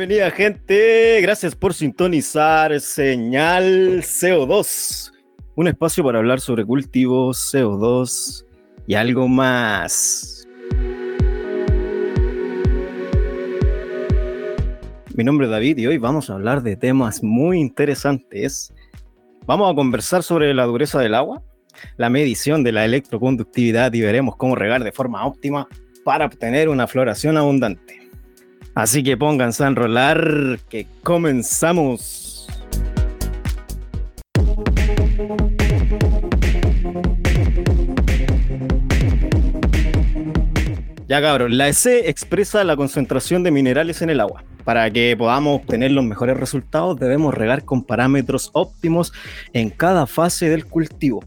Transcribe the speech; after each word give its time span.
Bienvenida 0.00 0.30
gente, 0.30 1.20
gracias 1.20 1.54
por 1.54 1.74
sintonizar 1.74 2.80
Señal 2.80 4.00
CO2, 4.00 5.12
un 5.56 5.68
espacio 5.68 6.02
para 6.02 6.20
hablar 6.20 6.40
sobre 6.40 6.64
cultivos, 6.64 7.52
CO2 7.52 8.46
y 8.86 8.94
algo 8.94 9.28
más. 9.28 10.48
Mi 15.14 15.22
nombre 15.22 15.48
es 15.48 15.50
David 15.50 15.76
y 15.76 15.86
hoy 15.86 15.98
vamos 15.98 16.30
a 16.30 16.32
hablar 16.32 16.62
de 16.62 16.76
temas 16.76 17.22
muy 17.22 17.60
interesantes. 17.60 18.72
Vamos 19.44 19.70
a 19.70 19.74
conversar 19.74 20.22
sobre 20.22 20.54
la 20.54 20.64
dureza 20.64 20.98
del 20.98 21.14
agua, 21.14 21.42
la 21.98 22.08
medición 22.08 22.64
de 22.64 22.72
la 22.72 22.86
electroconductividad 22.86 23.92
y 23.92 24.00
veremos 24.00 24.36
cómo 24.36 24.54
regar 24.54 24.82
de 24.82 24.92
forma 24.92 25.26
óptima 25.26 25.68
para 26.06 26.24
obtener 26.24 26.70
una 26.70 26.86
floración 26.86 27.36
abundante. 27.36 27.99
Así 28.80 29.02
que 29.02 29.14
pónganse 29.14 29.62
a 29.62 29.66
enrolar, 29.66 30.58
que 30.70 30.86
comenzamos. 31.02 32.46
Ya 41.06 41.20
cabros, 41.20 41.50
la 41.50 41.68
EC 41.68 42.08
expresa 42.08 42.64
la 42.64 42.74
concentración 42.74 43.42
de 43.42 43.50
minerales 43.50 44.00
en 44.00 44.08
el 44.08 44.18
agua. 44.18 44.44
Para 44.64 44.90
que 44.90 45.14
podamos 45.14 45.60
obtener 45.60 45.90
los 45.90 46.06
mejores 46.06 46.38
resultados 46.38 46.98
debemos 46.98 47.34
regar 47.34 47.66
con 47.66 47.84
parámetros 47.84 48.48
óptimos 48.54 49.12
en 49.52 49.68
cada 49.68 50.06
fase 50.06 50.48
del 50.48 50.64
cultivo. 50.64 51.22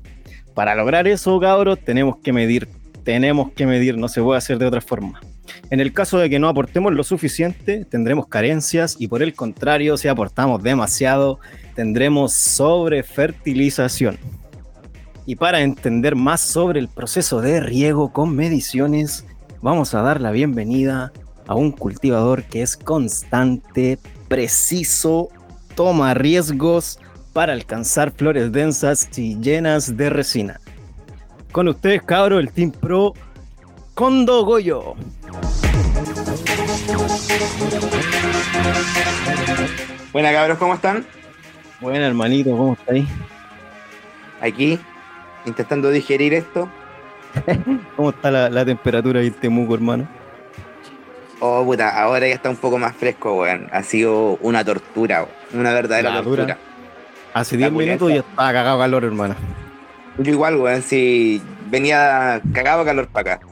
Para 0.55 0.73
lograr 0.73 1.07
eso, 1.07 1.39
cabros, 1.39 1.77
tenemos 1.85 2.17
que 2.17 2.33
medir, 2.33 2.67
tenemos 3.03 3.51
que 3.51 3.67
medir, 3.67 3.95
no 3.95 4.07
se 4.07 4.23
puede 4.23 4.39
hacer 4.39 4.57
de 4.57 4.65
otra 4.65 4.81
forma. 4.81 5.21
En 5.69 5.79
el 5.79 5.93
caso 5.93 6.17
de 6.17 6.29
que 6.29 6.39
no 6.39 6.49
aportemos 6.49 6.93
lo 6.93 7.03
suficiente, 7.03 7.85
tendremos 7.85 8.27
carencias 8.27 8.95
y 8.99 9.07
por 9.07 9.23
el 9.23 9.33
contrario, 9.33 9.97
si 9.97 10.07
aportamos 10.07 10.61
demasiado, 10.63 11.39
tendremos 11.75 12.33
sobrefertilización. 12.33 14.17
Y 15.25 15.35
para 15.35 15.61
entender 15.61 16.15
más 16.15 16.41
sobre 16.41 16.79
el 16.79 16.89
proceso 16.89 17.41
de 17.41 17.61
riego 17.61 18.11
con 18.11 18.35
mediciones, 18.35 19.25
vamos 19.61 19.93
a 19.93 20.01
dar 20.01 20.19
la 20.19 20.31
bienvenida 20.31 21.13
a 21.47 21.55
un 21.55 21.71
cultivador 21.71 22.43
que 22.43 22.61
es 22.61 22.75
constante, 22.75 23.97
preciso, 24.27 25.29
toma 25.75 26.13
riesgos 26.13 26.99
para 27.31 27.53
alcanzar 27.53 28.11
flores 28.11 28.51
densas 28.51 29.09
y 29.17 29.39
llenas 29.39 29.97
de 29.97 30.09
resina. 30.09 30.59
Con 31.51 31.67
ustedes, 31.67 32.01
cabro, 32.03 32.39
el 32.39 32.51
Team 32.51 32.71
Pro 32.71 33.13
Condo 33.93 34.43
Goyo. 34.43 34.95
Buenas 40.11 40.33
cabros, 40.33 40.57
¿cómo 40.57 40.73
están? 40.75 41.05
Buena 41.81 42.07
hermanito, 42.07 42.51
¿cómo 42.51 42.73
estáis? 42.73 43.07
Aquí, 44.41 44.79
intentando 45.45 45.89
digerir 45.89 46.33
esto. 46.33 46.69
¿Cómo 47.95 48.11
está 48.11 48.29
la, 48.29 48.65
temperatura 48.65 49.23
y 49.23 49.27
el 49.27 49.33
Temuco, 49.33 49.73
hermano? 49.73 50.07
Oh, 51.39 51.65
puta, 51.65 52.01
ahora 52.01 52.27
ya 52.27 52.35
está 52.35 52.49
un 52.49 52.57
poco 52.57 52.77
más 52.77 52.95
fresco, 52.95 53.33
weón. 53.33 53.67
Ha 53.71 53.83
sido 53.83 54.37
una 54.41 54.63
tortura, 54.63 55.27
una 55.53 55.73
verdadera 55.73 56.21
tortura. 56.21 56.57
Hace 57.33 57.57
10 57.57 57.71
minutos 57.71 58.09
ya 58.13 58.19
estaba 58.19 58.53
cagado 58.53 58.79
calor, 58.79 59.03
hermano. 59.03 59.35
Yo 60.19 60.31
igual, 60.31 60.57
weón, 60.57 60.81
si 60.83 61.41
venía 61.69 62.39
cagado 62.53 62.85
calor 62.85 63.07
para 63.07 63.33
acá 63.33 63.47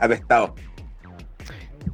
apestado. 0.00 0.54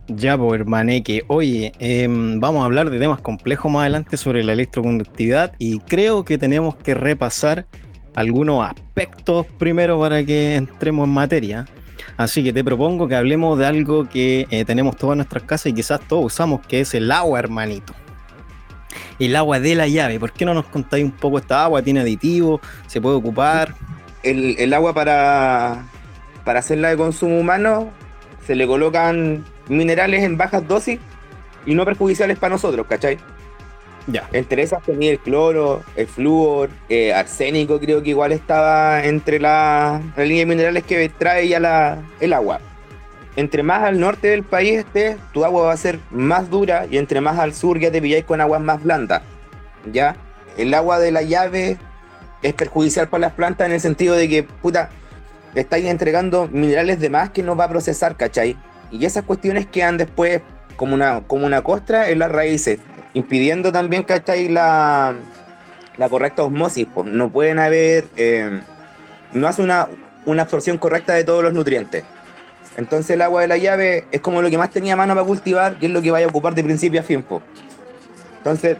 Ya, 0.08 0.38
pues, 0.38 0.60
hermaneque. 0.60 1.24
Oye, 1.26 1.72
em, 1.80 2.38
vamos 2.38 2.62
a 2.62 2.66
hablar 2.66 2.90
de 2.90 2.98
temas 3.00 3.20
complejos 3.20 3.70
más 3.72 3.80
adelante 3.80 4.16
sobre 4.16 4.44
la 4.44 4.52
electroconductividad 4.52 5.52
y 5.58 5.80
creo 5.80 6.24
que 6.24 6.38
tenemos 6.38 6.76
que 6.76 6.94
repasar 6.94 7.66
algunos 8.14 8.64
aspectos 8.64 9.46
primero 9.58 9.98
para 9.98 10.24
que 10.24 10.54
entremos 10.54 11.08
en 11.08 11.14
materia. 11.14 11.66
Así 12.16 12.44
que 12.44 12.52
te 12.52 12.62
propongo 12.62 13.08
que 13.08 13.16
hablemos 13.16 13.58
de 13.58 13.66
algo 13.66 14.08
que 14.08 14.46
eh, 14.50 14.64
tenemos 14.64 14.96
todas 14.96 15.16
nuestras 15.16 15.42
casas 15.42 15.66
y 15.66 15.74
quizás 15.74 16.00
todos 16.06 16.24
usamos, 16.24 16.64
que 16.66 16.80
es 16.80 16.94
el 16.94 17.10
agua, 17.10 17.40
hermanito. 17.40 17.92
El 19.18 19.34
agua 19.34 19.58
de 19.58 19.74
la 19.74 19.88
llave. 19.88 20.20
¿Por 20.20 20.32
qué 20.32 20.44
no 20.44 20.54
nos 20.54 20.66
contáis 20.66 21.04
un 21.04 21.10
poco 21.10 21.38
esta 21.38 21.64
agua? 21.64 21.82
¿Tiene 21.82 22.00
aditivos? 22.00 22.60
¿Se 22.86 23.00
puede 23.00 23.16
ocupar? 23.16 23.74
El, 24.22 24.54
el 24.58 24.72
agua 24.72 24.94
para, 24.94 25.84
para 26.44 26.60
hacerla 26.60 26.90
de 26.90 26.96
consumo 26.96 27.40
humano 27.40 27.90
se 28.46 28.54
le 28.54 28.66
colocan 28.66 29.44
minerales 29.68 30.22
en 30.22 30.36
bajas 30.36 30.66
dosis 30.66 30.98
y 31.64 31.74
no 31.74 31.84
perjudiciales 31.84 32.38
para 32.38 32.54
nosotros, 32.54 32.86
¿cachai? 32.86 33.18
Ya. 34.06 34.28
Entre 34.32 34.62
esas 34.62 34.82
tenía 34.82 35.10
el 35.10 35.18
cloro, 35.18 35.82
el 35.96 36.06
flúor, 36.06 36.70
eh, 36.88 37.12
arsénico, 37.12 37.80
creo 37.80 38.02
que 38.02 38.10
igual 38.10 38.30
estaba 38.30 39.04
entre 39.04 39.40
la, 39.40 40.00
línea 40.16 40.38
de 40.40 40.46
minerales 40.46 40.84
que 40.84 41.08
trae 41.08 41.48
ya 41.48 41.58
la, 41.58 41.98
el 42.20 42.32
agua. 42.32 42.60
Entre 43.34 43.62
más 43.62 43.82
al 43.82 43.98
norte 43.98 44.28
del 44.28 44.44
país 44.44 44.78
estés, 44.78 45.16
tu 45.32 45.44
agua 45.44 45.66
va 45.66 45.72
a 45.72 45.76
ser 45.76 45.98
más 46.10 46.48
dura 46.48 46.86
y 46.88 46.98
entre 46.98 47.20
más 47.20 47.38
al 47.38 47.52
sur 47.52 47.78
ya 47.80 47.90
te 47.90 48.00
pilláis 48.00 48.24
con 48.24 48.40
aguas 48.40 48.60
más 48.60 48.82
blandas. 48.82 49.22
¿Ya? 49.92 50.16
El 50.56 50.72
agua 50.72 50.98
de 50.98 51.10
la 51.10 51.22
llave 51.22 51.76
es 52.42 52.54
perjudicial 52.54 53.08
para 53.08 53.22
las 53.22 53.32
plantas 53.32 53.66
en 53.66 53.72
el 53.72 53.80
sentido 53.80 54.14
de 54.14 54.28
que, 54.28 54.42
puta, 54.44 54.90
estáis 55.54 55.86
entregando 55.86 56.48
minerales 56.50 57.00
de 57.00 57.10
más 57.10 57.30
que 57.30 57.42
no 57.42 57.56
va 57.56 57.64
a 57.64 57.68
procesar, 57.68 58.16
¿cachai? 58.16 58.56
Y 58.90 59.04
esas 59.04 59.24
cuestiones 59.24 59.66
quedan 59.66 59.96
después 59.96 60.40
como 60.76 60.94
una, 60.94 61.22
como 61.26 61.46
una 61.46 61.62
costra 61.62 62.10
en 62.10 62.18
las 62.18 62.30
raíces, 62.30 62.78
impidiendo 63.14 63.72
también, 63.72 64.02
¿cachai? 64.02 64.48
La, 64.48 65.14
la 65.96 66.08
correcta 66.08 66.42
osmosis. 66.42 66.86
Pues. 66.92 67.06
No 67.06 67.30
pueden 67.30 67.58
haber, 67.58 68.06
eh, 68.16 68.60
no 69.32 69.48
hace 69.48 69.62
una, 69.62 69.88
una 70.24 70.42
absorción 70.42 70.78
correcta 70.78 71.14
de 71.14 71.24
todos 71.24 71.42
los 71.42 71.52
nutrientes. 71.52 72.04
Entonces 72.76 73.10
el 73.10 73.22
agua 73.22 73.40
de 73.40 73.48
la 73.48 73.56
llave 73.56 74.04
es 74.12 74.20
como 74.20 74.42
lo 74.42 74.50
que 74.50 74.58
más 74.58 74.70
tenía 74.70 74.96
mano 74.96 75.14
para 75.14 75.26
cultivar, 75.26 75.78
que 75.78 75.86
es 75.86 75.92
lo 75.92 76.02
que 76.02 76.10
vaya 76.10 76.26
a 76.26 76.28
ocupar 76.28 76.54
de 76.54 76.62
principio 76.62 77.00
a 77.00 77.02
fin. 77.02 77.22
Pues. 77.22 77.42
Entonces, 78.38 78.76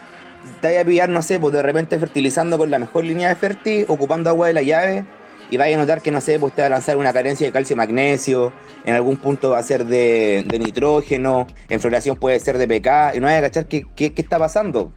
te 0.61 0.69
vaya 0.69 0.83
a 0.83 0.84
pillar, 0.84 1.09
no 1.09 1.23
sé, 1.23 1.41
pues 1.41 1.53
de 1.55 1.62
repente 1.62 1.99
fertilizando 1.99 2.59
con 2.59 2.71
la 2.71 2.78
mejor 2.78 3.05
línea 3.05 3.28
de 3.31 3.34
fértil, 3.37 3.87
ocupando 3.88 4.31
agua 4.31 4.49
de 4.49 4.53
la 4.53 4.62
llave, 4.62 5.05
y 5.51 5.57
vaya 5.57 5.77
a 5.77 5.81
notar 5.81 6.03
que, 6.03 6.11
no 6.11 6.21
sé, 6.21 6.39
pues 6.39 6.53
usted 6.53 6.65
va 6.65 6.67
a 6.67 6.71
lanzar 6.71 6.97
una 6.97 7.12
carencia 7.12 7.47
de 7.47 7.53
calcio 7.53 7.75
y 7.75 7.77
magnesio, 7.77 8.53
en 8.84 8.95
algún 8.95 9.17
punto 9.17 9.51
va 9.51 9.59
a 9.59 9.62
ser 9.62 9.84
de, 9.84 10.45
nitrógeno, 10.59 11.47
en 11.69 11.81
floración 11.81 12.17
puede 12.17 12.41
ser 12.41 12.59
de 12.59 12.67
PK, 12.67 13.17
y 13.17 13.21
no 13.21 13.27
vaya 13.27 13.39
a 13.39 13.43
cachar 13.43 13.67
qué, 13.67 13.87
qué, 13.95 14.12
está 14.17 14.39
pasando. 14.39 14.93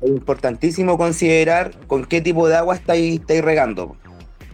Es 0.00 0.10
importantísimo 0.10 0.96
considerar 0.96 1.72
con 1.86 2.04
qué 2.04 2.20
tipo 2.20 2.48
de 2.48 2.56
agua 2.56 2.74
estáis, 2.76 3.20
estáis 3.20 3.42
regando. 3.42 3.96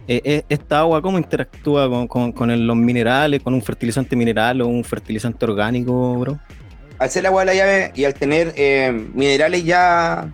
Eh, 0.07 0.21
eh, 0.23 0.43
¿Esta 0.47 0.79
agua 0.79 1.01
cómo 1.01 1.17
interactúa 1.17 1.89
con, 2.07 2.31
con, 2.31 2.67
los 2.67 2.75
minerales, 2.77 3.43
con 3.43 3.53
un 3.53 3.61
fertilizante 3.61 4.15
mineral 4.15 4.61
o 4.61 4.67
un 4.67 4.83
fertilizante 4.83 5.45
orgánico, 5.45 6.15
bro? 6.15 6.39
Al 6.97 7.09
ser 7.09 7.27
agua 7.27 7.41
de 7.41 7.45
la 7.45 7.53
llave 7.53 7.91
y 7.93 8.05
al 8.05 8.13
tener 8.13 8.53
eh, 8.55 8.91
minerales 9.13 9.63
ya 9.63 10.31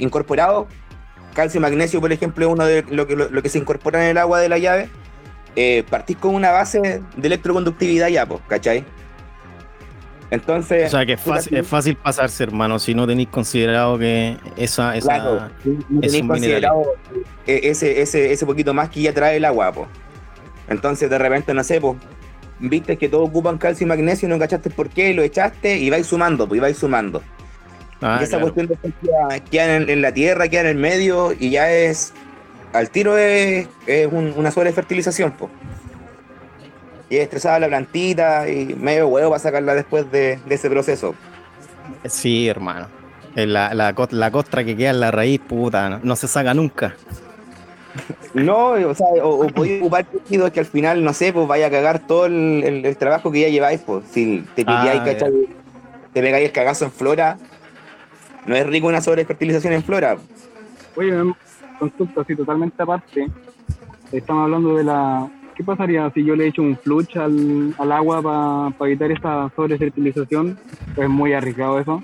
incorporados, 0.00 0.66
calcio 1.38 1.58
y 1.58 1.62
magnesio, 1.62 2.00
por 2.00 2.12
ejemplo, 2.12 2.44
es 2.44 2.52
uno 2.52 2.64
de 2.64 2.84
lo 2.90 3.06
que, 3.06 3.14
lo, 3.14 3.42
que 3.42 3.48
se 3.48 3.58
incorpora 3.58 4.02
en 4.02 4.10
el 4.10 4.18
agua 4.18 4.40
de 4.40 4.48
la 4.48 4.58
llave, 4.58 4.88
eh, 5.54 5.84
partís 5.88 6.16
con 6.16 6.34
una 6.34 6.50
base 6.50 7.00
de 7.16 7.26
electroconductividad 7.28 8.08
ya, 8.08 8.26
pues, 8.26 8.40
¿cachai? 8.48 8.84
Entonces. 10.32 10.88
O 10.88 10.90
sea 10.90 11.06
que 11.06 11.12
es 11.12 11.20
fácil, 11.20 11.56
es 11.56 11.64
fácil 11.64 11.94
pasarse, 11.94 12.42
hermano, 12.42 12.80
si 12.80 12.92
no 12.92 13.06
tenéis 13.06 13.28
considerado 13.28 13.96
que 13.96 14.36
esa. 14.56 14.96
esa 14.96 15.14
claro, 15.14 15.48
no 15.88 16.00
tenéis 16.00 16.26
considerado 16.26 16.96
ese, 17.46 18.02
ese, 18.02 18.32
ese 18.32 18.44
poquito 18.44 18.74
más 18.74 18.88
que 18.88 19.02
ya 19.02 19.14
trae 19.14 19.36
el 19.36 19.44
agua, 19.44 19.70
pues. 19.70 19.86
Entonces, 20.68 21.08
de 21.08 21.18
repente, 21.18 21.54
no 21.54 21.62
sé, 21.62 21.80
pues, 21.80 21.98
viste 22.58 22.96
que 22.96 23.08
todos 23.08 23.28
ocupan 23.28 23.58
calcio 23.58 23.84
y 23.84 23.88
magnesio, 23.88 24.28
no 24.28 24.40
cachaste 24.40 24.70
por 24.70 24.88
qué, 24.88 25.14
lo 25.14 25.22
echaste 25.22 25.78
y 25.78 25.88
vais 25.88 26.04
sumando, 26.04 26.48
pues, 26.48 26.58
y 26.58 26.60
vais 26.60 26.76
sumando. 26.76 27.22
Ah, 28.00 28.18
y 28.20 28.24
esa 28.24 28.40
cuestión 28.40 28.68
de 28.68 28.76
queda, 28.76 29.40
queda 29.50 29.76
en, 29.76 30.02
la 30.02 30.12
tierra, 30.12 30.48
queda 30.48 30.62
en 30.62 30.66
el 30.68 30.76
medio 30.76 31.32
y 31.32 31.50
ya 31.50 31.70
es. 31.70 32.12
Al 32.72 32.90
tiro 32.90 33.16
es, 33.16 33.66
una 34.12 34.50
sola 34.50 34.72
fertilización, 34.72 35.32
pues. 35.32 35.50
Y 37.10 37.16
es 37.16 37.22
estresada 37.22 37.58
la 37.58 37.68
plantita 37.68 38.48
y 38.48 38.74
medio 38.74 39.08
huevo 39.08 39.30
para 39.30 39.40
sacarla 39.40 39.74
después 39.74 40.10
de, 40.12 40.38
ese 40.48 40.68
proceso. 40.68 41.14
Sí, 42.04 42.48
hermano. 42.48 42.86
La, 43.34 43.72
la, 43.72 43.94
la, 44.10 44.30
costra 44.30 44.64
que 44.64 44.76
queda 44.76 44.90
en 44.90 45.00
la 45.00 45.10
raíz, 45.10 45.40
puta, 45.40 46.00
no, 46.02 46.16
se 46.16 46.28
saca 46.28 46.54
nunca. 46.54 46.94
No, 48.34 48.72
o 48.72 48.94
sea, 48.94 49.06
o, 49.22 49.46
podéis 49.48 49.80
ocupar 49.80 50.04
tejidos 50.04 50.50
que 50.50 50.60
al 50.60 50.66
final, 50.66 51.02
no 51.02 51.14
sé, 51.14 51.32
pues 51.32 51.46
vaya 51.48 51.68
a 51.68 51.70
cagar 51.70 52.06
todo 52.06 52.26
el, 52.26 52.96
trabajo 52.98 53.32
que 53.32 53.40
ya 53.40 53.48
lleváis, 53.48 53.80
pues. 53.80 54.04
Si 54.12 54.44
te 54.54 54.64
pilláis, 54.64 55.00
ah, 55.00 55.28
Te 56.12 56.20
pegáis 56.20 56.46
el 56.46 56.52
cagazo 56.52 56.84
en 56.84 56.92
flora, 56.92 57.38
no 58.48 58.56
es 58.56 58.66
rico 58.66 58.88
una 58.88 59.00
sobrefertilización 59.00 59.74
en 59.74 59.84
flora. 59.84 60.16
Oye, 60.96 61.12
consulta 61.78 62.22
así 62.22 62.34
totalmente 62.34 62.82
aparte. 62.82 63.28
Estamos 64.10 64.44
hablando 64.44 64.76
de 64.76 64.84
la 64.84 65.30
¿qué 65.58 65.64
pasaría 65.64 66.10
si 66.14 66.24
yo 66.24 66.36
le 66.36 66.46
echo 66.46 66.62
un 66.62 66.78
fluch 66.78 67.16
al, 67.16 67.74
al 67.78 67.92
agua 67.92 68.22
para 68.78 68.90
evitar 68.90 69.10
esta 69.10 69.52
sobrefertilización? 69.54 70.58
¿Es 70.96 71.08
muy 71.08 71.32
arriesgado 71.32 71.80
eso? 71.80 72.02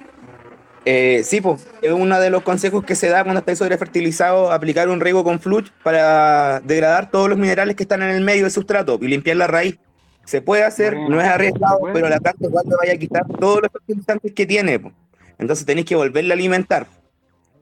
Eh, 0.84 1.22
sí, 1.24 1.40
pues, 1.40 1.66
es 1.80 1.92
uno 1.92 2.20
de 2.20 2.30
los 2.30 2.42
consejos 2.42 2.84
que 2.84 2.94
se 2.94 3.08
da 3.08 3.22
cuando 3.22 3.38
estáis 3.38 3.58
sobrefertilizado, 3.58 4.52
aplicar 4.52 4.88
un 4.88 5.00
riego 5.00 5.24
con 5.24 5.40
fluch 5.40 5.70
para 5.82 6.60
degradar 6.60 7.10
todos 7.10 7.30
los 7.30 7.38
minerales 7.38 7.76
que 7.76 7.84
están 7.84 8.02
en 8.02 8.10
el 8.10 8.22
medio 8.22 8.42
del 8.42 8.50
sustrato 8.50 8.98
y 9.00 9.08
limpiar 9.08 9.36
la 9.36 9.46
raíz. 9.46 9.78
Se 10.24 10.42
puede 10.42 10.64
hacer, 10.64 10.96
no 11.08 11.20
es 11.20 11.26
arriesgado, 11.26 11.78
pero 11.92 12.08
la 12.08 12.18
planta 12.18 12.46
igual 12.46 12.64
te 12.68 12.74
vaya 12.76 12.92
a 12.94 12.98
quitar 12.98 13.26
todos 13.38 13.62
los 13.62 13.70
fertilizantes 13.70 14.32
que 14.32 14.46
tiene. 14.46 14.80
Entonces 15.44 15.66
tenéis 15.66 15.84
que 15.84 15.94
volverle 15.94 16.32
a 16.32 16.36
alimentar. 16.36 16.86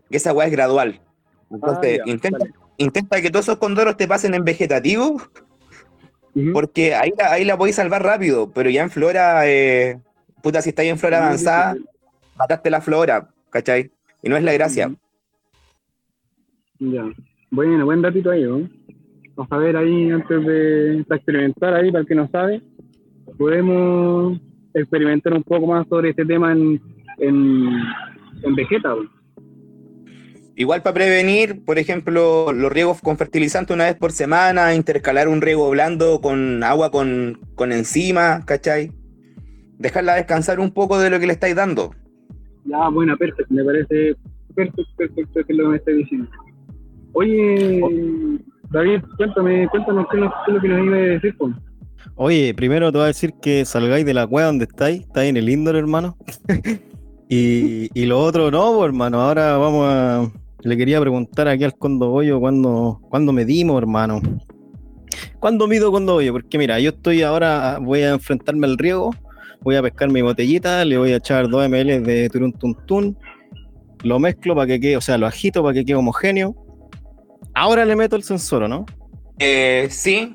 Y 0.08 0.14
esa 0.14 0.30
agua 0.30 0.46
es 0.46 0.52
gradual. 0.52 1.00
Entonces, 1.50 1.98
ah, 2.00 2.04
intenta, 2.06 2.46
intenta 2.76 3.20
que 3.20 3.28
todos 3.28 3.46
esos 3.46 3.58
condoros 3.58 3.96
te 3.96 4.06
pasen 4.06 4.34
en 4.34 4.44
vegetativo, 4.44 5.20
porque 6.52 6.94
ahí, 6.94 7.12
ahí 7.28 7.44
la 7.44 7.58
podéis 7.58 7.74
salvar 7.74 8.04
rápido, 8.04 8.52
pero 8.52 8.70
ya 8.70 8.84
en 8.84 8.90
flora, 8.90 9.48
eh, 9.48 9.98
puta, 10.44 10.62
si 10.62 10.68
estáis 10.68 10.90
en 10.90 10.98
flora 10.98 11.26
avanzada, 11.26 11.74
mataste 12.36 12.70
la 12.70 12.80
flora, 12.80 13.28
¿cachai? 13.50 13.90
Y 14.22 14.28
no 14.28 14.36
es 14.36 14.44
la 14.44 14.52
gracia. 14.52 14.94
Ya. 16.78 17.04
Bueno, 17.50 17.84
buen 17.84 18.00
datito 18.00 18.30
ahí, 18.30 18.44
¿no? 18.44 18.70
Vamos 19.34 19.50
a 19.50 19.56
ver 19.56 19.76
ahí, 19.76 20.08
antes 20.12 20.46
de 20.46 21.00
experimentar 21.00 21.74
ahí, 21.74 21.90
para 21.90 22.02
el 22.02 22.06
que 22.06 22.14
no 22.14 22.28
sabe, 22.30 22.62
podemos 23.36 24.38
experimentar 24.72 25.34
un 25.34 25.42
poco 25.42 25.66
más 25.66 25.88
sobre 25.88 26.10
este 26.10 26.24
tema 26.24 26.52
en, 26.52 26.80
en, 27.18 27.68
en 28.42 28.54
Vegeta, 28.54 28.94
Igual 30.54 30.82
para 30.82 30.94
prevenir, 30.94 31.64
por 31.64 31.78
ejemplo, 31.78 32.52
los 32.52 32.70
riegos 32.70 33.00
con 33.00 33.16
fertilizante 33.16 33.72
una 33.72 33.84
vez 33.84 33.96
por 33.96 34.12
semana, 34.12 34.74
intercalar 34.74 35.26
un 35.26 35.40
riego 35.40 35.70
blando 35.70 36.20
con 36.20 36.62
agua 36.62 36.90
con, 36.90 37.40
con 37.54 37.72
enzima, 37.72 38.44
¿cachai? 38.44 38.92
Dejarla 39.78 40.14
descansar 40.14 40.60
un 40.60 40.72
poco 40.72 40.98
de 40.98 41.08
lo 41.08 41.18
que 41.18 41.26
le 41.26 41.32
estáis 41.32 41.56
dando. 41.56 41.94
Ya, 42.66 42.88
bueno, 42.90 43.16
perfecto, 43.16 43.52
me 43.52 43.64
parece 43.64 44.14
perfecto, 44.54 44.82
perfecto 44.96 45.40
que 45.46 45.54
lo 45.54 45.64
que 45.64 45.68
me 45.70 45.76
estáis 45.76 45.96
diciendo. 45.96 46.28
Oye, 47.14 47.80
David, 48.70 49.00
cuéntame, 49.16 49.68
cuéntanos 49.68 50.06
qué, 50.10 50.18
es 50.18 50.54
lo 50.54 50.60
que 50.60 50.68
nos 50.68 50.84
iba 50.84 50.96
a 50.96 51.00
decir, 51.00 51.34
pues. 51.38 51.54
Oye, 52.16 52.52
primero 52.54 52.92
te 52.92 52.98
voy 52.98 53.04
a 53.04 53.08
decir 53.08 53.32
que 53.40 53.64
salgáis 53.64 54.04
de 54.04 54.12
la 54.12 54.26
cueva 54.26 54.48
donde 54.48 54.66
estáis, 54.66 55.00
estáis 55.00 55.30
en 55.30 55.38
el 55.38 55.48
indoor, 55.48 55.76
hermano. 55.76 56.16
y, 57.34 57.90
y, 57.94 58.04
lo 58.04 58.20
otro 58.20 58.50
no, 58.50 58.74
pues, 58.74 58.88
hermano, 58.88 59.22
ahora 59.22 59.56
vamos 59.56 59.86
a, 59.88 60.30
le 60.60 60.76
quería 60.76 61.00
preguntar 61.00 61.48
aquí 61.48 61.64
al 61.64 61.74
Condobollo 61.74 62.38
cuándo, 62.38 63.00
cuándo 63.08 63.32
medimos, 63.32 63.78
hermano. 63.78 64.20
¿Cuándo 65.40 65.66
mido 65.66 65.90
Condobollo? 65.90 66.32
Porque 66.32 66.58
mira, 66.58 66.78
yo 66.78 66.90
estoy 66.90 67.22
ahora, 67.22 67.78
voy 67.80 68.02
a 68.02 68.10
enfrentarme 68.10 68.66
al 68.66 68.76
riego, 68.76 69.14
voy 69.62 69.76
a 69.76 69.82
pescar 69.82 70.10
mi 70.10 70.20
botellita, 70.20 70.84
le 70.84 70.98
voy 70.98 71.12
a 71.12 71.16
echar 71.16 71.48
2 71.48 71.68
ml 71.70 72.02
de 72.04 72.28
turun 72.28 72.52
tun, 72.86 73.16
lo 74.02 74.18
mezclo 74.18 74.54
para 74.54 74.66
que 74.66 74.78
quede, 74.78 74.98
o 74.98 75.00
sea, 75.00 75.16
lo 75.16 75.26
agito 75.26 75.62
para 75.62 75.72
que 75.72 75.86
quede 75.86 75.96
homogéneo. 75.96 76.54
Ahora 77.54 77.86
le 77.86 77.96
meto 77.96 78.16
el 78.16 78.24
sensor, 78.24 78.68
¿no? 78.68 78.84
Eh, 79.38 79.86
sí, 79.88 80.34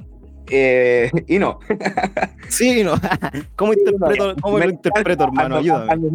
eh, 0.50 1.12
y 1.28 1.38
no. 1.38 1.60
sí 2.50 2.80
y 2.80 2.84
no. 2.84 2.96
¿Cómo, 3.56 3.74
interpreto, 3.74 4.36
¿cómo 4.42 4.58
lo 4.58 4.70
interpreto, 4.70 5.24
hermano? 5.26 5.58
Ayúdame 5.58 6.10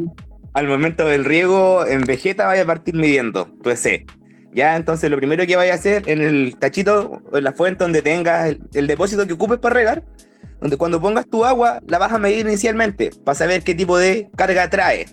al 0.54 0.68
momento 0.68 1.06
del 1.06 1.24
riego 1.24 1.86
en 1.86 2.02
Vegeta 2.02 2.46
vaya 2.46 2.62
a 2.62 2.66
partir 2.66 2.94
midiendo 2.94 3.46
tu 3.62 3.70
EC. 3.70 4.06
Ya, 4.54 4.76
entonces 4.76 5.10
lo 5.10 5.16
primero 5.16 5.46
que 5.46 5.56
vaya 5.56 5.72
a 5.72 5.76
hacer 5.76 6.02
en 6.06 6.20
el 6.20 6.56
tachito 6.58 7.22
o 7.30 7.38
en 7.38 7.44
la 7.44 7.52
fuente 7.52 7.84
donde 7.84 8.02
tengas 8.02 8.54
el, 8.74 8.86
depósito 8.86 9.26
que 9.26 9.32
ocupes 9.32 9.58
para 9.58 9.74
regar, 9.74 10.04
donde 10.60 10.76
cuando 10.76 11.00
pongas 11.00 11.26
tu 11.26 11.44
agua 11.44 11.80
la 11.88 11.98
vas 11.98 12.12
a 12.12 12.18
medir 12.18 12.46
inicialmente 12.46 13.10
para 13.24 13.34
saber 13.34 13.62
qué 13.62 13.74
tipo 13.74 13.96
de 13.96 14.28
carga 14.36 14.68
trae. 14.68 15.06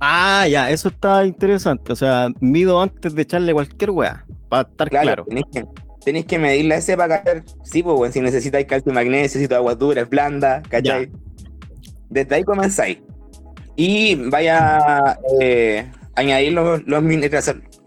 Ah, 0.00 0.46
ya, 0.48 0.70
eso 0.70 0.88
está 0.88 1.26
interesante. 1.26 1.92
O 1.92 1.96
sea, 1.96 2.28
mido 2.40 2.80
antes 2.80 3.14
de 3.14 3.22
echarle 3.22 3.52
cualquier 3.52 3.90
weá, 3.90 4.24
para 4.48 4.68
estar 4.68 4.88
claro. 4.88 5.26
Tenéis 6.04 6.26
que, 6.26 6.38
medir 6.38 6.66
la 6.66 6.76
EC 6.76 6.96
para 6.96 7.22
caer. 7.22 7.44
Sí, 7.62 7.82
pues, 7.82 8.12
si 8.12 8.20
necesitáis 8.20 8.66
calcio 8.66 8.92
y 8.92 8.94
magnesio, 8.94 9.20
necesitas 9.38 9.56
agua 9.56 9.74
dura, 9.74 10.04
blanda, 10.04 10.62
¿cachai? 10.68 11.10
Desde 12.10 12.34
ahí 12.34 12.44
comenzáis 12.44 12.98
y 13.76 14.14
vaya 14.16 14.78
a 14.78 15.18
eh, 15.40 15.90
añadir 16.14 16.52
los, 16.52 16.86
los 16.86 17.02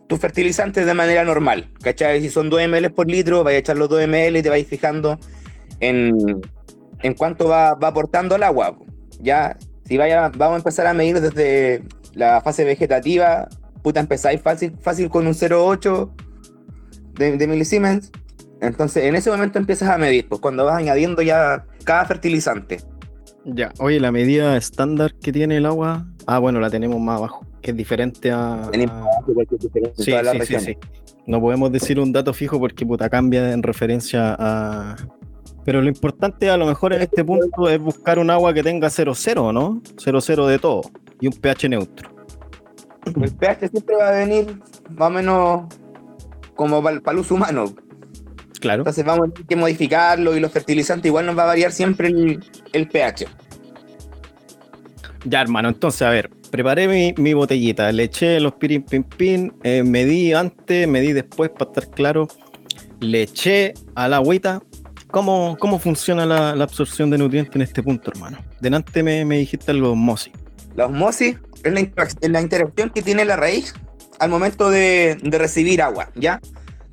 tus 0.07 0.19
fertilizantes 0.19 0.85
de 0.85 0.93
manera 0.93 1.23
normal, 1.23 1.69
¿cachai? 1.81 2.21
Si 2.21 2.29
son 2.29 2.49
2 2.49 2.67
ml 2.67 2.91
por 2.91 3.09
litro, 3.09 3.43
vaya 3.43 3.57
a 3.57 3.59
echar 3.59 3.77
los 3.77 3.89
2 3.89 4.07
ml 4.07 4.37
y 4.37 4.41
te 4.41 4.49
vais 4.49 4.65
fijando 4.65 5.19
en, 5.79 6.41
en 7.03 7.13
cuánto 7.13 7.47
va, 7.47 7.75
va, 7.75 7.89
aportando 7.89 8.35
el 8.35 8.43
agua. 8.43 8.77
Ya, 9.19 9.57
si 9.85 9.97
vaya, 9.97 10.29
vamos 10.29 10.55
a 10.55 10.57
empezar 10.57 10.87
a 10.87 10.93
medir 10.93 11.19
desde 11.19 11.83
la 12.13 12.41
fase 12.41 12.63
vegetativa, 12.63 13.49
puta, 13.83 13.99
empezáis 13.99 14.41
fácil, 14.41 14.75
fácil 14.81 15.09
con 15.09 15.27
un 15.27 15.33
0,8 15.33 16.09
de, 17.15 17.37
de 17.37 17.47
milisiemens. 17.47 18.11
Entonces, 18.61 19.03
en 19.03 19.15
ese 19.15 19.29
momento 19.29 19.59
empiezas 19.59 19.89
a 19.89 19.97
medir, 19.97 20.27
pues 20.27 20.41
cuando 20.41 20.65
vas 20.65 20.77
añadiendo 20.77 21.21
ya 21.21 21.65
cada 21.83 22.05
fertilizante. 22.05 22.79
Ya, 23.49 23.71
oye, 23.79 23.99
la 24.01 24.11
medida 24.11 24.57
estándar 24.57 25.13
que 25.15 25.31
tiene 25.31 25.55
el 25.57 25.65
agua, 25.65 26.05
ah, 26.25 26.37
bueno, 26.37 26.59
la 26.59 26.69
tenemos 26.69 26.99
más 26.99 27.17
abajo, 27.17 27.45
que 27.61 27.71
es 27.71 27.77
diferente 27.77 28.29
a... 28.29 28.69
Sí, 29.95 30.11
sí, 30.11 30.45
sí, 30.45 30.59
sí, 30.59 30.77
No 31.25 31.39
podemos 31.39 31.71
decir 31.71 31.97
un 31.97 32.11
dato 32.11 32.33
fijo 32.33 32.59
porque 32.59 32.85
puta 32.85 33.09
cambia 33.09 33.53
en 33.53 33.63
referencia 33.63 34.35
a... 34.37 34.97
Pero 35.63 35.81
lo 35.81 35.87
importante 35.87 36.49
a 36.49 36.57
lo 36.57 36.65
mejor 36.65 36.91
en 36.91 37.01
este 37.01 37.23
punto 37.23 37.69
es 37.69 37.79
buscar 37.79 38.19
un 38.19 38.29
agua 38.29 38.53
que 38.53 38.63
tenga 38.63 38.89
0,0, 38.89 39.53
¿no? 39.53 39.81
0,0 39.95 40.45
de 40.47 40.59
todo 40.59 40.81
y 41.21 41.27
un 41.27 41.33
pH 41.33 41.69
neutro. 41.69 42.09
El 43.05 43.33
pH 43.33 43.69
siempre 43.69 43.95
va 43.95 44.09
a 44.09 44.11
venir 44.11 44.61
más 44.89 45.07
o 45.07 45.09
menos 45.09 45.61
como 46.53 46.83
para 46.83 46.99
el 47.11 47.17
uso 47.17 47.35
humano. 47.35 47.73
Claro. 48.59 48.81
Entonces 48.81 49.05
vamos 49.05 49.29
a 49.29 49.31
tener 49.31 49.47
que 49.47 49.55
modificarlo 49.55 50.35
y 50.35 50.39
los 50.39 50.51
fertilizantes 50.51 51.07
igual 51.07 51.25
nos 51.25 51.37
va 51.37 51.43
a 51.43 51.47
variar 51.47 51.71
siempre 51.71 52.07
el, 52.07 52.87
pH. 52.87 53.27
Ya, 55.25 55.41
hermano, 55.41 55.69
entonces, 55.69 56.01
a 56.01 56.09
ver, 56.09 56.29
preparé 56.51 57.13
mi, 57.17 57.33
botellita, 57.33 57.91
le 57.91 58.03
eché 58.03 58.39
los 58.39 58.53
pirin 58.53 58.83
pin 58.83 59.03
pin, 59.03 59.53
eh, 59.63 59.83
medí 59.83 60.33
antes, 60.33 60.87
medí 60.87 61.13
después 61.13 61.49
para 61.49 61.71
estar 61.71 61.89
claro, 61.89 62.27
le 62.99 63.23
eché 63.23 63.73
a 63.95 64.07
la 64.07 64.17
agüita. 64.17 64.61
¿Cómo, 65.11 65.55
cómo 65.59 65.79
funciona 65.79 66.25
la, 66.25 66.49
absorción 66.61 67.09
de 67.09 67.17
nutrientes 67.17 67.55
en 67.55 67.61
este 67.61 67.81
punto, 67.81 68.11
hermano? 68.11 68.39
Delante 68.59 69.03
me, 69.03 69.23
me 69.23 69.37
dijiste 69.37 69.71
algo 69.71 69.91
osmosis. 69.91 70.33
La 70.75 70.85
osmosis 70.85 71.37
es 71.63 71.73
la, 72.29 72.41
interacción 72.41 72.89
que 72.89 73.01
tiene 73.01 73.23
la 73.23 73.35
raíz 73.35 73.73
al 74.19 74.29
momento 74.29 74.69
de, 74.69 75.17
de 75.21 75.37
recibir 75.37 75.81
agua, 75.81 76.09
¿ya? 76.15 76.41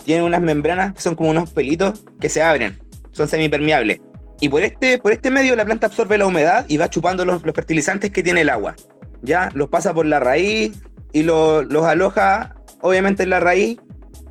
Tienen 0.04 0.24
unas 0.24 0.40
membranas 0.40 0.94
que 0.94 1.00
son 1.00 1.14
como 1.14 1.30
unos 1.30 1.50
pelitos 1.50 2.04
que 2.20 2.28
se 2.28 2.42
abren, 2.42 2.78
son 3.12 3.28
semipermeables. 3.28 4.00
Y 4.40 4.48
por 4.48 4.62
este, 4.62 4.98
por 4.98 5.12
este 5.12 5.30
medio 5.30 5.56
la 5.56 5.64
planta 5.64 5.86
absorbe 5.86 6.18
la 6.18 6.26
humedad 6.26 6.66
y 6.68 6.76
va 6.76 6.90
chupando 6.90 7.24
los, 7.24 7.42
fertilizantes 7.42 8.10
que 8.10 8.22
tiene 8.22 8.42
el 8.42 8.50
agua. 8.50 8.74
Ya 9.22 9.50
los 9.54 9.68
pasa 9.68 9.94
por 9.94 10.06
la 10.06 10.20
raíz 10.20 10.72
y 11.12 11.22
los 11.22 11.84
aloja 11.84 12.56
obviamente 12.80 13.22
en 13.22 13.30
la 13.30 13.40
raíz 13.40 13.78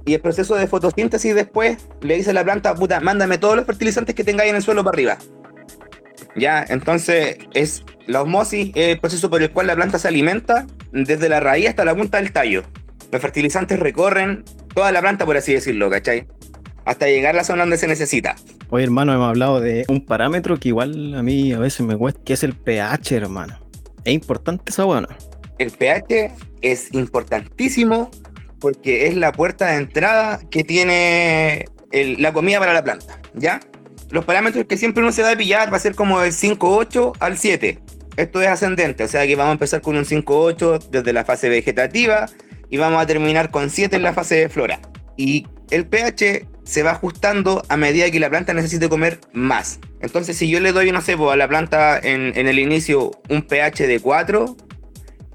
y 0.06 0.14
el 0.14 0.22
proceso 0.22 0.56
de 0.56 0.68
fotosíntesis 0.68 1.34
después 1.34 1.78
le 2.02 2.16
dice 2.16 2.32
a 2.32 2.34
la 2.34 2.44
planta, 2.44 2.76
puta, 2.76 3.00
mándame 3.00 3.38
todos 3.38 3.56
los 3.56 3.66
fertilizantes 3.66 4.14
que 4.16 4.24
tengáis 4.24 4.50
en 4.50 4.58
el 4.58 4.62
suelo 4.62 4.84
para 4.84 4.96
arriba. 4.96 5.18
Ya, 6.36 6.66
entonces 6.68 7.38
es 7.54 7.84
la 8.06 8.22
osmosis, 8.22 8.72
el 8.76 9.00
proceso 9.00 9.30
por 9.30 9.42
el 9.42 9.52
cual 9.52 9.68
la 9.68 9.76
planta 9.76 10.00
se 10.00 10.08
alimenta 10.08 10.68
desde 10.92 11.30
la 11.30 11.40
raíz 11.40 11.70
hasta 11.70 11.86
la 11.86 11.96
punta 11.96 12.18
del 12.18 12.34
tallo. 12.34 12.64
Los 13.14 13.22
fertilizantes 13.22 13.80
recorren 13.80 14.44
toda 14.74 14.92
la 14.92 15.00
planta, 15.00 15.24
por 15.24 15.38
así 15.38 15.54
decirlo, 15.54 15.88
¿cachai? 15.88 16.26
Hasta 16.84 17.06
llegar 17.06 17.36
a 17.36 17.38
la 17.38 17.44
zona 17.44 17.62
donde 17.62 17.78
se 17.78 17.88
necesita. 17.88 18.36
Hoy, 18.72 18.82
hermano, 18.82 19.14
hemos 19.14 19.30
hablado 19.30 19.62
de 19.62 19.86
un 19.88 20.04
parámetro 20.04 20.60
que 20.60 20.70
igual 20.70 21.14
a 21.14 21.22
mí 21.22 21.54
a 21.54 21.60
veces 21.60 21.86
me 21.86 21.96
cuesta, 21.96 22.20
que 22.26 22.34
es 22.34 22.42
el 22.42 22.56
pH, 22.56 23.12
hermano. 23.12 23.60
¿Es 24.04 24.14
importante 24.16 24.64
esa 24.72 24.86
buena? 24.86 25.10
El 25.60 25.70
pH 25.70 26.32
es 26.64 26.92
importantísimo 26.96 28.10
porque 28.60 29.06
es 29.06 29.16
la 29.16 29.32
puerta 29.32 29.68
de 29.68 29.76
entrada 29.76 30.40
que 30.50 30.64
tiene 30.64 31.66
la 31.92 32.34
comida 32.34 32.58
para 32.58 32.74
la 32.74 32.84
planta, 32.84 33.22
¿ya? 33.36 33.60
Los 34.10 34.26
parámetros 34.26 34.66
que 34.66 34.76
siempre 34.76 35.04
uno 35.04 35.12
se 35.12 35.22
va 35.22 35.34
a 35.34 35.36
pillar 35.36 35.72
va 35.72 35.78
a 35.78 35.80
ser 35.80 35.94
como 35.94 36.20
del 36.20 36.32
5,8 36.32 37.14
al 37.20 37.38
7. 37.38 37.78
Esto 38.18 38.42
es 38.42 38.48
ascendente, 38.48 39.04
o 39.04 39.08
sea 39.08 39.28
que 39.28 39.36
vamos 39.36 39.52
a 39.52 39.54
empezar 39.54 39.82
con 39.82 39.98
un 39.98 40.04
5,8 40.04 40.90
desde 40.90 41.14
la 41.14 41.24
fase 41.26 41.48
vegetativa 41.50 42.26
y 42.74 42.78
vamos 42.78 43.00
a 43.00 43.06
terminar 43.06 43.52
con 43.52 43.70
7 43.70 43.98
en 43.98 44.02
la 44.02 44.14
fase 44.14 44.34
de 44.34 44.50
flora. 44.50 44.80
Y 45.16 45.46
el 45.70 45.86
pH 45.86 46.48
se 46.64 46.82
va 46.82 46.90
ajustando 46.90 47.64
a 47.70 47.78
medida 47.78 48.10
que 48.10 48.20
la 48.20 48.32
planta 48.32 48.52
necesite 48.56 48.90
comer 48.90 49.20
más. 49.32 49.80
Entonces, 50.02 50.36
si 50.38 50.50
yo 50.50 50.60
le 50.60 50.72
doy, 50.72 50.92
no 50.92 51.00
sé, 51.00 51.16
pues, 51.16 51.32
a 51.32 51.36
la 51.36 51.48
planta 51.48 52.00
en, 52.00 52.36
el 52.36 52.58
inicio 52.58 53.12
un 53.30 53.44
pH 53.44 53.86
de 53.86 54.00
4 54.00 54.58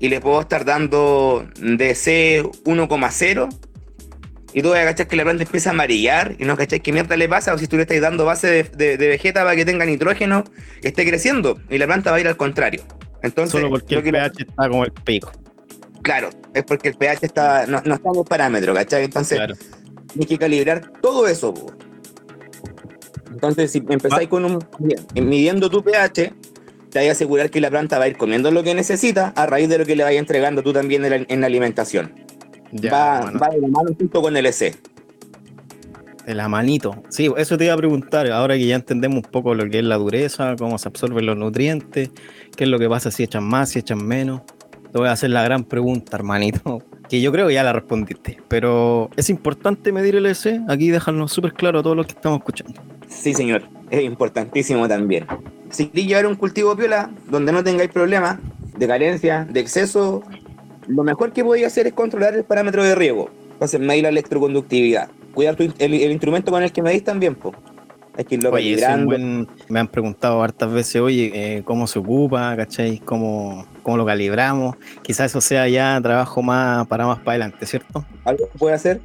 y 0.01 0.09
le 0.09 0.21
puedo 0.21 0.41
estar 0.41 0.65
dando 0.65 1.49
de 1.61 1.95
C 1.95 2.43
1,0 2.43 3.49
y 4.53 4.63
tú 4.63 4.71
vas 4.71 4.81
a 4.81 4.85
cachar 4.87 5.07
que 5.07 5.15
la 5.15 5.23
planta 5.23 5.45
empieza 5.45 5.71
a 5.71 5.75
amarillar 5.75 6.35
y 6.41 6.45
no 6.45 6.57
cachar 6.57 6.81
qué 6.81 6.91
mierda 6.91 7.17
le 7.17 7.29
pasa 7.29 7.55
o 7.55 7.59
si 7.59 7.69
tú 7.69 7.77
le 7.77 7.83
estás 7.83 8.01
dando 8.01 8.25
base 8.25 8.65
de, 8.65 8.97
vegeta 8.97 9.45
para 9.45 9.55
que 9.55 9.65
tenga 9.65 9.87
nitrógeno, 9.87 10.43
esté 10.83 11.07
creciendo 11.07 11.61
y 11.71 11.79
la 11.79 11.87
planta 11.87 12.11
va 12.11 12.17
a 12.17 12.21
ir 12.21 12.27
al 12.27 12.37
contrario. 12.37 12.83
Entonces, 13.23 13.53
Solo 13.53 13.71
porque 13.71 13.95
el 13.95 14.03
pH 14.03 14.43
está 14.43 14.69
como 14.69 14.85
el 14.85 14.91
pico. 14.91 15.31
Claro, 16.03 16.31
es 16.59 16.65
porque 16.65 16.89
el 16.89 16.95
pH 16.95 17.27
está, 17.27 17.67
no, 17.67 17.83
no 17.85 17.95
está 17.95 18.11
en 18.15 18.25
parámetro, 18.25 18.75
¿cachai? 18.75 19.05
Entonces, 19.05 19.41
tienes 20.09 20.27
que 20.27 20.39
calibrar 20.39 20.93
todo 21.01 21.27
eso. 21.27 21.55
Entonces, 23.31 23.71
si 23.71 23.79
empezáis 23.89 24.29
con 24.29 24.45
un. 24.45 24.59
midiendo 25.15 25.71
tu 25.71 25.83
pH, 25.83 26.33
te 26.91 26.99
vas 26.99 27.09
a 27.09 27.13
asegurar 27.13 27.51
que 27.51 27.61
la 27.61 27.71
planta 27.71 27.99
va 27.99 28.05
a 28.05 28.09
ir 28.09 28.17
comiendo 28.17 28.51
lo 28.51 28.63
que 28.63 28.75
necesita 28.75 29.33
a 29.37 29.47
raíz 29.47 29.69
de 29.69 29.79
lo 29.79 29.85
que 29.85 29.95
le 29.95 30.05
vayas 30.05 30.21
entregando 30.21 30.63
tú 30.63 30.73
también 30.73 31.05
en 31.05 31.41
la, 31.41 31.47
alimentación. 31.47 32.13
va, 32.93 33.31
va, 33.31 33.49
de 33.51 33.61
la 33.61 33.69
mano 33.69 33.91
junto 33.97 34.23
con 34.23 34.37
el 34.37 34.47
EC. 34.47 34.77
De 36.27 36.35
la 36.35 36.49
manito. 36.49 37.03
Sí, 37.09 37.31
eso 37.37 37.57
te 37.57 37.67
iba 37.67 37.75
a 37.75 37.77
preguntar. 37.77 38.31
Ahora 38.31 38.57
que 38.57 38.67
ya 38.67 38.77
entendemos 38.77 39.25
un 39.25 39.31
poco 39.31 39.55
lo 39.55 39.69
que 39.71 39.79
es 39.79 39.85
la 39.85 39.97
dureza, 39.97 40.57
cómo 40.57 40.79
se 40.79 40.89
absorben 40.89 41.25
los 41.25 41.37
nutrientes, 41.37 42.11
qué 42.57 42.65
es 42.65 42.71
lo 42.71 42.79
que 42.79 42.89
pasa 42.89 43.11
si 43.11 43.23
echan 43.23 43.45
más, 43.45 43.71
si 43.71 43.79
echan 43.79 44.05
menos. 44.05 44.43
Te 44.93 44.99
voy 44.99 45.09
a 45.09 45.13
hacer 45.13 45.31
la 45.31 45.43
gran 45.43 45.65
pregunta, 45.65 46.17
hermanito. 46.17 46.83
Que 47.09 47.21
yo 47.21 47.33
creo 47.33 47.49
que 47.49 47.55
ya 47.55 47.63
la 47.63 47.73
respondiste. 47.73 48.39
Pero 48.49 49.11
es 49.17 49.31
importante 49.31 49.93
medir 49.93 50.17
el 50.17 50.27
EC. 50.27 50.61
Aquí 50.69 50.91
dejarlo 50.91 51.29
súper 51.29 51.53
claro 51.53 51.81
a 51.81 51.83
todos 51.83 51.97
los 51.97 52.07
que 52.07 52.13
estamos 52.13 52.39
escuchando. 52.39 52.81
Sí, 53.09 53.35
señor. 53.35 53.63
Es 53.91 54.03
importantísimo 54.03 54.87
también. 54.89 55.27
Si 55.71 55.87
queréis 55.87 56.09
llevar 56.09 56.27
un 56.27 56.35
cultivo 56.35 56.77
piola 56.77 57.11
donde 57.31 57.53
no 57.53 57.65
tengáis 57.65 57.91
problemas 57.91 58.39
de 58.77 58.87
carencia, 58.87 59.47
de 59.51 59.61
exceso, 59.61 60.23
lo 60.87 61.03
mejor 61.03 61.33
que 61.33 61.45
podéis 61.45 61.67
hacer 61.67 61.87
es 61.87 61.93
controlar 61.93 62.35
el 62.35 62.45
parámetro 62.45 62.83
de 62.83 62.95
riego. 62.95 63.31
Entonces, 63.53 63.81
medir 63.81 64.05
la 64.05 64.09
electroconductividad. 64.11 65.11
Cuidar 65.35 65.57
el, 65.59 65.95
instrumento 66.13 66.51
con 66.51 66.63
el 66.63 66.73
que 66.73 66.83
medís 66.83 67.05
también, 67.05 67.35
pues. 67.35 67.55
Hay 68.19 68.25
que 68.25 68.35
irlo 68.35 68.51
oye, 68.51 68.77
me 69.69 69.79
han 69.79 69.87
preguntado 69.87 70.43
hartas 70.43 70.73
veces, 70.73 71.01
oye, 71.01 71.31
eh, 71.33 71.63
¿cómo 71.65 71.87
se 71.87 72.01
ocupa? 72.01 72.57
¿Cachai? 72.57 72.99
¿Cómo, 72.99 73.65
¿Cómo 73.85 73.97
lo 73.97 74.05
calibramos? 74.05 74.77
Quizás 75.03 75.31
eso 75.31 75.41
sea 75.41 75.69
ya 75.69 76.01
trabajo 76.03 76.43
más 76.43 76.85
para 76.89 77.07
más 77.07 77.19
para 77.21 77.31
adelante, 77.31 77.65
¿cierto? 77.65 78.05
¿Algo 78.25 78.49
se 78.53 78.59
puede 78.59 78.75
hacer? 78.75 79.01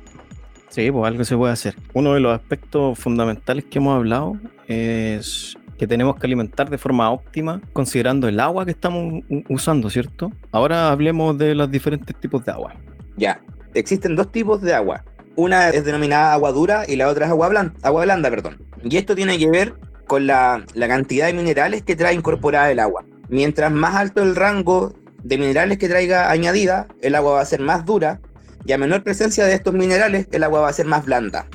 Sí, 0.69 0.89
pues 0.89 1.05
algo 1.05 1.23
se 1.23 1.37
puede 1.37 1.53
hacer. 1.53 1.75
Uno 1.93 2.15
de 2.15 2.21
los 2.21 2.33
aspectos 2.33 2.97
fundamentales 2.97 3.65
que 3.65 3.77
hemos 3.77 3.95
hablado 3.95 4.35
es 4.67 5.55
que 5.77 5.85
tenemos 5.85 6.15
que 6.15 6.25
alimentar 6.25 6.71
de 6.71 6.79
forma 6.79 7.11
óptima 7.11 7.61
considerando 7.71 8.27
el 8.27 8.39
agua 8.39 8.65
que 8.65 8.71
estamos 8.71 9.23
usando, 9.47 9.91
¿cierto? 9.91 10.31
Ahora 10.51 10.89
hablemos 10.89 11.37
de 11.37 11.53
los 11.53 11.69
diferentes 11.69 12.15
tipos 12.15 12.43
de 12.45 12.51
agua. 12.51 12.73
Ya, 13.15 13.39
existen 13.75 14.15
dos 14.15 14.31
tipos 14.31 14.59
de 14.63 14.73
agua. 14.73 15.03
Una 15.35 15.69
es 15.69 15.83
denominada 15.85 16.33
agua 16.33 16.51
dura 16.51 16.85
y 16.87 16.95
la 16.95 17.07
otra 17.07 17.25
es 17.25 17.31
agua 17.31 17.49
blanda, 17.49 17.73
agua 17.81 18.03
blanda 18.03 18.29
perdón. 18.29 18.57
Y 18.83 18.97
esto 18.97 19.15
tiene 19.15 19.37
que 19.37 19.49
ver 19.49 19.73
con 20.07 20.27
la, 20.27 20.65
la 20.73 20.87
cantidad 20.87 21.27
de 21.27 21.33
minerales 21.33 21.81
que 21.81 21.95
trae 21.95 22.13
incorporada 22.13 22.71
el 22.71 22.79
agua. 22.79 23.05
Mientras 23.29 23.71
más 23.71 23.95
alto 23.95 24.21
el 24.21 24.35
rango 24.35 24.93
de 25.23 25.37
minerales 25.37 25.77
que 25.77 25.89
traiga 25.89 26.29
añadida, 26.29 26.87
el 27.01 27.15
agua 27.15 27.33
va 27.33 27.41
a 27.41 27.45
ser 27.45 27.61
más 27.61 27.85
dura 27.85 28.19
y 28.65 28.73
a 28.73 28.77
menor 28.77 29.03
presencia 29.03 29.45
de 29.45 29.53
estos 29.53 29.73
minerales, 29.73 30.27
el 30.31 30.43
agua 30.43 30.61
va 30.61 30.69
a 30.69 30.73
ser 30.73 30.85
más 30.85 31.05
blanda. 31.05 31.47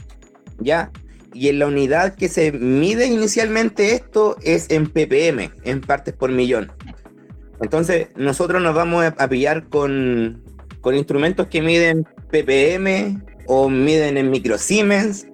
¿Ya? 0.59 0.91
y 1.33 1.49
en 1.49 1.59
la 1.59 1.67
unidad 1.67 2.15
que 2.15 2.29
se 2.29 2.53
mide 2.53 3.07
inicialmente 3.07 3.95
esto 3.95 4.37
es 4.43 4.71
en 4.71 4.89
ppm, 4.89 5.53
en 5.63 5.81
partes 5.81 6.15
por 6.15 6.33
millón. 6.33 6.73
Entonces, 7.61 8.09
nosotros 8.17 8.63
nos 8.63 8.75
vamos 8.75 9.05
a 9.05 9.29
pillar 9.29 9.69
con, 9.69 10.43
con 10.81 10.97
instrumentos 10.97 11.49
que 11.49 11.61
miden 11.61 12.07
ppm 12.31 13.23
o 13.49 13.69
miden 13.69 14.17
en 14.17 14.31
microsiemens 14.31 15.27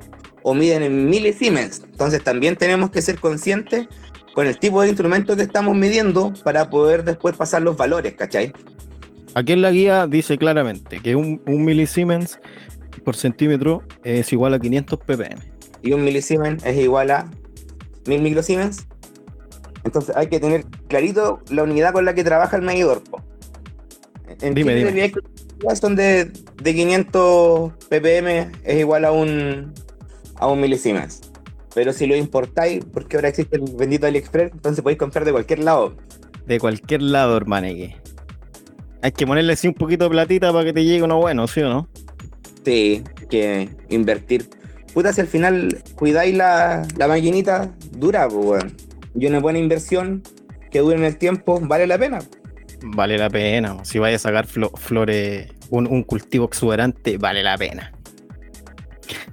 o 0.43 0.55
miden 0.55 0.83
en 0.83 1.11
milisiemens. 1.11 1.83
Entonces, 1.85 2.25
también 2.25 2.57
tenemos 2.57 2.91
que 2.91 3.03
ser 3.03 3.19
conscientes 3.19 3.87
con 4.35 4.47
el 4.47 4.59
tipo 4.59 4.81
de 4.81 4.89
instrumento 4.89 5.37
que 5.37 5.43
estamos 5.43 5.77
midiendo 5.77 6.33
para 6.43 6.71
poder 6.71 7.05
después 7.05 7.37
pasar 7.37 7.61
los 7.61 7.77
valores, 7.77 8.15
¿cachai? 8.15 8.53
Aquí 9.35 9.53
en 9.53 9.63
la 9.63 9.71
guía 9.71 10.07
dice 10.07 10.39
claramente 10.39 11.01
que 11.01 11.15
un, 11.17 11.43
un 11.47 11.65
milisiemens 11.65 12.41
por 13.05 13.17
centímetro 13.17 13.83
es 14.03 14.33
igual 14.33 14.55
a 14.55 14.59
500 14.59 14.99
ppm 15.01 15.55
y 15.85 15.93
un 15.93 16.03
milisiemens 16.03 16.65
es 16.65 16.77
igual 16.79 17.11
a 17.11 17.31
1000 18.07 18.23
microsiemens. 18.23 18.87
Entonces 19.85 20.17
hay 20.17 20.29
que 20.29 20.41
tener 20.41 20.65
clarito 20.89 21.41
la 21.51 21.63
unidad 21.63 21.93
con 21.93 22.07
la 22.07 22.15
que 22.15 22.25
trabaja 22.25 22.57
el 22.57 22.63
medidor. 22.63 23.03
En 24.41 24.55
dime, 24.55 24.75
dime. 24.75 25.13
Son 25.75 25.97
de, 25.97 26.31
de 26.63 26.75
500 26.75 27.73
ppm 27.89 28.53
es 28.65 28.79
igual 28.79 29.05
a 29.05 29.13
un, 29.13 29.73
a 30.37 30.47
un 30.47 30.61
milisiemens. 30.61 31.21
Pero 31.75 31.93
si 31.93 32.07
lo 32.07 32.17
importáis, 32.17 32.85
porque 32.85 33.17
ahora 33.17 33.29
existe 33.29 33.57
el 33.57 33.63
bendito 33.77 34.07
AliExpress, 34.07 34.53
entonces 34.53 34.83
podéis 34.83 34.99
comprar 34.99 35.25
de 35.25 35.33
cualquier 35.33 35.59
lado. 35.61 35.97
De 36.47 36.61
cualquier 36.61 37.03
lado, 37.03 37.37
hermano. 37.37 37.67
Hay 37.67 39.13
que 39.13 39.27
ponerle 39.27 39.53
así 39.55 39.69
un 39.69 39.75
poquito 39.75 40.05
de 40.05 40.11
platita 40.11 40.53
para 40.53 40.65
que 40.65 40.73
te 40.73 40.85
llegue 40.85 41.03
uno 41.03 41.19
bueno, 41.19 41.47
¿sí 41.49 41.61
o 41.63 41.69
no? 41.69 41.89
Sí, 42.65 43.03
que 43.29 43.69
invertir 43.89 44.49
puta, 44.95 45.13
si 45.13 45.21
al 45.21 45.27
final 45.27 45.83
cuidáis 45.97 46.35
la, 46.35 46.87
la 46.97 47.09
maquinita, 47.09 47.75
dura, 47.91 48.29
pues, 48.29 48.65
Y 49.15 49.27
una 49.27 49.41
buena 49.41 49.59
inversión 49.59 50.23
que 50.71 50.79
dure 50.79 50.97
en 50.97 51.05
el 51.05 51.19
tiempo, 51.19 51.61
vale 51.61 51.87
la 51.87 51.99
pena. 51.99 52.21
Vale 52.85 53.19
la 53.19 53.31
pena. 53.31 53.85
Si 53.85 53.99
vais 53.99 54.15
a 54.15 54.19
sacar 54.19 54.47
flores, 54.47 55.53
un, 55.71 56.03
cultivo 56.03 56.47
exuberante, 56.47 57.19
vale 57.19 57.43
la 57.43 57.57
pena. 57.57 57.93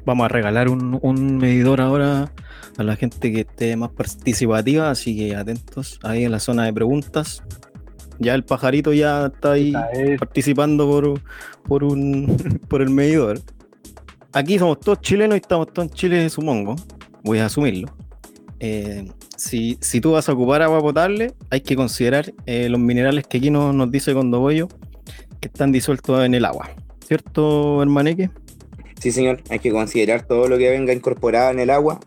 Vamos 0.05 0.25
a 0.25 0.27
regalar 0.29 0.69
un, 0.69 0.99
un, 1.01 1.37
medidor 1.37 1.81
ahora 1.81 2.31
a 2.77 2.83
la 2.83 2.95
gente 2.95 3.31
que 3.31 3.41
esté 3.41 3.75
más 3.75 3.91
participativa, 3.91 4.89
así 4.89 5.15
que 5.15 5.35
atentos 5.35 5.99
ahí 6.03 6.23
en 6.23 6.31
la 6.31 6.39
zona 6.39 6.65
de 6.65 6.73
preguntas. 6.73 7.43
Ya 8.19 8.35
el 8.35 8.43
pajarito 8.43 8.93
ya 8.93 9.27
está 9.27 9.53
ahí 9.53 9.73
participando 10.17 10.87
por, 10.87 11.21
por, 11.67 11.83
un, 11.83 12.59
por 12.69 12.81
el 12.81 12.89
medidor 12.89 13.39
aquí 14.33 14.57
somos 14.57 14.79
todos 14.79 15.01
chilenos 15.01 15.35
y 15.35 15.41
estamos 15.41 15.71
todos 15.73 15.89
en 15.89 15.93
Chile, 15.93 16.29
supongo. 16.29 16.75
Voy 17.23 17.39
a 17.39 17.45
asumirlo. 17.45 17.93
Eh, 18.59 19.09
si, 19.37 19.77
tú 20.01 20.11
vas 20.11 20.29
a 20.29 20.33
ocupar 20.33 20.61
agua 20.61 20.81
potable, 20.81 21.33
hay 21.49 21.61
que 21.61 21.75
considerar 21.75 22.33
eh, 22.45 22.69
los 22.69 22.79
minerales 22.79 23.25
que 23.27 23.37
aquí 23.37 23.49
nos 23.49 23.91
dice 23.91 24.13
Condobollo 24.13 24.67
que 25.39 25.47
están 25.47 25.71
disueltos 25.71 26.23
en 26.23 26.35
el 26.35 26.45
agua. 26.45 26.69
¿Cierto, 27.05 27.81
hermaneque? 27.81 28.29
Sí, 28.99 29.11
señor. 29.11 29.41
Hay 29.49 29.59
que 29.59 29.71
considerar 29.71 30.27
todo 30.27 30.47
lo 30.47 30.57
que 30.57 30.69
venga 30.69 30.93
incorporado 30.93 31.51
en 31.51 31.59
el 31.59 31.71
agua 31.71 31.99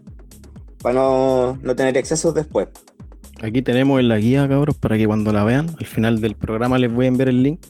para 0.81 0.95
no, 0.95 1.59
no 1.61 1.75
tener 1.75 1.97
excesos 1.97 2.35
después. 2.35 2.69
Aquí 3.43 3.63
tenemos 3.63 3.99
en 3.99 4.09
la 4.09 4.19
guía, 4.19 4.49
cabros, 4.49 4.77
para 4.77 4.97
que 4.97 5.07
cuando 5.07 5.33
la 5.33 5.43
vean, 5.43 5.69
al 5.79 5.87
final 5.87 6.21
del 6.21 6.37
programa 6.37 6.79
les 6.79 6.93
voy 6.93 7.07
a 7.07 7.09
enviar 7.09 7.29
el 7.29 7.43
link. 7.43 7.61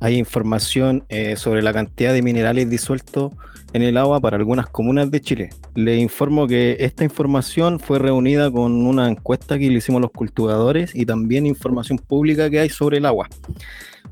Hay 0.00 0.16
información 0.16 1.04
eh, 1.08 1.36
sobre 1.36 1.62
la 1.62 1.72
cantidad 1.72 2.12
de 2.12 2.22
minerales 2.22 2.70
disueltos 2.70 3.32
en 3.72 3.82
el 3.82 3.96
agua 3.96 4.20
para 4.20 4.36
algunas 4.36 4.68
comunas 4.68 5.10
de 5.10 5.20
Chile. 5.20 5.50
Le 5.74 5.96
informo 5.96 6.46
que 6.46 6.76
esta 6.80 7.04
información 7.04 7.80
fue 7.80 7.98
reunida 7.98 8.50
con 8.50 8.86
una 8.86 9.08
encuesta 9.08 9.58
que 9.58 9.68
le 9.68 9.78
hicimos 9.78 10.00
los 10.00 10.10
cultivadores 10.10 10.94
y 10.94 11.04
también 11.04 11.46
información 11.46 11.98
pública 11.98 12.48
que 12.50 12.60
hay 12.60 12.70
sobre 12.70 12.98
el 12.98 13.06
agua. 13.06 13.28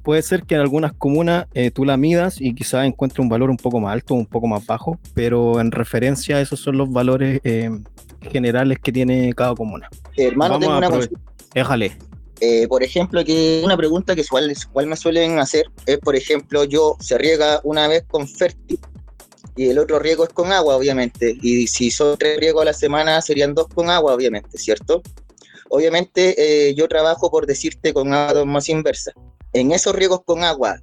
Puede 0.02 0.22
ser 0.22 0.44
que 0.44 0.54
en 0.54 0.60
algunas 0.60 0.92
comunas 0.92 1.46
eh, 1.54 1.70
tú 1.70 1.84
la 1.84 1.96
midas 1.96 2.40
y 2.40 2.54
quizás 2.54 2.86
encuentres 2.86 3.18
un 3.18 3.28
valor 3.28 3.50
un 3.50 3.56
poco 3.56 3.80
más 3.80 3.92
alto 3.92 4.14
o 4.14 4.18
un 4.18 4.26
poco 4.26 4.46
más 4.46 4.64
bajo, 4.64 4.98
pero 5.14 5.60
en 5.60 5.72
referencia 5.72 6.36
a 6.36 6.40
esos 6.40 6.60
son 6.60 6.78
los 6.78 6.90
valores 6.90 7.40
eh, 7.42 7.70
generales 8.30 8.78
que 8.78 8.92
tiene 8.92 9.32
cada 9.34 9.54
comuna. 9.54 9.88
hermano, 10.16 10.58
tengo 10.58 10.78
una 10.78 10.90
Déjale. 11.54 11.96
Eh, 12.40 12.68
por 12.68 12.82
ejemplo, 12.82 13.24
que 13.24 13.62
una 13.64 13.78
pregunta 13.78 14.14
que 14.14 14.20
igual, 14.20 14.52
igual, 14.52 14.86
me 14.86 14.96
suelen 14.96 15.38
hacer 15.38 15.64
es, 15.86 15.98
por 15.98 16.14
ejemplo, 16.14 16.64
yo 16.64 16.96
se 17.00 17.16
riega 17.16 17.60
una 17.64 17.88
vez 17.88 18.04
con 18.06 18.28
fértil 18.28 18.78
y 19.56 19.70
el 19.70 19.78
otro 19.78 19.98
riego 19.98 20.24
es 20.24 20.30
con 20.30 20.52
agua, 20.52 20.76
obviamente. 20.76 21.36
Y 21.40 21.66
si 21.66 21.90
son 21.90 22.16
tres 22.18 22.38
riegos 22.38 22.62
a 22.62 22.66
la 22.66 22.72
semana, 22.74 23.20
serían 23.22 23.54
dos 23.54 23.68
con 23.68 23.88
agua, 23.88 24.14
obviamente, 24.14 24.58
¿cierto? 24.58 25.02
Obviamente, 25.70 26.34
eh, 26.68 26.74
yo 26.74 26.86
trabajo, 26.86 27.30
por 27.30 27.46
decirte, 27.46 27.92
con 27.94 28.12
agua 28.12 28.44
más 28.44 28.68
inversa. 28.68 29.12
En 29.52 29.72
esos 29.72 29.94
riegos 29.94 30.20
con 30.24 30.44
agua, 30.44 30.82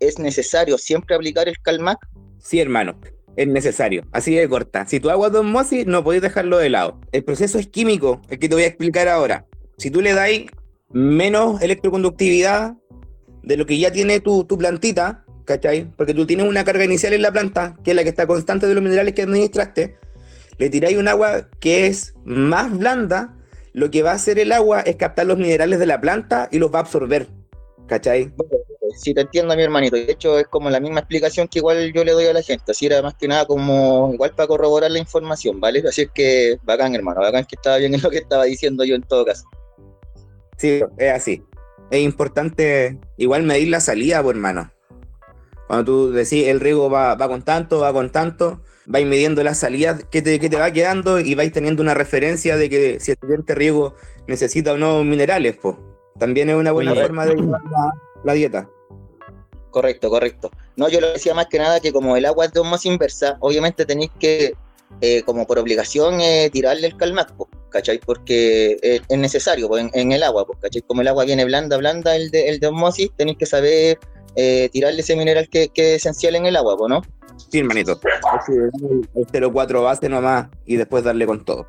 ¿es 0.00 0.18
necesario 0.18 0.76
siempre 0.78 1.14
aplicar 1.14 1.48
el 1.48 1.58
Calmac? 1.62 1.98
Sí, 2.38 2.60
hermano, 2.60 2.98
es 3.36 3.46
necesario. 3.46 4.04
Así 4.12 4.34
de 4.34 4.48
corta. 4.48 4.86
Si 4.86 4.98
tu 4.98 5.10
agua 5.10 5.30
de 5.30 5.38
osmosis, 5.38 5.86
no 5.86 6.02
podéis 6.02 6.22
dejarlo 6.22 6.58
de 6.58 6.70
lado. 6.70 7.00
El 7.12 7.22
proceso 7.22 7.58
es 7.58 7.68
químico, 7.68 8.20
el 8.28 8.40
que 8.40 8.48
te 8.48 8.54
voy 8.56 8.64
a 8.64 8.68
explicar 8.68 9.06
ahora. 9.06 9.46
Si 9.78 9.90
tú 9.90 10.00
le 10.00 10.12
das 10.12 10.28
menos 10.90 11.62
electroconductividad 11.62 12.74
de 13.44 13.56
lo 13.56 13.64
que 13.64 13.78
ya 13.78 13.92
tiene 13.92 14.18
tu, 14.18 14.44
tu 14.44 14.58
plantita, 14.58 15.24
¿cachai? 15.48 15.90
Porque 15.96 16.12
tú 16.12 16.26
tienes 16.26 16.46
una 16.46 16.62
carga 16.62 16.84
inicial 16.84 17.14
en 17.14 17.22
la 17.22 17.32
planta, 17.32 17.74
que 17.82 17.92
es 17.92 17.96
la 17.96 18.02
que 18.02 18.10
está 18.10 18.26
constante 18.26 18.66
de 18.66 18.74
los 18.74 18.82
minerales 18.82 19.14
que 19.14 19.22
administraste, 19.22 19.96
le 20.58 20.68
tiráis 20.68 20.98
un 20.98 21.08
agua 21.08 21.48
que 21.58 21.86
es 21.86 22.14
más 22.24 22.76
blanda, 22.76 23.34
lo 23.72 23.90
que 23.90 24.02
va 24.02 24.10
a 24.10 24.14
hacer 24.14 24.38
el 24.38 24.52
agua 24.52 24.80
es 24.82 24.96
captar 24.96 25.26
los 25.26 25.38
minerales 25.38 25.78
de 25.78 25.86
la 25.86 26.00
planta 26.00 26.48
y 26.52 26.58
los 26.58 26.72
va 26.72 26.80
a 26.80 26.82
absorber, 26.82 27.28
¿cachai? 27.86 28.30
sí 28.96 29.14
te 29.14 29.22
entiendo, 29.22 29.54
mi 29.56 29.62
hermanito. 29.62 29.96
De 29.96 30.10
hecho, 30.10 30.38
es 30.38 30.46
como 30.48 30.68
la 30.68 30.80
misma 30.80 31.00
explicación 31.00 31.48
que 31.48 31.60
igual 31.60 31.92
yo 31.92 32.04
le 32.04 32.12
doy 32.12 32.26
a 32.26 32.32
la 32.32 32.42
gente. 32.42 32.72
Así 32.72 32.86
era 32.86 33.00
más 33.00 33.14
que 33.14 33.28
nada 33.28 33.46
como 33.46 34.10
igual 34.12 34.34
para 34.34 34.48
corroborar 34.48 34.90
la 34.90 34.98
información, 34.98 35.60
¿vale? 35.60 35.82
Así 35.88 36.02
es 36.02 36.10
que 36.12 36.58
bacán, 36.64 36.94
hermano, 36.94 37.20
bacán 37.20 37.44
que 37.44 37.56
estaba 37.56 37.76
bien 37.78 37.94
en 37.94 38.02
lo 38.02 38.10
que 38.10 38.18
estaba 38.18 38.44
diciendo 38.44 38.84
yo 38.84 38.94
en 38.94 39.02
todo 39.02 39.24
caso. 39.24 39.44
Sí, 40.56 40.80
es 40.98 41.12
así. 41.12 41.42
Es 41.90 42.00
importante 42.00 42.98
igual 43.16 43.44
medir 43.44 43.68
la 43.68 43.80
salida, 43.80 44.22
pues, 44.22 44.34
hermano. 44.34 44.70
Cuando 45.68 45.84
tú 45.84 46.12
decís 46.12 46.48
el 46.48 46.60
riego 46.60 46.90
va, 46.90 47.14
va 47.14 47.28
con 47.28 47.42
tanto, 47.42 47.80
va 47.80 47.92
con 47.92 48.10
tanto, 48.10 48.62
vais 48.86 49.06
midiendo 49.06 49.44
las 49.44 49.58
salidas 49.58 50.02
que 50.10 50.22
te, 50.22 50.40
que 50.40 50.48
te 50.48 50.56
va 50.56 50.72
quedando 50.72 51.20
y 51.20 51.34
vais 51.34 51.52
teniendo 51.52 51.82
una 51.82 51.92
referencia 51.92 52.56
de 52.56 52.70
que 52.70 53.00
si 53.00 53.10
el 53.12 53.18
siguiente 53.20 53.54
riego 53.54 53.94
necesita 54.26 54.72
o 54.72 54.78
no 54.78 55.04
minerales, 55.04 55.56
pues. 55.60 55.76
También 56.18 56.48
es 56.48 56.56
una 56.56 56.72
buena 56.72 56.94
forma 56.94 57.26
de 57.26 57.36
llevar 57.36 57.60
la, 58.24 58.32
dieta. 58.32 58.68
Correcto, 59.70 60.08
correcto. 60.08 60.50
No, 60.76 60.88
yo 60.88 61.00
lo 61.00 61.12
decía 61.12 61.34
más 61.34 61.46
que 61.46 61.58
nada 61.58 61.80
que 61.80 61.92
como 61.92 62.16
el 62.16 62.24
agua 62.24 62.46
es 62.46 62.52
de 62.52 62.62
más 62.64 62.86
inversa, 62.86 63.36
obviamente 63.40 63.84
tenéis 63.84 64.10
que, 64.18 64.54
eh, 65.02 65.22
como 65.22 65.46
por 65.46 65.58
obligación, 65.58 66.20
eh, 66.22 66.48
tirarle 66.50 66.86
el 66.86 66.96
calmac, 66.96 67.34
¿cachai? 67.68 67.98
Porque 67.98 68.78
es 68.82 69.18
necesario 69.18 69.68
en, 69.76 70.12
el 70.12 70.22
agua, 70.22 70.46
¿cachai? 70.60 70.80
Como 70.82 71.02
el 71.02 71.08
agua 71.08 71.26
viene 71.26 71.44
blanda, 71.44 71.76
blanda, 71.76 72.16
el 72.16 72.30
de, 72.30 72.48
el 72.48 72.58
de 72.58 72.66
osmosis, 72.66 73.10
tenéis 73.16 73.36
que 73.36 73.46
saber 73.46 73.98
eh, 74.36 74.68
tirarle 74.72 75.00
ese 75.00 75.16
mineral 75.16 75.48
que, 75.48 75.68
que, 75.68 75.94
es 75.94 76.02
esencial 76.02 76.36
en 76.36 76.46
el 76.46 76.56
agua, 76.56 76.76
¿no? 76.88 77.02
Sí, 77.50 77.58
hermanito. 77.58 77.98
El 79.14 79.26
0,4 79.26 79.82
base 79.82 80.08
nomás 80.08 80.48
y 80.66 80.76
después 80.76 81.04
darle 81.04 81.26
con 81.26 81.44
todo. 81.44 81.66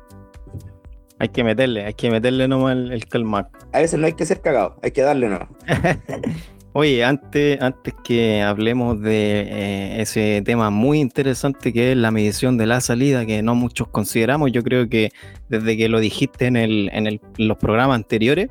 Hay 1.18 1.28
que 1.28 1.44
meterle, 1.44 1.84
hay 1.84 1.94
que 1.94 2.10
meterle 2.10 2.48
nomás 2.48 2.72
el, 2.72 2.92
el 2.92 3.06
calmac. 3.06 3.48
A 3.72 3.80
veces 3.80 3.98
no 3.98 4.06
hay 4.06 4.14
que 4.14 4.24
ser 4.24 4.40
cagado, 4.40 4.76
hay 4.82 4.90
que 4.90 5.02
darle 5.02 5.28
nomás. 5.28 5.48
Oye, 6.72 7.02
antes, 7.02 7.60
antes 7.60 7.94
que 8.04 8.42
hablemos 8.42 9.00
de 9.00 9.40
eh, 9.40 10.02
ese 10.02 10.40
tema 10.44 10.70
muy 10.70 11.00
interesante 11.00 11.72
que 11.72 11.90
es 11.90 11.98
la 11.98 12.12
medición 12.12 12.56
de 12.58 12.66
la 12.66 12.80
salida, 12.80 13.26
que 13.26 13.42
no 13.42 13.56
muchos 13.56 13.88
consideramos, 13.88 14.52
yo 14.52 14.62
creo 14.62 14.88
que 14.88 15.10
desde 15.48 15.76
que 15.76 15.88
lo 15.88 15.98
dijiste 15.98 16.46
en, 16.46 16.56
el, 16.56 16.88
en 16.92 17.20
los 17.38 17.58
programas 17.58 17.96
anteriores, 17.96 18.50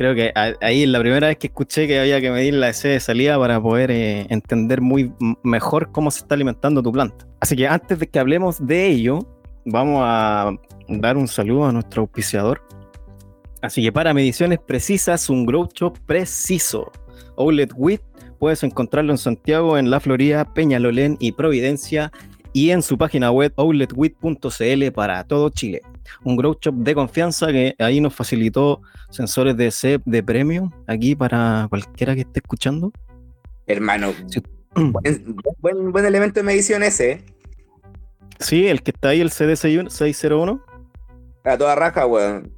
creo 0.00 0.14
que 0.14 0.32
ahí 0.62 0.84
es 0.84 0.88
la 0.88 0.98
primera 0.98 1.26
vez 1.26 1.36
que 1.36 1.48
escuché 1.48 1.86
que 1.86 2.00
había 2.00 2.22
que 2.22 2.30
medir 2.30 2.54
la 2.54 2.70
EC 2.70 2.84
de 2.84 3.00
salida 3.00 3.38
para 3.38 3.60
poder 3.60 3.90
eh, 3.90 4.26
entender 4.30 4.80
muy 4.80 5.12
mejor 5.42 5.92
cómo 5.92 6.10
se 6.10 6.20
está 6.20 6.36
alimentando 6.36 6.82
tu 6.82 6.90
planta. 6.90 7.26
Así 7.38 7.54
que 7.54 7.68
antes 7.68 7.98
de 7.98 8.06
que 8.06 8.18
hablemos 8.18 8.66
de 8.66 8.86
ello, 8.86 9.18
vamos 9.66 10.00
a 10.02 10.52
dar 10.88 11.18
un 11.18 11.28
saludo 11.28 11.66
a 11.66 11.72
nuestro 11.72 12.00
auspiciador. 12.00 12.62
Así 13.60 13.82
que 13.82 13.92
para 13.92 14.14
mediciones 14.14 14.58
precisas, 14.66 15.28
un 15.28 15.44
grow 15.44 15.68
shop 15.70 15.98
preciso. 16.06 16.90
Outlet 17.36 17.70
Wheat 17.76 18.00
puedes 18.38 18.62
encontrarlo 18.62 19.12
en 19.12 19.18
Santiago, 19.18 19.76
en 19.76 19.90
La 19.90 20.00
Florida, 20.00 20.46
Peñalolén 20.54 21.18
y 21.20 21.32
Providencia 21.32 22.10
y 22.54 22.70
en 22.70 22.80
su 22.80 22.96
página 22.96 23.30
web 23.32 23.52
outletwit.cl 23.56 24.92
para 24.94 25.24
todo 25.24 25.50
Chile. 25.50 25.82
Un 26.24 26.36
grow 26.36 26.56
shop 26.60 26.74
de 26.74 26.94
confianza 26.94 27.48
que 27.48 27.74
ahí 27.78 28.00
nos 28.00 28.14
facilitó 28.14 28.82
sensores 29.10 29.56
de 29.56 29.70
CEP 29.70 30.02
de 30.04 30.22
premio 30.22 30.72
aquí 30.86 31.14
para 31.14 31.66
cualquiera 31.68 32.14
que 32.14 32.22
esté 32.22 32.40
escuchando. 32.40 32.92
Hermano, 33.66 34.12
buen, 34.74 35.92
buen, 35.92 36.04
elemento 36.04 36.40
de 36.40 36.44
medición 36.44 36.82
ese. 36.82 37.12
¿eh? 37.12 37.24
Sí, 38.38 38.66
el 38.66 38.82
que 38.82 38.90
está 38.90 39.10
ahí, 39.10 39.20
el 39.20 39.30
CD601. 39.30 40.62
A 41.44 41.58
toda 41.58 41.74
raja, 41.74 42.06
weón. 42.06 42.52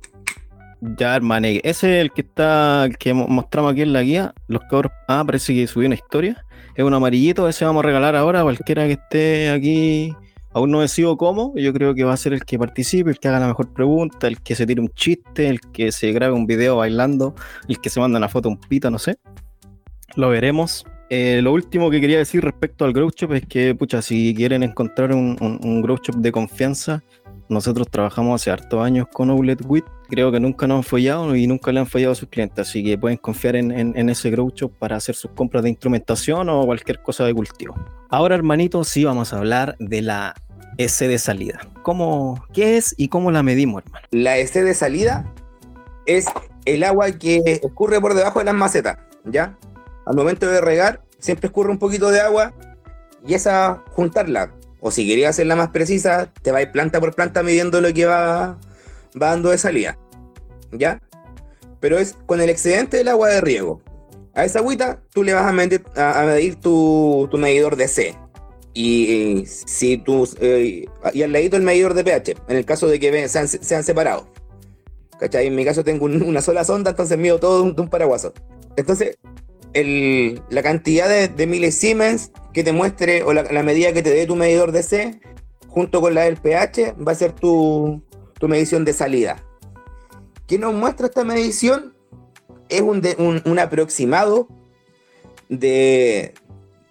Ya, 0.81 1.15
hermano, 1.15 1.47
ese 1.47 1.61
es 1.99 2.03
el 2.03 2.11
que 2.11 2.23
está, 2.23 2.87
el 2.87 2.99
que 2.99 3.15
mostramos 3.15 3.73
aquí 3.73 3.83
en 3.83 3.93
la 3.93 4.03
guía. 4.03 4.35
Los 4.49 4.63
cabros. 4.69 4.93
Ah, 5.07 5.23
parece 5.25 5.55
que 5.55 5.67
subió 5.67 5.87
una 5.87 5.95
historia. 5.95 6.45
Es 6.75 6.85
un 6.85 6.93
amarillito, 6.93 7.49
ese 7.49 7.65
vamos 7.65 7.85
a 7.85 7.87
regalar 7.87 8.17
ahora 8.17 8.41
a 8.41 8.43
cualquiera 8.43 8.87
que 8.87 8.95
esté 8.95 9.51
aquí. 9.51 10.13
Aún 10.55 10.71
no 10.71 10.81
decido 10.81 11.17
cómo, 11.17 11.55
yo 11.57 11.73
creo 11.73 11.95
que 11.95 12.05
va 12.05 12.13
a 12.13 12.17
ser 12.17 12.35
el 12.35 12.45
que 12.45 12.59
participe, 12.59 13.11
el 13.11 13.19
que 13.19 13.29
haga 13.29 13.41
la 13.41 13.49
mejor 13.49 13.73
pregunta, 13.73 14.29
el 14.29 14.41
que 14.41 14.55
se 14.55 14.67
tire 14.67 14.81
un 14.81 14.91
chiste, 14.91 15.49
el 15.49 15.61
que 15.61 15.93
se 15.93 16.13
grabe 16.13 16.35
un 16.35 16.47
video 16.47 16.77
bailando, 16.77 17.35
el 17.69 17.81
que 17.81 17.89
se 17.89 18.01
manda 18.01 18.19
una 18.19 18.29
foto 18.29 18.49
un 18.49 18.59
pito, 18.59 18.91
no 18.91 18.99
sé. 18.99 19.19
Lo 20.15 20.29
veremos. 20.29 20.85
Eh, 21.09 21.41
lo 21.43 21.53
último 21.53 21.91
que 21.91 22.01
quería 22.01 22.19
decir 22.19 22.43
respecto 22.43 22.85
al 22.85 22.93
Grow 22.93 23.11
Shop 23.11 23.33
es 23.35 23.47
que, 23.47 23.75
pucha, 23.75 24.01
si 24.01 24.35
quieren 24.35 24.63
encontrar 24.63 25.15
un, 25.15 25.37
un, 25.41 25.83
Shop 25.83 26.17
de 26.17 26.33
confianza, 26.33 27.03
nosotros 27.49 27.89
trabajamos 27.91 28.41
hace 28.41 28.51
hartos 28.51 28.85
años 28.85 29.07
con 29.13 29.31
Outlet 29.31 29.61
Wit. 29.67 29.85
Creo 30.09 30.31
que 30.31 30.41
nunca 30.41 30.67
nos 30.67 30.79
han 30.79 30.83
fallado 30.85 31.35
y 31.37 31.47
nunca 31.47 31.73
le 31.73 31.81
han 31.81 31.87
fallado 31.87 32.13
a 32.13 32.15
sus 32.15 32.29
clientes. 32.29 32.69
Así 32.69 32.85
que 32.85 32.97
pueden 32.99 33.19
confiar 33.19 33.57
en, 33.57 34.09
ese 34.09 34.31
Grow 34.31 34.51
Shop 34.55 34.73
para 34.79 34.97
hacer 34.97 35.15
sus 35.15 35.31
compras 35.33 35.63
de 35.63 35.71
instrumentación 35.71 36.49
o 36.49 36.65
cualquier 36.65 37.03
cosa 37.03 37.25
de 37.25 37.35
cultivo. 37.35 37.75
Ahora, 38.11 38.35
hermanito, 38.35 38.85
sí 38.85 39.05
vamos 39.05 39.33
a 39.33 39.39
hablar 39.39 39.77
de 39.79 40.03
la 40.03 40.35
S 40.79 41.07
de 41.07 41.19
salida. 41.19 41.61
¿Cómo, 41.83 42.45
¿Qué 42.53 42.77
es 42.77 42.95
y 42.97 43.09
cómo 43.09 43.31
la 43.31 43.43
medimos, 43.43 43.83
hermano? 43.85 44.07
La 44.11 44.37
S 44.39 44.63
de 44.63 44.75
salida 44.75 45.33
es 46.07 46.27
el 46.65 46.85
agua 46.85 47.11
que 47.13 47.61
escurre 47.63 48.01
por 48.01 48.15
debajo 48.15 48.39
de 48.39 48.47
las 48.47 48.55
macetas, 48.55 48.99
¿ya? 49.25 49.57
al 50.07 50.17
momento 50.17 50.47
de 50.47 50.61
regar, 50.61 51.03
siempre 51.19 51.47
escurre 51.47 51.71
un 51.71 51.79
poquito 51.79 52.11
de 52.11 52.21
agua 52.21 52.53
y 53.27 53.35
esa 53.35 53.83
juntarla. 53.91 54.53
O 54.85 54.91
si 54.91 55.07
querías 55.07 55.31
hacerla 55.31 55.55
más 55.55 55.71
precisa, 55.71 56.33
te 56.43 56.51
vas 56.51 56.67
planta 56.67 57.01
por 57.01 57.15
planta 57.15 57.45
midiendo 57.45 57.81
lo 57.81 57.95
que 57.95 58.05
va, 58.05 58.59
dando 59.15 59.51
de 59.51 59.59
salida. 59.59 59.97
¿Ya? 60.73 61.01
Pero 61.79 61.99
es 61.99 62.17
con 62.27 62.41
el 62.41 62.51
excedente 62.51 62.97
del 62.97 63.09
agua 63.09 63.29
de 63.29 63.41
riego. 63.41 63.81
A 64.35 64.45
esa 64.45 64.59
agüita 64.59 65.01
tú 65.13 65.23
le 65.23 65.35
vas 65.35 65.47
a 65.47 65.53
medir, 65.53 66.57
tu, 66.57 67.29
medidor 67.35 67.77
de 67.77 67.87
C. 67.87 68.17
Y, 68.75 69.45
si 69.47 69.99
tú. 69.99 70.29
Eh, 70.41 70.87
y 71.13 71.23
al 71.23 71.33
ladito 71.33 71.57
el 71.57 71.63
medidor 71.63 71.95
de 71.95 72.03
pH, 72.03 72.37
en 72.49 72.57
el 72.57 72.65
caso 72.65 72.89
de 72.89 72.99
que 72.99 73.29
sean, 73.29 73.47
sean 73.47 73.85
separados. 73.85 74.25
¿Cachai? 75.21 75.47
En 75.47 75.55
mi 75.55 75.65
caso 75.65 75.85
tengo 75.85 76.07
una 76.07 76.43
sola 76.43 76.65
sonda, 76.65 76.91
entonces 76.91 77.17
mido 77.17 77.39
todo 77.39 77.63
de 77.63 77.81
un, 77.81 77.89
paraguaso. 77.89 78.33
Entonces, 78.77 79.19
la 79.75 80.63
cantidad 80.63 81.09
de, 81.09 81.29
de 81.29 81.47
que 82.53 82.63
te 82.63 82.73
muestre 82.73 83.23
o 83.23 83.33
la, 83.33 83.63
medida 83.63 83.93
que 83.93 84.03
te 84.03 84.11
dé 84.11 84.27
tu 84.27 84.37
medidor 84.37 84.73
de 84.73 84.83
C 84.83 85.21
junto 85.69 86.01
con 86.01 86.15
la 86.15 86.23
del 86.23 86.37
pH 86.37 86.95
va 87.07 87.13
a 87.13 87.15
ser 87.15 87.33
tu, 87.33 88.03
medición 88.43 88.85
de 88.85 88.93
salida. 88.93 89.43
¿Qué 90.47 90.59
nos 90.59 90.75
muestra 90.75 91.07
esta 91.07 91.25
medición? 91.25 91.95
Es 92.69 92.83
un, 92.83 93.59
aproximado 93.59 94.49
de, 95.49 96.35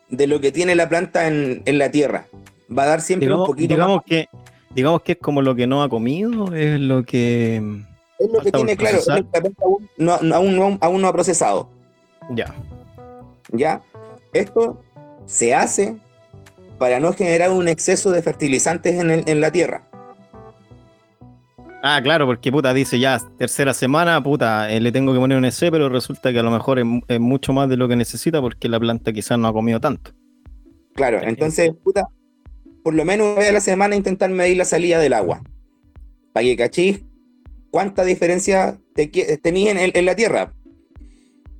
lo 0.09 0.39
que 0.39 0.51
tiene 0.51 0.75
la 0.75 0.89
planta 0.89 1.27
en, 1.27 1.63
la 1.65 1.91
tierra. 1.91 2.25
Va 2.75 2.83
a 2.83 2.87
dar 2.87 3.01
siempre 3.01 3.33
un 3.33 3.45
poquito 3.45 3.73
digamos 3.73 4.01
Que, 4.05 4.27
digamos 4.73 5.01
que 5.01 5.11
es 5.13 5.17
como 5.17 5.41
lo 5.41 5.55
que 5.55 5.67
no 5.67 5.83
ha 5.83 5.89
comido, 5.89 6.53
es 6.55 6.79
lo 6.79 7.03
que... 7.03 7.57
Es 8.17 8.31
lo 8.31 8.39
que 8.39 8.51
tiene, 8.51 8.77
claro, 8.77 8.99
aún, 10.33 10.77
aún 10.79 11.01
no 11.01 11.07
ha 11.07 11.13
procesado. 11.13 11.69
Ya. 12.29 12.53
¿Ya? 13.51 13.81
Esto 14.33 14.81
se 15.25 15.53
hace 15.53 15.95
para 16.77 16.99
no 16.99 17.13
generar 17.13 17.51
un 17.51 17.67
exceso 17.67 18.11
de 18.11 18.21
fertilizantes 18.21 18.99
en, 18.99 19.41
la 19.41 19.51
tierra. 19.51 19.87
Ah, 21.83 21.99
claro, 22.03 22.25
porque 22.25 22.51
puta 22.51 22.73
dice 22.73 22.99
ya, 22.99 23.19
tercera 23.37 23.73
semana, 23.73 24.21
puta, 24.23 24.71
eh, 24.71 24.79
le 24.79 24.91
tengo 24.91 25.13
que 25.13 25.19
poner 25.19 25.37
un 25.37 25.45
EC, 25.45 25.71
pero 25.71 25.89
resulta 25.89 26.31
que 26.31 26.39
a 26.39 26.43
lo 26.43 26.51
mejor 26.51 26.79
es, 26.79 27.19
mucho 27.19 27.53
más 27.53 27.69
de 27.69 27.77
lo 27.77 27.87
que 27.87 27.95
necesita 27.95 28.41
porque 28.41 28.67
la 28.67 28.79
planta 28.79 29.13
quizás 29.13 29.37
no 29.37 29.47
ha 29.47 29.53
comido 29.53 29.79
tanto. 29.79 30.11
Claro, 30.95 31.19
entonces, 31.21 31.71
puta, 31.83 32.07
por 32.83 32.93
lo 32.93 33.05
menos 33.05 33.27
una 33.27 33.39
vez 33.39 33.49
a 33.49 33.53
la 33.53 33.61
semana 33.61 33.95
intentar 33.95 34.29
medir 34.29 34.57
la 34.57 34.65
salida 34.65 34.99
del 34.99 35.13
agua. 35.13 35.41
Para 36.33 36.43
que 36.43 36.57
cachís 36.57 37.03
cuánta 37.71 38.03
diferencia 38.03 38.77
te, 38.93 39.07
tenías 39.37 39.77
en, 39.77 40.05
la 40.05 40.15
tierra. 40.15 40.53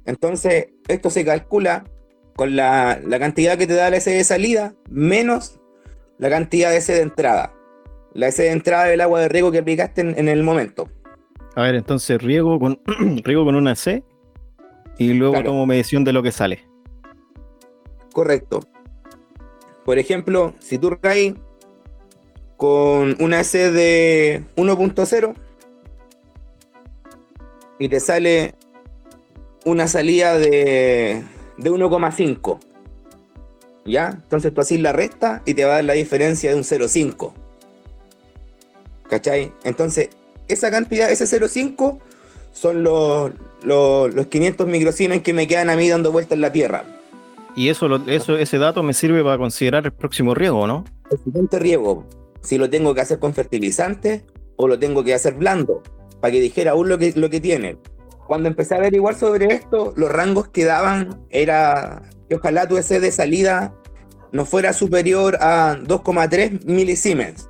Entonces, 0.06 0.68
esto 0.88 1.10
se 1.10 1.26
calcula 1.26 1.86
con 2.36 2.56
la, 2.56 3.00
cantidad 3.20 3.58
que 3.58 3.68
te 3.68 3.74
da 3.74 3.90
la 3.90 3.98
S 3.98 4.10
de 4.10 4.24
salida 4.24 4.74
menos 4.90 5.60
la 6.18 6.30
cantidad 6.30 6.72
de 6.72 6.78
S 6.78 6.94
de 6.94 7.02
entrada. 7.02 7.54
La 8.14 8.28
S 8.28 8.42
de 8.42 8.52
entrada 8.52 8.86
del 8.86 9.02
agua 9.02 9.22
de 9.22 9.30
riego 9.30 9.52
que 9.52 9.60
aplicaste 9.60 10.02
en, 10.02 10.28
el 10.28 10.44
momento. 10.44 10.90
A 11.56 11.64
ver, 11.64 11.76
entonces 11.76 12.22
riego 12.22 12.60
con, 12.60 12.80
riego 13.24 13.46
con 13.46 13.56
una 13.56 13.76
C 13.76 14.04
y 14.98 15.14
luego 15.14 15.42
tomo 15.44 15.66
medición 15.66 16.04
de 16.04 16.14
lo 16.14 16.22
que 16.22 16.32
sale. 16.32 16.66
Correcto. 18.14 18.60
Por 19.86 19.98
ejemplo, 19.98 20.54
si 20.60 20.78
tú 20.78 20.98
caes 21.02 21.34
con 22.58 23.16
una 23.20 23.40
S 23.40 23.72
de 23.72 24.44
1.0 24.56 25.34
y 27.80 27.90
te 27.90 28.00
sale 28.00 28.54
una 29.66 29.88
salida 29.88 30.38
de, 30.38 31.24
de 31.58 31.72
1,5. 31.72 32.60
¿Ya? 33.86 34.10
Entonces 34.10 34.54
tú 34.54 34.62
haces 34.62 34.80
la 34.80 34.94
resta 34.94 35.42
y 35.46 35.54
te 35.54 35.66
va 35.66 35.72
a 35.72 35.76
dar 35.76 35.86
la 35.86 35.94
diferencia 35.94 36.52
de 36.52 36.56
un 36.56 36.64
0,5. 36.64 37.34
¿Cachai? 39.10 39.52
Entonces, 39.64 40.10
esa 40.48 40.72
cantidad, 40.72 41.12
ese 41.12 41.26
0,5, 41.26 42.00
son 42.54 42.84
los, 42.84 43.32
los, 43.64 44.28
500 44.28 44.68
microsiemens 44.68 45.24
que 45.24 45.34
me 45.34 45.48
quedan 45.48 45.70
a 45.70 45.76
mí 45.76 45.90
dando 45.90 46.12
vueltas 46.12 46.34
en 46.34 46.42
la 46.42 46.52
tierra. 46.52 46.84
Y 47.56 47.70
eso, 47.70 47.88
eso, 48.08 48.38
ese 48.38 48.58
dato 48.58 48.84
me 48.84 48.94
sirve 48.94 49.24
para 49.24 49.38
considerar 49.38 49.86
el 49.86 49.92
próximo 49.92 50.34
riego, 50.34 50.68
¿no? 50.68 50.86
El 51.10 51.20
siguiente 51.20 51.60
riego, 51.60 52.06
si 52.42 52.58
lo 52.58 52.70
tengo 52.70 52.94
que 52.94 53.02
hacer 53.02 53.20
con 53.20 53.34
fertilizante 53.34 54.24
o 54.56 54.68
lo 54.68 54.80
tengo 54.80 55.04
que 55.04 55.14
hacer 55.14 55.34
blando, 55.34 55.84
para 56.22 56.32
que 56.32 56.40
dijera 56.40 56.72
aún 56.72 56.88
lo 56.88 56.98
que, 56.98 57.14
lo 57.16 57.30
que 57.30 57.42
tiene. 57.42 57.78
Cuando 58.32 58.48
empecé 58.48 58.76
a 58.76 58.78
averiguar 58.78 59.16
sobre 59.16 59.54
esto, 59.54 59.92
los 59.98 60.10
rangos 60.10 60.48
que 60.48 60.64
daban 60.64 61.20
era 61.32 62.02
que 62.30 62.36
ojalá 62.36 62.66
tu 62.66 62.78
ese 62.78 63.02
de 63.02 63.12
salida 63.12 63.74
no 64.32 64.46
fuera 64.46 64.72
superior 64.72 65.36
a 65.42 65.76
2,3 65.78 66.64
milisiemens 66.64 67.50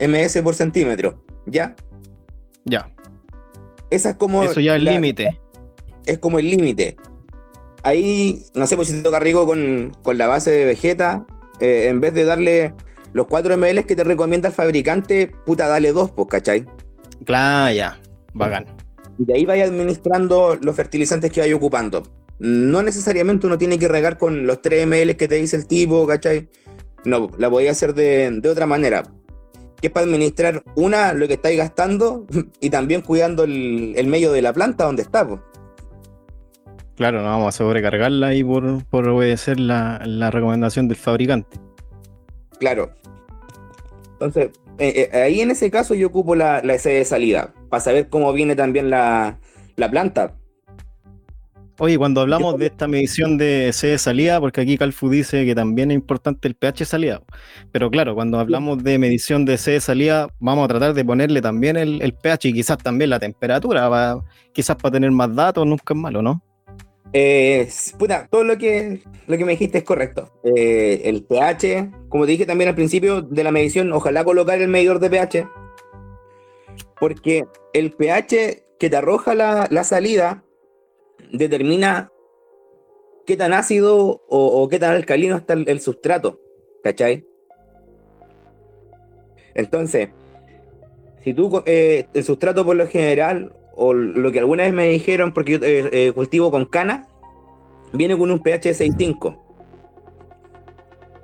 ms 0.00 0.40
por 0.40 0.54
centímetro, 0.54 1.22
¿ya? 1.44 1.76
Ya. 2.64 2.90
Esa 3.90 4.08
es 4.08 4.16
como. 4.16 4.42
Eso 4.44 4.60
ya 4.60 4.76
es 4.76 4.78
el 4.78 4.86
límite. 4.86 5.38
Es 6.06 6.18
como 6.20 6.38
el 6.38 6.48
límite. 6.48 6.96
Ahí, 7.82 8.46
no 8.54 8.66
sé, 8.66 8.76
pues 8.76 8.88
si 8.88 8.94
te 8.94 9.02
toca 9.02 9.20
rico 9.20 9.44
con, 9.46 9.92
la 10.06 10.26
base 10.26 10.50
de 10.50 10.64
Vegeta, 10.64 11.26
eh, 11.60 11.88
en 11.90 12.00
vez 12.00 12.14
de 12.14 12.24
darle 12.24 12.72
los 13.12 13.26
4 13.26 13.58
ml 13.58 13.84
que 13.84 13.94
te 13.94 14.04
recomienda 14.04 14.48
el 14.48 14.54
fabricante, 14.54 15.30
puta, 15.44 15.68
dale 15.68 15.92
2, 15.92 16.12
pues, 16.12 16.28
¿cachai? 16.28 16.64
Claro, 17.26 17.74
ya. 17.74 18.00
Bacán. 18.32 18.83
Y 19.18 19.24
de 19.24 19.34
ahí 19.34 19.44
vaya 19.44 19.64
administrando 19.64 20.58
los 20.60 20.74
fertilizantes 20.74 21.30
que 21.30 21.40
vaya 21.40 21.54
ocupando. 21.54 22.02
No 22.38 22.82
necesariamente 22.82 23.46
uno 23.46 23.58
tiene 23.58 23.78
que 23.78 23.88
regar 23.88 24.18
con 24.18 24.46
los 24.46 24.60
3 24.60 24.86
ml 24.86 25.16
que 25.16 25.28
te 25.28 25.36
dice 25.36 25.56
el 25.56 25.66
tipo, 25.66 26.06
¿cachai? 26.06 26.48
No, 27.04 27.30
la 27.38 27.48
voy 27.48 27.68
a 27.68 27.72
hacer 27.72 27.94
de, 27.94 28.30
de 28.40 28.48
otra 28.48 28.66
manera 28.66 29.04
que 29.84 29.88
es 29.88 29.92
para 29.92 30.06
administrar 30.06 30.62
una 30.76 31.12
lo 31.12 31.28
que 31.28 31.34
estáis 31.34 31.58
gastando 31.58 32.24
y 32.60 32.70
también 32.70 33.02
cuidando 33.02 33.44
el, 33.44 34.06
medio 34.06 34.32
de 34.32 34.40
la 34.40 34.54
planta 34.54 34.84
donde 34.84 35.02
está. 35.02 35.28
Claro, 36.96 37.20
no 37.20 37.28
vamos 37.28 37.54
a 37.54 37.58
sobrecargarla 37.58 38.28
ahí 38.28 38.42
por, 38.42 38.64
obedecer 38.90 39.60
la, 39.60 39.98
recomendación 40.30 40.88
del 40.88 40.96
fabricante. 40.96 41.58
Claro. 42.58 42.92
Entonces, 44.12 44.52
eh, 44.78 45.10
eh, 45.12 45.22
ahí 45.22 45.40
en 45.40 45.50
ese 45.50 45.70
caso 45.70 45.94
yo 45.94 46.08
ocupo 46.08 46.34
la, 46.34 46.62
la 46.62 46.74
S 46.74 46.88
de 46.88 47.04
salida, 47.04 47.54
para 47.68 47.80
saber 47.80 48.08
cómo 48.08 48.32
viene 48.32 48.56
también 48.56 48.90
la, 48.90 49.38
la 49.76 49.90
planta. 49.90 50.34
Oye, 51.78 51.98
cuando 51.98 52.20
hablamos 52.20 52.56
de 52.56 52.66
esta 52.66 52.86
medición 52.86 53.36
de 53.36 53.72
C 53.72 53.88
de 53.88 53.98
salida, 53.98 54.38
porque 54.38 54.60
aquí 54.60 54.78
Calfu 54.78 55.10
dice 55.10 55.44
que 55.44 55.56
también 55.56 55.90
es 55.90 55.96
importante 55.96 56.46
el 56.46 56.54
pH 56.54 56.78
de 56.78 56.84
salida, 56.84 57.22
pero 57.72 57.90
claro, 57.90 58.14
cuando 58.14 58.38
hablamos 58.38 58.84
de 58.84 58.96
medición 58.96 59.44
de 59.44 59.58
C 59.58 59.72
de 59.72 59.80
salida, 59.80 60.28
vamos 60.38 60.66
a 60.66 60.68
tratar 60.68 60.94
de 60.94 61.04
ponerle 61.04 61.42
también 61.42 61.76
el, 61.76 62.14
pH 62.14 62.48
y 62.48 62.52
quizás 62.52 62.78
también 62.78 63.10
la 63.10 63.18
temperatura, 63.18 64.16
quizás 64.52 64.76
para 64.76 64.92
tener 64.92 65.10
más 65.10 65.34
datos, 65.34 65.66
nunca 65.66 65.94
es 65.94 65.96
malo, 65.96 66.22
¿no? 66.22 66.40
Eh, 67.12 67.68
puta, 67.98 68.26
todo 68.28 68.42
lo 68.44 68.58
que, 68.58 69.02
lo 69.26 69.36
que 69.36 69.44
me 69.44 69.52
dijiste 69.52 69.78
es 69.78 69.84
correcto. 69.84 70.32
Eh, 70.42 71.02
el 71.04 71.24
pH, 71.24 71.90
como 72.08 72.24
te 72.24 72.32
dije 72.32 72.46
también 72.46 72.68
al 72.68 72.74
principio 72.74 73.22
de 73.22 73.44
la 73.44 73.52
medición, 73.52 73.92
ojalá 73.92 74.24
colocar 74.24 74.60
el 74.60 74.68
medidor 74.68 74.98
de 74.98 75.10
pH, 75.10 75.48
porque 76.98 77.44
el 77.72 77.92
pH 77.92 78.64
que 78.78 78.90
te 78.90 78.96
arroja 78.96 79.34
la, 79.34 79.68
la 79.70 79.84
salida 79.84 80.44
determina 81.32 82.10
qué 83.26 83.36
tan 83.36 83.52
ácido 83.52 84.22
o, 84.28 84.68
qué 84.68 84.78
tan 84.78 84.92
alcalino 84.92 85.36
está 85.36 85.54
el, 85.54 85.80
sustrato, 85.80 86.40
¿cachai? 86.82 87.26
Entonces, 89.54 90.10
si 91.22 91.32
tú, 91.32 91.62
eh, 91.66 92.06
el 92.12 92.24
sustrato 92.24 92.64
por 92.64 92.76
lo 92.76 92.86
general, 92.86 93.52
o 93.76 93.92
lo 93.92 94.32
que 94.32 94.38
alguna 94.38 94.64
vez 94.64 94.72
me 94.72 94.88
dijeron, 94.88 95.32
porque 95.32 95.52
yo 95.52 95.58
eh, 95.62 95.88
eh, 95.92 96.12
cultivo 96.12 96.50
con 96.50 96.64
cana, 96.64 97.06
viene 97.92 98.16
con 98.16 98.30
un 98.30 98.40
pH 98.40 98.68
de 98.68 98.74
6.5. 98.74 99.38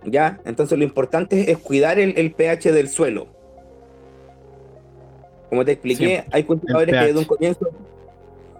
¿Ya? 0.06 0.40
Entonces 0.44 0.78
lo 0.78 0.84
importante 0.84 1.50
es 1.50 1.58
cuidar 1.58 1.98
el, 1.98 2.32
pH 2.32 2.72
del 2.72 2.88
suelo. 2.88 3.28
Como 5.48 5.64
te 5.64 5.72
expliqué, 5.72 6.24
hay 6.30 6.44
cultivadores 6.44 6.94
que 6.94 7.06
desde 7.06 7.18
un 7.18 7.24
comienzo 7.24 7.70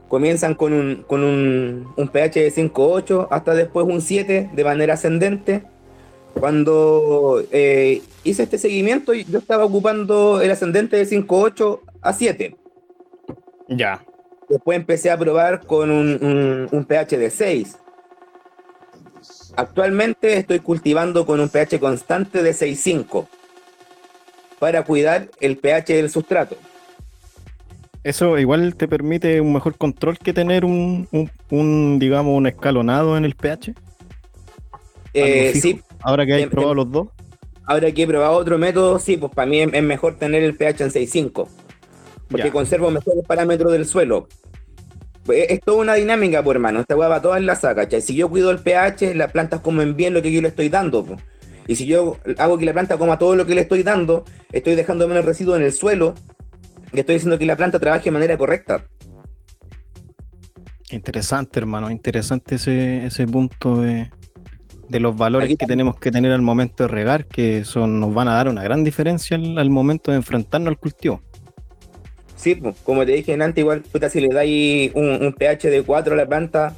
comienzan 0.09 0.55
con 0.55 0.73
un, 0.73 1.05
con 1.07 1.23
un, 1.23 2.09
pH 2.13 2.41
de 2.41 2.53
5.8 2.53 3.29
hasta 3.31 3.55
después 3.55 3.87
un 3.87 4.01
7 4.01 4.51
de 4.53 4.65
manera 4.65 4.95
ascendente. 4.95 5.63
Cuando 6.35 7.43
eh, 7.53 8.03
hice 8.25 8.43
este 8.43 8.59
seguimiento, 8.59 9.15
yo 9.15 9.39
estaba 9.39 9.65
ocupando 9.65 10.41
el 10.41 10.51
ascendente 10.51 10.97
de 10.97 11.07
5.8 11.07 11.81
a 12.03 12.13
7. 12.13 12.57
Ya. 13.71 14.05
Después 14.49 14.77
empecé 14.77 15.11
a 15.11 15.17
probar 15.17 15.65
con 15.65 15.91
un, 15.91 16.69
un, 16.71 16.85
pH 16.85 17.17
de 17.17 17.31
6. 17.31 17.79
Actualmente 19.57 20.37
estoy 20.37 20.59
cultivando 20.59 21.25
con 21.25 21.41
un 21.41 21.49
pH 21.49 21.79
constante 21.79 22.43
de 22.43 22.51
6.5 22.51 23.27
para 24.59 24.85
cuidar 24.85 25.31
el 25.41 25.57
pH 25.57 25.95
del 25.95 26.11
sustrato. 26.11 26.57
Eso 28.03 28.39
igual 28.39 28.75
te 28.75 28.89
permite 28.89 29.41
un 29.41 29.53
mejor 29.53 29.77
control 29.77 30.19
que 30.19 30.33
tener 30.33 30.65
un, 30.65 31.09
digamos, 32.01 32.37
un 32.37 32.47
escalonado 32.47 33.17
en 33.17 33.25
el 33.25 33.37
pH. 33.37 33.75
Eh, 35.15 35.53
sí. 35.55 35.81
Ahora 36.01 36.27
que 36.27 36.35
hay 36.35 36.47
probado 36.47 36.75
los 36.75 36.91
dos. 36.91 37.09
Ahora 37.67 37.93
que 37.93 38.03
he 38.03 38.07
probado 38.07 38.33
otro 38.33 38.59
método, 38.59 38.99
sí, 38.99 39.17
pues 39.17 39.33
para 39.33 39.47
mí 39.47 39.61
es 39.61 39.83
mejor 39.83 40.17
tener 40.17 40.43
el 40.43 40.57
pH 40.57 40.85
en 40.85 40.91
6.5. 40.91 41.47
Porque 42.31 42.51
conservo 42.51 42.91
mejores 42.91 43.25
parámetros 43.27 43.73
del 43.73 43.87
suelo. 43.87 44.29
Pues, 45.25 45.47
es, 45.51 45.61
toda 45.61 45.79
una 45.79 45.95
dinámica, 45.95 46.43
pues 46.43 46.55
hermano. 46.55 46.81
Esta 46.81 46.97
hueá 46.97 47.09
va 47.09 47.23
toda 47.23 47.39
en 47.39 47.47
la 47.47 47.57
saca. 47.57 47.89
Si 48.01 48.15
yo 48.15 48.29
cuido 48.29 48.51
el 48.51 48.61
pH, 48.61 49.15
las 49.15 49.33
plantas 49.33 49.61
comen 49.61 49.97
bien 49.97 50.15
lo 50.15 50.23
que 50.23 50.33
yo 50.33 50.41
le 50.41 50.49
estoy 50.49 50.69
dando. 50.69 51.05
Pues. 51.05 51.21
Y 51.67 51.77
si 51.77 51.87
yo 51.87 52.17
hago 52.39 52.59
que 52.59 52.65
la 52.65 52.73
planta 52.73 52.99
coma 52.99 53.19
todo 53.19 53.37
lo 53.37 53.47
que 53.47 53.55
le 53.55 53.61
estoy 53.61 53.83
dando, 53.83 54.25
estoy 54.51 54.75
dejando 54.75 55.07
menos 55.07 55.25
residuos 55.25 55.57
en 55.59 55.65
el 55.65 55.73
suelo, 55.73 56.15
que 56.93 57.01
estoy 57.01 57.15
diciendo 57.15 57.39
que 57.39 57.47
la 57.47 57.57
planta 57.57 57.79
trabaje 57.79 58.07
de 58.07 58.11
manera 58.11 58.37
correcta. 58.37 58.85
Interesante, 60.91 61.61
hermano, 61.61 61.91
interesante 61.91 62.57
ese, 62.57 63.07
ese 63.07 63.27
punto 63.27 63.81
de, 63.81 64.11
los 64.89 65.17
valores 65.17 65.57
que 65.57 65.67
tenemos 65.67 65.97
que 65.97 66.11
tener 66.11 66.33
al 66.33 66.43
momento 66.43 66.85
de 66.85 66.89
regar, 66.89 67.27
que 67.27 67.65
son, 67.65 68.01
nos 68.01 68.13
van 68.13 68.27
a 68.27 68.35
dar 68.35 68.49
una 68.49 68.65
gran 68.65 68.83
diferencia 68.83 69.37
al, 69.37 69.71
momento 69.71 70.11
de 70.11 70.17
enfrentarnos 70.17 70.71
al 70.71 70.79
cultivo. 70.79 71.23
Sí, 72.41 72.59
como 72.85 73.05
te 73.05 73.13
dije 73.13 73.35
antes, 73.35 73.61
igual, 73.61 73.83
puta, 73.83 74.09
si 74.09 74.19
le 74.19 74.29
dais 74.35 74.93
un, 74.95 75.35
pH 75.39 75.69
de 75.69 75.83
4 75.83 76.15
a 76.15 76.17
la 76.17 76.27
planta, 76.27 76.75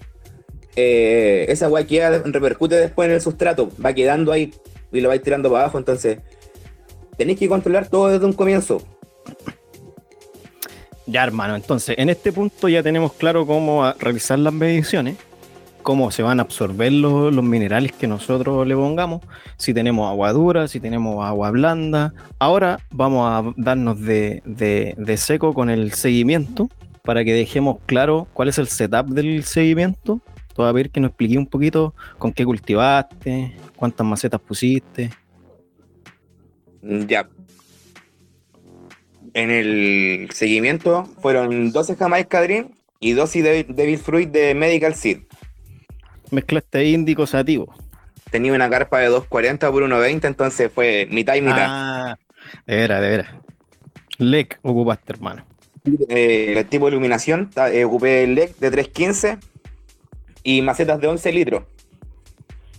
eh, 0.74 1.46
esa 1.48 1.68
guay 1.68 1.86
repercute 2.24 2.74
después 2.74 3.08
en 3.08 3.14
el 3.14 3.20
sustrato, 3.20 3.70
va 3.84 3.92
quedando 3.92 4.32
ahí 4.32 4.52
y 4.90 5.00
lo 5.00 5.08
vais 5.08 5.22
tirando 5.22 5.50
para 5.50 5.62
abajo, 5.62 5.78
entonces 5.78 6.18
tenéis 7.16 7.38
que 7.38 7.48
controlar 7.48 7.88
todo 7.88 8.08
desde 8.08 8.26
un 8.26 8.32
comienzo. 8.32 8.82
Ya, 11.06 11.22
hermano, 11.22 11.54
entonces 11.54 11.94
en 11.96 12.08
este 12.08 12.32
punto 12.32 12.68
ya 12.68 12.82
tenemos 12.82 13.12
claro 13.12 13.46
cómo 13.46 13.88
realizar 14.00 14.40
las 14.40 14.52
mediciones, 14.52 15.16
cómo 15.82 16.10
se 16.10 16.22
van 16.22 16.38
a 16.38 16.42
absorber 16.42 16.92
los, 16.92 17.32
minerales 17.42 17.92
que 17.92 18.06
nosotros 18.06 18.66
le 18.66 18.74
pongamos, 18.74 19.20
si 19.56 19.74
tenemos 19.74 20.08
agua 20.08 20.32
dura, 20.32 20.68
si 20.68 20.80
tenemos 20.80 21.24
agua 21.24 21.50
blanda. 21.50 22.14
Ahora 22.38 22.78
vamos 22.90 23.28
a 23.28 23.52
darnos 23.56 24.00
de, 24.00 24.42
seco 25.16 25.54
con 25.54 25.70
el 25.70 25.92
seguimiento 25.92 26.68
para 27.02 27.24
que 27.24 27.32
dejemos 27.34 27.78
claro 27.86 28.28
cuál 28.32 28.48
es 28.48 28.58
el 28.58 28.68
setup 28.68 29.08
del 29.08 29.44
seguimiento. 29.44 30.20
Todo 30.54 30.66
a 30.66 30.72
ver 30.72 30.90
que 30.90 31.00
nos 31.00 31.10
explique 31.10 31.38
un 31.38 31.46
poquito 31.46 31.94
con 32.18 32.32
qué 32.32 32.44
cultivaste, 32.44 33.56
cuántas 33.76 34.06
macetas 34.06 34.40
pusiste. 34.40 35.10
Ya, 36.82 37.28
en 39.34 39.50
el 39.50 40.28
seguimiento 40.32 41.06
fueron 41.20 41.72
12 41.72 41.96
Jamaica 41.96 42.42
Dream 42.42 42.70
y 43.00 43.12
dosis 43.12 43.42
de 43.42 43.64
Devil 43.64 43.98
Fruit 43.98 44.30
de 44.30 44.54
Medical 44.54 44.94
Seed. 44.94 45.18
Mezclaste 46.32 46.86
índico 46.86 47.26
sativo. 47.26 47.74
Tenía 48.30 48.54
una 48.54 48.70
carpa 48.70 49.00
de 49.00 49.08
240 49.08 49.70
por 49.70 49.82
120, 49.82 50.26
entonces 50.26 50.72
fue 50.74 51.06
mitad 51.10 51.34
y 51.34 51.42
mitad. 51.42 51.66
Ah, 51.68 52.18
de 52.66 52.76
veras, 52.76 53.00
de 53.02 53.08
veras. 53.10 53.28
LEC 54.16 54.58
ocupaste, 54.62 55.12
hermano. 55.12 55.44
Eh, 56.08 56.54
el 56.56 56.66
tipo 56.66 56.86
de 56.86 56.92
iluminación, 56.92 57.50
eh, 57.70 57.84
ocupé 57.84 58.24
el 58.24 58.34
LEC 58.34 58.56
de 58.56 58.70
315 58.70 59.38
y 60.42 60.62
macetas 60.62 60.98
de 61.02 61.08
11 61.08 61.32
litros. 61.32 61.64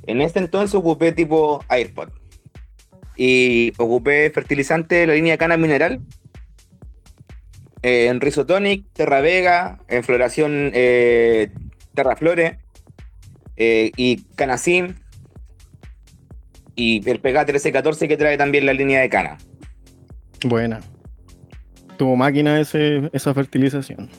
En 0.08 0.22
este 0.22 0.40
entonces 0.40 0.74
ocupé 0.74 1.12
tipo 1.12 1.64
AirPod. 1.70 2.10
Y 3.16 3.72
ocupé 3.78 4.32
fertilizante 4.32 4.96
de 4.96 5.08
la 5.08 5.14
línea 5.14 5.38
Cana 5.38 5.58
Mineral 5.58 6.02
en 7.84 8.20
Risotonic, 8.20 8.86
Terra 8.94 9.22
Vega, 9.22 9.78
en 9.90 10.04
Floración 10.04 10.72
eh, 10.74 11.52
Terra 11.94 12.16
Flore 12.16 12.63
eh, 13.58 13.92
y 13.96 14.24
Canasim 14.36 14.96
y 16.76 17.08
el 17.10 17.20
PK 17.20 17.46
1314 17.46 18.08
que 18.08 18.18
trae 18.18 18.38
también 18.38 18.66
la 18.66 18.74
línea 18.74 19.02
de 19.02 19.10
cana. 19.10 19.38
Buena. 20.44 20.80
¿Tuvo 21.98 22.16
máquina 22.16 22.60
ese, 22.60 23.10
esa 23.14 23.34
fertilización? 23.34 24.10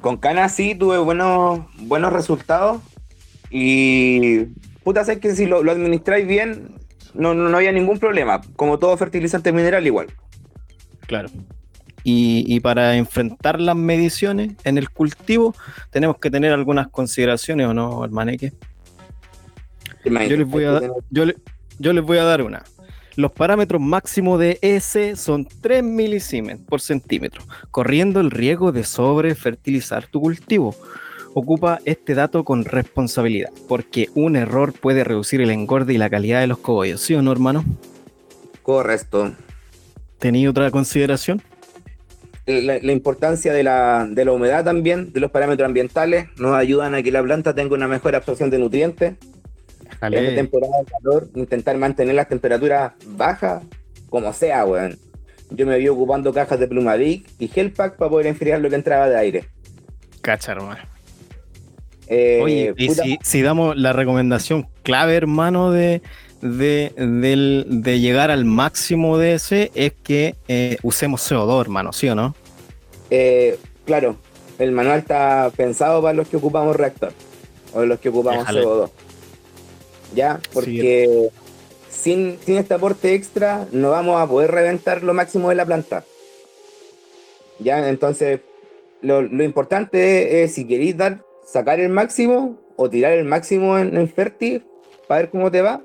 Con 0.00 0.16
cana 0.16 0.48
sí 0.48 0.74
tuve 0.74 0.98
buenos, 0.98 1.60
buenos 1.78 2.12
resultados. 2.12 2.82
Y 3.50 4.46
puta, 4.82 5.04
sé 5.04 5.20
que 5.20 5.34
si 5.34 5.46
lo, 5.46 5.62
lo 5.62 5.72
administráis 5.72 6.26
bien, 6.26 6.76
no, 7.14 7.34
no, 7.34 7.56
había 7.56 7.72
ningún 7.72 7.98
problema. 7.98 8.40
Como 8.56 8.78
todo 8.78 8.96
fertilizante 8.96 9.52
mineral, 9.52 9.86
igual. 9.86 10.08
Claro. 11.06 11.28
Y, 12.08 12.60
para 12.60 12.96
enfrentar 12.96 13.60
las 13.60 13.74
mediciones 13.74 14.52
en 14.62 14.78
el 14.78 14.90
cultivo, 14.90 15.56
tenemos 15.90 16.18
que 16.18 16.30
tener 16.30 16.52
algunas 16.52 16.86
consideraciones, 16.86 17.66
¿o 17.66 17.74
no, 17.74 18.04
hermaneque? 18.04 18.52
Yo 20.04 20.12
les, 20.12 20.46
voy 20.46 20.62
a, 20.62 20.80
yo, 21.10 21.24
yo 21.80 21.92
les 21.92 22.04
voy 22.04 22.18
a 22.18 22.22
dar 22.22 22.42
una. 22.42 22.62
Los 23.16 23.32
parámetros 23.32 23.80
máximos 23.80 24.38
de 24.38 24.60
S 24.62 25.16
son 25.16 25.48
3 25.60 25.82
milisiemens 25.82 26.60
por 26.60 26.80
centímetro, 26.80 27.42
corriendo 27.72 28.20
el 28.20 28.30
riesgo 28.30 28.70
de 28.70 28.84
sobrefertilizar 28.84 30.06
tu 30.06 30.20
cultivo. 30.20 30.76
Ocupa 31.34 31.80
este 31.86 32.14
dato 32.14 32.44
con 32.44 32.64
responsabilidad, 32.64 33.50
porque 33.66 34.10
un 34.14 34.36
error 34.36 34.74
puede 34.74 35.02
reducir 35.02 35.40
el 35.40 35.50
engorde 35.50 35.92
y 35.92 35.98
la 35.98 36.08
calidad 36.08 36.38
de 36.38 36.46
los 36.46 36.58
cogollos, 36.58 37.00
¿sí 37.00 37.14
o 37.14 37.22
no, 37.22 37.32
hermano? 37.32 37.64
Correcto. 38.62 39.34
¿Tenía 40.20 40.48
otra 40.48 40.70
consideración? 40.70 41.42
La, 42.46 42.92
importancia 42.92 43.52
de 43.52 43.64
la, 43.64 44.06
de 44.08 44.24
la 44.24 44.32
humedad 44.32 44.64
también, 44.64 45.12
de 45.12 45.18
los 45.18 45.32
parámetros 45.32 45.66
ambientales, 45.66 46.28
nos 46.36 46.54
ayudan 46.54 46.94
a 46.94 47.02
que 47.02 47.10
la 47.10 47.22
planta 47.22 47.54
tenga 47.54 47.74
una 47.74 47.88
mejor 47.88 48.14
absorción 48.14 48.50
de 48.50 48.58
nutrientes 48.58 49.14
en 50.00 50.14
esta 50.14 50.34
temporada 50.34 50.72
de 50.78 50.84
calor, 50.84 51.28
intentar 51.34 51.76
mantener 51.76 52.14
las 52.14 52.28
temperaturas 52.28 52.92
bajas, 53.06 53.62
como 54.08 54.32
sea, 54.32 54.64
weón. 54.64 54.98
Yo 55.50 55.66
me 55.66 55.78
vi 55.78 55.88
ocupando 55.88 56.32
cajas 56.32 56.58
de 56.58 56.66
Plumadic 56.66 57.26
y 57.38 57.50
Hellpack 57.52 57.96
para 57.96 58.10
poder 58.10 58.26
enfriar 58.26 58.60
lo 58.60 58.68
que 58.68 58.74
entraba 58.74 59.08
de 59.08 59.16
aire. 59.16 59.44
Cacha, 60.20 60.52
hermano. 60.52 60.82
Eh, 62.08 62.40
Oye, 62.42 62.74
y 62.76 62.88
si, 63.22 63.42
damos 63.42 63.76
la 63.76 63.92
recomendación 63.92 64.68
clave, 64.82 65.16
hermano, 65.16 65.70
de, 65.72 66.02
de, 66.50 67.98
llegar 68.00 68.30
al 68.30 68.44
máximo 68.44 69.18
de 69.18 69.34
ese, 69.34 69.70
es 69.74 69.92
que 69.92 70.34
eh, 70.48 70.78
usemos 70.82 71.30
CO2, 71.30 71.60
hermano, 71.60 71.92
¿sí 71.92 72.08
o 72.08 72.14
no? 72.14 72.34
Eh, 73.10 73.58
claro, 73.84 74.16
el 74.58 74.72
manual 74.72 75.00
está 75.00 75.50
pensado 75.56 76.02
para 76.02 76.14
los 76.14 76.28
que 76.28 76.36
ocupamos 76.36 76.76
reactor 76.76 77.12
o 77.74 77.84
los 77.84 78.00
que 78.00 78.08
ocupamos 78.08 78.46
CO2. 78.46 78.90
¿ya? 80.14 80.40
Porque 80.52 81.30
sin, 81.88 82.38
sin 82.44 82.56
este 82.56 82.74
aporte 82.74 83.14
extra 83.14 83.66
no 83.72 83.90
vamos 83.90 84.20
a 84.20 84.26
poder 84.26 84.50
reventar 84.50 85.02
lo 85.02 85.14
máximo 85.14 85.48
de 85.48 85.54
la 85.54 85.66
planta. 85.66 86.04
¿Ya? 87.58 87.88
Entonces, 87.88 88.40
lo, 89.00 89.22
importante 89.42 90.42
es, 90.42 90.54
si 90.54 90.66
queréis 90.66 90.96
dar, 90.96 91.24
sacar 91.46 91.80
el 91.80 91.88
máximo 91.88 92.58
o 92.76 92.90
tirar 92.90 93.12
el 93.12 93.24
máximo 93.24 93.78
en, 93.78 93.96
en 93.96 94.08
Ferti 94.08 94.62
para 95.08 95.22
ver 95.22 95.30
cómo 95.30 95.50
te 95.50 95.62
va, 95.62 95.82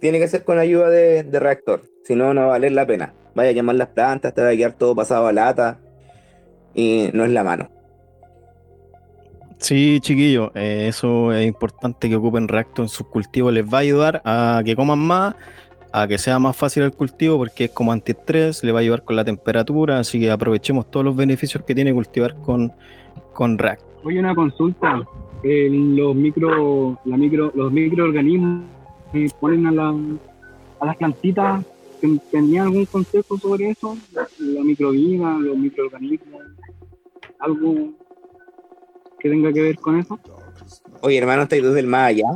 tiene 0.00 0.18
que 0.18 0.28
ser 0.28 0.44
con 0.44 0.58
ayuda 0.58 0.90
de, 0.90 1.22
de 1.22 1.40
reactor. 1.40 1.82
Si 2.04 2.14
no, 2.14 2.32
no 2.34 2.42
va 2.42 2.46
a 2.46 2.50
valer 2.50 2.72
la 2.72 2.86
pena. 2.86 3.14
Vaya 3.34 3.50
a 3.50 3.54
quemar 3.54 3.76
las 3.76 3.88
plantas, 3.88 4.34
te 4.34 4.42
va 4.42 4.48
a 4.48 4.56
quedar 4.56 4.72
todo 4.72 4.94
pasado 4.94 5.26
a 5.26 5.32
lata 5.32 5.78
y 6.74 7.10
no 7.12 7.24
es 7.24 7.30
la 7.30 7.44
mano. 7.44 7.68
Sí, 9.58 9.98
chiquillos, 10.00 10.50
eh, 10.54 10.86
eso 10.88 11.32
es 11.32 11.46
importante 11.46 12.08
que 12.08 12.16
ocupen 12.16 12.46
Reacto 12.46 12.82
en 12.82 12.88
sus 12.88 13.08
cultivos. 13.08 13.52
Les 13.52 13.64
va 13.64 13.78
a 13.78 13.80
ayudar 13.80 14.22
a 14.24 14.62
que 14.64 14.76
coman 14.76 15.00
más, 15.00 15.34
a 15.92 16.06
que 16.06 16.16
sea 16.16 16.38
más 16.38 16.56
fácil 16.56 16.84
el 16.84 16.92
cultivo, 16.92 17.38
porque 17.38 17.64
es 17.64 17.70
como 17.70 17.90
antiestrés, 17.90 18.62
le 18.62 18.70
va 18.70 18.78
a 18.78 18.82
ayudar 18.82 19.02
con 19.02 19.16
la 19.16 19.24
temperatura. 19.24 19.98
Así 19.98 20.20
que 20.20 20.30
aprovechemos 20.30 20.88
todos 20.90 21.04
los 21.04 21.16
beneficios 21.16 21.64
que 21.64 21.74
tiene 21.74 21.92
cultivar 21.92 22.36
con, 22.36 22.72
con 23.34 23.58
React. 23.58 23.82
Oye, 24.04 24.20
una 24.20 24.34
consulta. 24.34 25.02
los 25.42 26.14
micro, 26.14 26.98
la 27.04 27.16
micro, 27.16 27.50
los 27.54 27.72
microorganismos 27.72 28.77
que 29.12 29.28
ponen 29.40 29.66
a, 29.66 29.72
la, 29.72 29.94
a 30.80 30.86
las 30.86 30.96
plantitas, 30.96 31.64
¿tenían 32.30 32.66
algún 32.66 32.86
consejo 32.86 33.38
sobre 33.38 33.70
eso? 33.70 33.96
La 34.12 34.62
microvida, 34.62 35.38
los 35.38 35.56
microorganismos, 35.56 36.42
algo 37.38 37.92
que 39.18 39.28
tenga 39.28 39.52
que 39.52 39.62
ver 39.62 39.76
con 39.76 39.98
eso? 39.98 40.18
Oye, 41.00 41.18
hermano, 41.18 41.42
estoy 41.42 41.60
del 41.60 41.86
más 41.86 42.08
allá. 42.08 42.26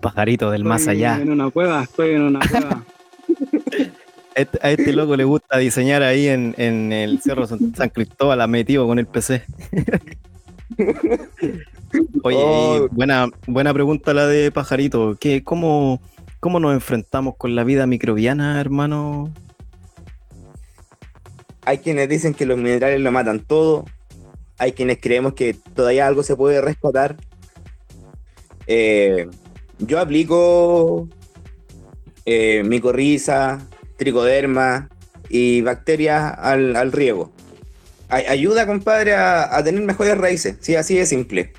Pajarito 0.00 0.50
del 0.50 0.64
más 0.64 0.88
allá. 0.88 1.20
en 1.20 1.30
una 1.30 1.50
cueva, 1.50 1.82
estoy 1.82 2.14
en 2.14 2.22
una 2.22 2.40
cueva. 2.48 2.84
Este, 4.34 4.58
a 4.62 4.70
este 4.70 4.94
loco 4.94 5.14
le 5.14 5.24
gusta 5.24 5.58
diseñar 5.58 6.02
ahí 6.02 6.26
en, 6.26 6.54
el 6.90 7.20
Cerro 7.20 7.46
San, 7.46 7.70
Cristóbal, 7.92 8.48
metido 8.48 8.86
con 8.86 8.98
el 8.98 9.04
PC. 9.06 9.44
Oye, 12.22 12.38
oh. 12.40 12.88
buena, 12.90 13.28
buena 13.46 13.72
pregunta 13.72 14.14
la 14.14 14.26
de 14.26 14.50
Pajarito. 14.50 15.16
¿Qué, 15.20 15.42
cómo, 15.44 16.00
¿Cómo 16.42 16.58
nos 16.58 16.74
enfrentamos 16.74 17.36
con 17.36 17.54
la 17.54 17.62
vida 17.62 17.86
microbiana, 17.86 18.60
hermano? 18.60 19.32
Hay 21.64 21.78
quienes 21.78 22.08
dicen 22.08 22.34
que 22.34 22.46
los 22.46 22.58
minerales 22.58 23.00
lo 23.00 23.12
matan 23.12 23.38
todo, 23.38 23.84
hay 24.58 24.72
quienes 24.72 24.98
creemos 25.00 25.34
que 25.34 25.54
todavía 25.54 26.06
algo 26.06 26.24
se 26.24 26.34
puede 26.34 26.60
rescatar. 26.60 27.16
Eh, 28.66 29.28
yo 29.78 30.00
aplico 30.00 31.08
eh, 32.24 32.64
micorriza, 32.64 33.60
tricoderma 33.96 34.88
y 35.28 35.60
bacterias 35.62 36.34
al, 36.38 36.90
riego. 36.90 37.30
ayuda, 38.08 38.66
compadre, 38.66 39.14
a, 39.14 39.62
tener 39.62 39.82
mejores 39.82 40.18
raíces. 40.18 40.56
Sí, 40.60 40.74
así 40.74 40.96
de 40.96 41.06
simple. 41.06 41.52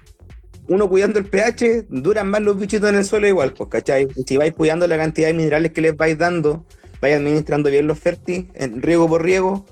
Uno 0.67 0.89
cuidando 0.89 1.19
el 1.19 1.25
pH, 1.25 1.85
duran 1.89 2.29
más 2.29 2.41
los 2.41 2.57
bichitos 2.57 2.89
en 2.89 2.95
el 2.95 3.05
suelo 3.05 3.27
igual, 3.27 3.53
pues, 3.53 3.69
¿cachai? 3.69 4.07
Si 4.25 4.37
vais 4.37 4.53
cuidando 4.53 4.87
la 4.87 4.97
cantidad 4.97 5.27
de 5.27 5.33
minerales 5.33 5.71
que 5.73 5.81
les 5.81 5.95
vais 5.95 6.17
dando, 6.17 6.65
vais 7.01 7.15
administrando 7.15 7.69
bien 7.69 7.85
los 7.85 7.99
fértiles, 7.99 8.45
en 8.53 8.81
riego 8.81 9.07
por 9.07 9.23
riego, 9.23 9.65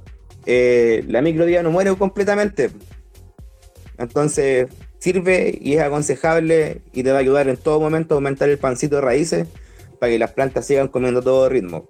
eh, 0.45 1.03
la 1.07 1.21
microbiota 1.21 1.63
no 1.63 1.71
muere 1.71 1.95
completamente. 1.95 2.71
Entonces 3.97 4.67
sirve 4.99 5.57
y 5.59 5.73
es 5.73 5.81
aconsejable 5.81 6.81
y 6.93 7.03
te 7.03 7.11
va 7.11 7.17
a 7.17 7.21
ayudar 7.21 7.47
en 7.47 7.57
todo 7.57 7.79
momento 7.79 8.13
a 8.13 8.17
aumentar 8.17 8.49
el 8.49 8.57
pancito 8.57 8.97
de 8.97 9.01
raíces 9.01 9.47
para 9.99 10.11
que 10.11 10.19
las 10.19 10.31
plantas 10.31 10.65
sigan 10.65 10.89
comiendo 10.89 11.21
todo 11.21 11.47
ritmo. 11.49 11.87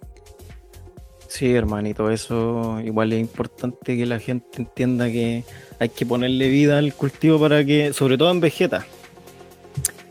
Sí, 1.31 1.55
hermanito, 1.55 2.11
eso 2.11 2.81
igual 2.83 3.13
es 3.13 3.21
importante 3.21 3.95
que 3.95 4.05
la 4.05 4.19
gente 4.19 4.47
entienda 4.57 5.05
que 5.05 5.45
hay 5.79 5.87
que 5.87 6.05
ponerle 6.05 6.49
vida 6.49 6.77
al 6.77 6.93
cultivo 6.93 7.39
para 7.39 7.63
que, 7.63 7.93
sobre 7.93 8.17
todo 8.17 8.31
en 8.31 8.41
vegeta, 8.41 8.85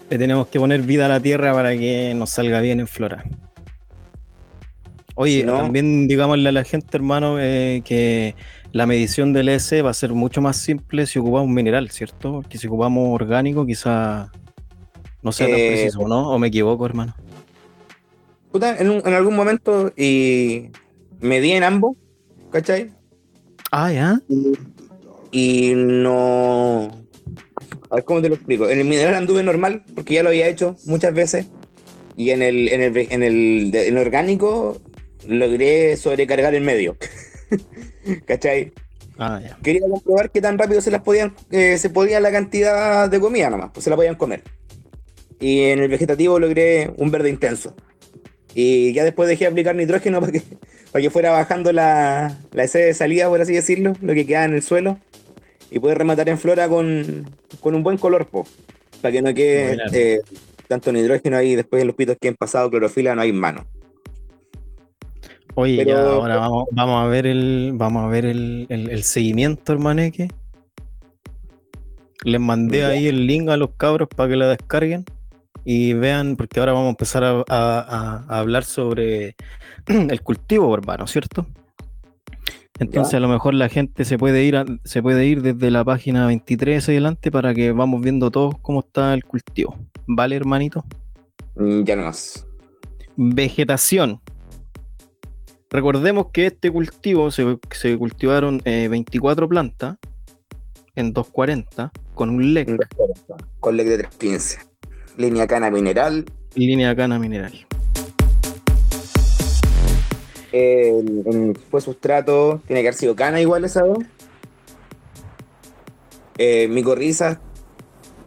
le 0.09 0.17
tenemos 0.17 0.47
que 0.47 0.59
poner 0.59 0.81
vida 0.81 1.05
a 1.05 1.09
la 1.11 1.21
tierra 1.21 1.53
para 1.53 1.77
que 1.77 2.15
nos 2.15 2.31
salga 2.31 2.63
bien 2.63 2.81
en 2.81 2.87
flora. 2.87 3.23
Oye, 5.15 5.45
también 5.45 6.09
digámosle 6.09 6.49
a 6.49 6.53
la 6.53 6.65
gente, 6.65 6.97
hermano, 6.97 7.39
eh, 7.39 7.83
que 7.85 8.35
la 8.73 8.87
medición 8.87 9.35
del 9.35 9.51
ES 9.51 9.85
va 9.85 9.91
a 9.91 9.95
ser 9.95 10.15
mucho 10.15 10.41
más 10.41 10.57
simple 10.57 11.05
si 11.05 11.19
ocupamos 11.19 11.49
un 11.49 11.55
mineral, 11.55 11.91
¿cierto? 11.91 12.33
Porque 12.33 12.57
si 12.57 12.67
ocupamos 12.67 13.15
orgánico, 13.15 13.67
quizá 13.67 14.33
no 15.21 15.33
sea 15.33 15.49
tan 15.49 15.59
eh, 15.59 15.69
preciso, 15.69 16.09
¿no? 16.09 16.31
¿O 16.31 16.39
me 16.39 16.49
equivoco, 16.49 16.87
hermano? 16.87 17.15
Puta, 18.51 18.79
en, 18.79 19.15
algún 19.15 19.37
momento 19.37 19.93
y 19.99 20.71
medí 21.21 21.53
en 21.53 21.65
ambos, 21.65 21.97
¿cachai? 22.51 22.93
Ah, 23.71 23.93
ya. 23.93 24.21
Y, 25.31 25.73
no. 25.75 26.91
A 27.91 27.95
ver 27.97 28.05
cómo 28.05 28.23
te 28.23 28.29
lo 28.29 28.35
explico. 28.35 28.69
En 28.69 28.81
el 28.81 28.87
mineral 28.87 29.15
anduve 29.15 29.43
normal, 29.43 29.85
porque 29.95 30.15
ya 30.15 30.23
lo 30.23 30.31
había 30.31 30.49
hecho 30.49 30.77
muchas 30.87 31.15
veces. 31.15 31.47
Y 32.17 32.31
en 32.31 32.43
el, 32.43 32.69
en 32.69 32.83
el, 32.83 32.97
en 32.97 33.23
el, 33.23 33.75
en 33.75 33.97
el 33.97 33.99
orgánico 33.99 34.81
logré 35.27 35.97
sobrecargar 35.97 36.55
el 36.55 36.63
medio. 36.63 36.97
¿Cachai? 38.27 38.73
Ah, 39.19 39.41
Quería 39.63 39.83
comprobar 39.89 40.31
qué 40.31 40.41
tan 40.41 40.57
rápido 40.57 40.81
se 40.81 40.91
las 40.91 41.03
podían, 41.03 41.35
eh, 41.51 41.77
se 41.77 41.91
podía 41.91 42.21
la 42.21 42.33
cantidad 42.33 43.09
de 43.11 43.21
comida 43.21 43.51
nomás, 43.51 43.71
pues 43.73 43.85
se 43.85 43.91
la 43.91 43.97
podían 43.97 44.15
comer. 44.15 44.43
Y 45.39 45.65
en 45.65 45.81
el 45.81 45.89
vegetativo 45.89 46.39
logré 46.39 46.91
un 46.97 47.11
verde 47.11 47.29
intenso. 47.29 47.75
Y 48.55 48.93
ya 48.95 49.05
después 49.05 49.29
dejé 49.29 49.45
de 49.45 49.51
aplicar 49.51 49.77
nitrógeno 49.77 50.21
para 50.21 50.33
que, 50.33 50.43
para 50.93 51.03
que 51.03 51.11
fuera 51.11 51.31
bajando 51.31 51.73
la, 51.73 52.39
la 52.53 52.65
S 52.65 52.79
de 52.79 52.95
salida, 52.95 53.29
por 53.29 53.41
así 53.41 53.55
decirlo, 53.55 53.95
lo 54.01 54.15
que 54.15 54.27
queda 54.27 54.45
en 54.45 54.55
el 54.55 54.63
suelo. 54.63 54.99
Y 55.71 55.79
poder 55.79 55.99
rematar 55.99 56.29
en 56.29 56.39
flora 56.39 56.69
con, 56.69 57.27
un 57.63 57.83
buen 57.83 57.97
color, 57.97 58.27
para 59.01 59.13
que 59.13 59.23
no 59.23 59.33
quede 59.33 59.79
eh, 59.93 60.21
tanto 60.67 60.93
nitrógeno 60.93 61.37
ahí 61.37 61.55
después 61.55 61.81
en 61.81 61.87
los 61.87 61.97
pitos 61.97 62.17
que 62.21 62.29
han 62.29 62.35
pasado 62.35 62.71
clorofila 62.71 63.15
no 63.15 63.23
hay 63.23 63.33
mano. 63.33 63.65
Oye, 65.55 65.85
ya 65.85 66.01
ahora 66.01 66.37
vamos, 66.37 66.67
vamos, 66.71 67.05
a 67.05 67.09
ver 67.09 67.27
el, 67.27 67.73
vamos 67.75 68.05
a 68.05 68.09
ver 68.09 68.25
el, 68.25 68.67
el, 68.69 69.03
seguimiento, 69.03 69.73
hermaneque. 69.73 70.29
Les 72.25 72.41
mandé 72.41 72.85
ahí 72.85 73.09
el 73.09 73.27
link 73.27 73.49
a 73.49 73.57
los 73.57 73.71
cabros 73.77 74.09
para 74.09 74.29
que 74.29 74.37
lo 74.37 74.49
descarguen 74.49 75.05
y 75.65 75.93
vean, 75.93 76.37
porque 76.37 76.61
ahora 76.61 76.73
vamos 76.73 76.87
a 76.87 76.91
empezar 76.91 77.45
a, 77.49 78.25
hablar 78.29 78.65
sobre 78.65 79.37
el 79.87 80.23
cultivo, 80.23 80.73
hermano, 80.75 81.07
¿cierto? 81.07 81.47
Entonces 82.79 83.13
a 83.15 83.21
lo 83.21 83.29
mejor 83.29 83.53
la 83.53 83.69
gente 83.69 84.07
se 84.07 84.17
puede 84.17 84.43
ir 84.43 84.57
se 84.85 85.03
puede 85.03 85.27
ir 85.27 85.43
desde 85.43 85.71
la 85.71 85.85
página 85.85 86.27
23 86.27 86.89
adelante 86.89 87.31
para 87.31 87.53
que 87.53 87.73
vamos 87.73 88.01
viendo 88.01 88.31
todos 88.31 88.55
cómo 88.63 88.81
está 88.81 89.13
el 89.13 89.23
cultivo. 89.25 89.79
¿Vale, 90.07 90.37
hermanito? 90.37 90.85
Mm, 91.57 91.83
ya 91.83 91.97
no 91.97 92.05
más. 92.05 92.47
Vegetación. 93.17 94.21
Recordemos 95.69 96.29
que 96.33 96.47
este 96.47 96.71
cultivo 96.71 97.31
se, 97.31 97.45
cultivaron 97.99 98.63
24 98.65 99.45
eh, 99.45 99.49
plantas 99.49 99.99
en 100.97 101.13
240 101.13 101.93
con 102.15 102.31
un 102.31 102.55
LEC. 102.55 102.79
Con 103.61 103.77
LEC 103.77 103.89
de 103.89 103.99
315. 103.99 104.59
Línea 105.19 105.47
cana 105.47 105.71
mineral. 105.71 106.25
Línea 106.55 106.97
cana 106.97 107.19
mineral. 107.19 107.67
Fue 111.71 111.81
sustrato, 111.81 112.61
tiene 112.67 112.83
que 112.83 112.89
haber 112.89 112.95
sido 112.95 113.15
cana 113.15 113.41
igual 113.41 113.65
esa 113.65 113.83
dos. 113.83 113.99
Eh, 116.39 116.69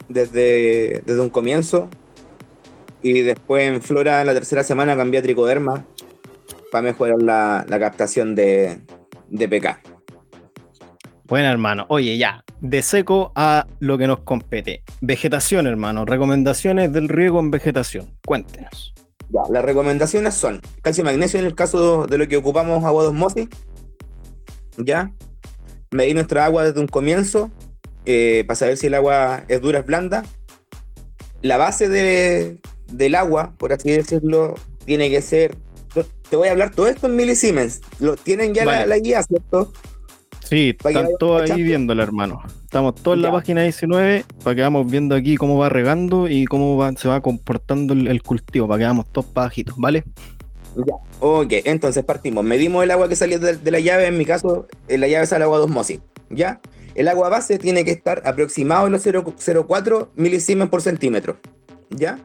desde, 0.07 1.01
desde 1.05 1.21
un 1.21 1.29
comienzo. 1.29 1.89
Y 3.01 3.21
después 3.21 3.67
en 3.67 3.81
Flora, 3.81 4.21
en 4.21 4.27
la 4.27 4.33
tercera 4.33 4.63
semana, 4.63 4.95
cambié 4.95 5.19
a 5.19 5.23
tricoderma 5.23 5.85
para 6.71 6.83
mejorar 6.83 7.21
la, 7.21 7.65
captación 7.67 8.35
de, 8.35 8.79
de 9.29 9.49
PK. 9.49 9.81
Bueno, 11.25 11.49
hermano. 11.49 11.85
Oye, 11.89 12.17
ya. 12.17 12.43
De 12.61 12.81
seco 12.81 13.33
a 13.35 13.67
lo 13.79 13.97
que 13.97 14.07
nos 14.07 14.19
compete. 14.19 14.83
Vegetación, 15.01 15.67
hermano. 15.67 16.05
Recomendaciones 16.05 16.93
del 16.93 17.09
riego 17.09 17.39
en 17.39 17.51
vegetación. 17.51 18.17
Cuéntenos. 18.25 18.93
Ya, 19.33 19.41
las 19.49 19.65
recomendaciones 19.65 20.35
son 20.35 20.61
calcio 20.83 21.01
y 21.01 21.05
magnesio 21.05 21.39
en 21.39 21.47
el 21.47 21.55
caso 21.55 22.05
de 22.05 22.19
lo 22.19 22.27
que 22.27 22.37
ocupamos 22.37 22.83
agua 22.83 23.03
de 23.03 23.09
osmosis. 23.09 23.47
Ya. 24.77 25.11
Medir 25.89 26.13
nuestra 26.13 26.45
agua 26.45 26.63
desde 26.63 26.79
un 26.79 26.87
comienzo 26.87 27.49
eh, 28.05 28.43
para 28.45 28.55
saber 28.55 28.77
si 28.77 28.87
el 28.87 28.93
agua 28.93 29.43
es 29.47 29.59
dura 29.59 29.79
o 29.79 29.83
blanda. 29.83 30.23
La 31.41 31.57
base 31.57 31.89
del 31.89 33.15
agua, 33.15 33.53
por 33.57 33.73
así 33.73 33.89
decirlo, 33.91 34.53
tiene 34.85 35.09
que 35.09 35.21
ser. 35.21 35.57
Te 36.29 36.35
voy 36.35 36.47
a 36.47 36.51
hablar 36.51 36.71
todo 36.73 36.87
esto 36.87 37.07
en 37.07 37.15
milisiemens. 37.15 37.81
Lo 37.99 38.15
tienen 38.15 38.53
ya 38.53 38.85
la, 38.85 38.97
guía, 38.97 39.23
¿cierto? 39.23 39.73
Sí, 40.43 40.75
están 40.77 41.09
todos 41.17 41.49
ahí 41.49 41.63
viéndolo, 41.63 42.03
hermano. 42.03 42.43
Estamos 42.73 42.95
todos 42.95 43.17
en 43.17 43.21
la 43.21 43.31
página 43.31 43.61
19 43.61 44.25
para 44.43 44.55
que 44.55 44.63
vamos 44.63 44.89
viendo 44.89 45.13
aquí 45.13 45.37
cómo 45.37 45.59
va 45.59 45.69
regando 45.69 46.27
y 46.27 46.45
cómo 46.45 46.83
se 46.97 47.07
va 47.07 47.21
comportando 47.21 47.93
el, 47.93 48.23
cultivo, 48.23 48.67
para 48.67 48.79
que 48.79 48.85
vamos 48.85 49.05
todos 49.11 49.31
bajitos, 49.31 49.75
¿vale? 49.77 50.03
Ya. 50.75 50.95
Ok, 51.19 51.53
entonces 51.65 52.03
partimos. 52.03 52.43
Medimos 52.43 52.83
el 52.83 52.89
agua 52.89 53.07
que 53.07 53.15
salió 53.15 53.37
de, 53.37 53.59
la 53.69 53.79
llave, 53.79 54.07
en 54.07 54.17
mi 54.17 54.25
caso, 54.25 54.65
en 54.87 55.01
la 55.01 55.07
llave 55.07 55.27
sale 55.27 55.43
agua 55.43 55.59
de 55.59 55.65
osmosis, 55.65 55.99
¿ya? 56.31 56.61
El 56.95 57.09
agua 57.09 57.29
base 57.29 57.59
tiene 57.59 57.85
que 57.85 57.91
estar 57.91 58.23
aproximado 58.25 58.87
en 58.87 58.93
los 58.93 59.05
0,04 59.05 60.07
milisiemens 60.15 60.71
por 60.71 60.81
centímetro, 60.81 61.37
¿ya? 61.91 62.17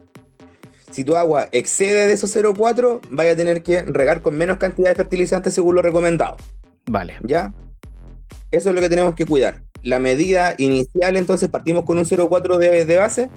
Si 0.91 1.05
tu 1.05 1.17
agua 1.17 1.51
excede 1.53 2.07
de 2.07 2.15
esos 2.15 2.35
0,4, 2.35 3.01
vaya 3.11 3.33
a 3.33 3.37
tener 3.37 3.63
que 3.63 3.83
regar 3.83 4.23
con 4.23 4.35
menos 4.35 4.57
cantidad 4.57 4.89
de 4.89 4.95
fertilizantes 4.95 5.53
según 5.53 5.75
lo 5.75 5.83
recomendado. 5.83 6.39
Vale. 6.87 7.17
¿Ya? 7.23 7.53
Eso 8.51 8.71
es 8.71 8.75
lo 8.75 8.81
que 8.81 8.89
tenemos 8.89 9.15
que 9.15 9.27
cuidar. 9.27 9.68
La 9.83 9.99
medida 9.99 10.55
inicial, 10.59 11.17
entonces, 11.17 11.49
partimos 11.49 11.85
con 11.85 11.99
un 11.99 12.05
0,4 12.05 12.59
de, 12.59 12.85
de, 12.85 12.97
base. 12.97 13.31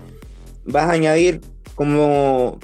Vas 0.66 0.86
a 0.86 0.92
añadir 0.92 1.42
como. 1.76 2.60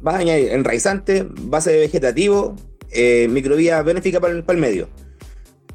Vas 0.00 0.16
a 0.16 0.18
añadir 0.18 0.50
enraizante, 0.50 1.26
base 1.28 1.72
de 1.72 1.78
vegetativo, 1.78 2.56
eh, 2.90 3.26
microvía 3.30 3.82
benéfica 3.82 4.20
para 4.20 4.34
el, 4.34 4.58
medio. 4.58 4.88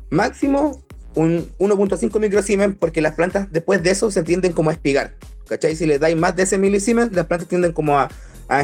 Máximo 0.10 0.84
un 1.16 1.50
1.5 1.58 2.20
microsiemens 2.20 2.76
porque 2.80 3.02
las 3.02 3.16
plantas 3.16 3.52
después 3.52 3.82
de 3.82 3.90
eso 3.90 4.12
se 4.12 4.24
tienden 4.24 4.54
como 4.54 4.70
a 4.70 4.74
espigar. 4.74 5.16
¿Cachai? 5.48 5.76
Si 5.76 5.88
le 5.88 5.98
dais 5.98 6.16
más 6.16 6.36
de 6.36 6.44
ese 6.44 6.60
milisiemens, 6.60 7.12
las 7.12 7.26
plantas 7.26 7.50
tienden 7.50 7.74
como 7.74 7.98
a, 7.98 8.10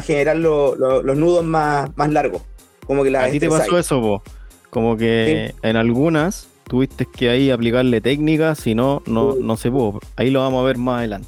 generar 0.04 0.38
los 0.38 1.18
nudos 1.18 1.44
más, 1.44 1.90
más 1.98 2.12
largos. 2.12 2.44
Como 2.86 3.04
que 3.04 3.18
¿A 3.18 3.30
ti 3.32 3.40
te 3.40 3.50
pasó 3.50 3.78
eso, 3.80 4.00
vos? 4.00 4.22
Como 4.70 4.96
que 4.96 5.54
en 5.62 5.76
algunas 5.76 6.48
tuviste 6.68 7.06
que 7.06 7.30
ahí 7.30 7.52
aplicarle 7.52 8.02
técnicas, 8.02 8.60
si 8.60 8.76
no, 8.76 9.02
no, 9.06 9.36
no 9.36 9.58
se 9.58 9.72
pudo. 9.72 10.00
Ahí 10.16 10.30
lo 10.30 10.42
vamos 10.42 10.62
a 10.62 10.66
ver 10.66 10.78
más 10.78 11.00
adelante. 11.00 11.28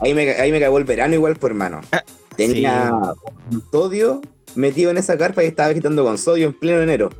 Ahí 0.00 0.14
me, 0.14 0.30
ahí 0.30 0.52
me 0.52 0.60
cagó 0.60 0.78
el 0.78 0.84
verano 0.84 1.14
igual, 1.14 1.36
por 1.36 1.50
hermano. 1.50 1.80
Ah, 1.92 2.02
Tenía 2.36 2.92
sodio 3.70 4.22
metido 4.54 4.90
en 4.90 4.98
esa 4.98 5.18
carpa 5.18 5.44
y 5.44 5.48
estaba 5.48 5.68
vegetando 5.68 6.04
con 6.04 6.16
sodio 6.18 6.46
en 6.46 6.52
pleno 6.54 6.82
enero. 6.82 7.10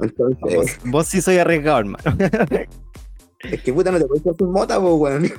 Entonces, 0.00 0.78
vos, 0.84 1.06
sí 1.06 1.20
soy 1.20 1.38
arriesgado, 1.38 1.80
hermano. 1.80 2.04
Es 3.44 3.62
que 3.62 3.72
puta, 3.72 3.92
no 3.92 3.98
te 3.98 4.06
puedes 4.06 4.26
hacer 4.26 4.46
mota, 4.46 4.80
pues, 4.80 4.94
weón. 4.94 5.32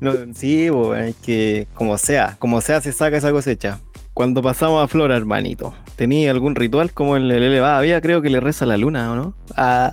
no, 0.00 0.12
sí, 0.34 0.68
es 0.98 1.16
que 1.16 1.66
como 1.74 1.96
sea, 1.96 2.36
como 2.38 2.60
sea 2.60 2.80
se 2.80 2.92
saca 2.92 3.16
esa 3.16 3.32
cosecha. 3.32 3.80
Cuando 4.16 4.40
pasamos 4.40 4.82
a 4.82 4.88
Flora, 4.88 5.14
hermanito, 5.14 5.74
¿tenía 5.94 6.30
algún 6.30 6.54
ritual 6.54 6.90
como 6.94 7.18
el, 7.18 7.30
el 7.30 7.42
elevado? 7.42 7.76
Había, 7.76 8.00
creo 8.00 8.22
que 8.22 8.30
le 8.30 8.40
reza 8.40 8.64
la 8.64 8.78
luna, 8.78 9.12
¿o 9.12 9.14
no? 9.14 9.34
Ah. 9.54 9.92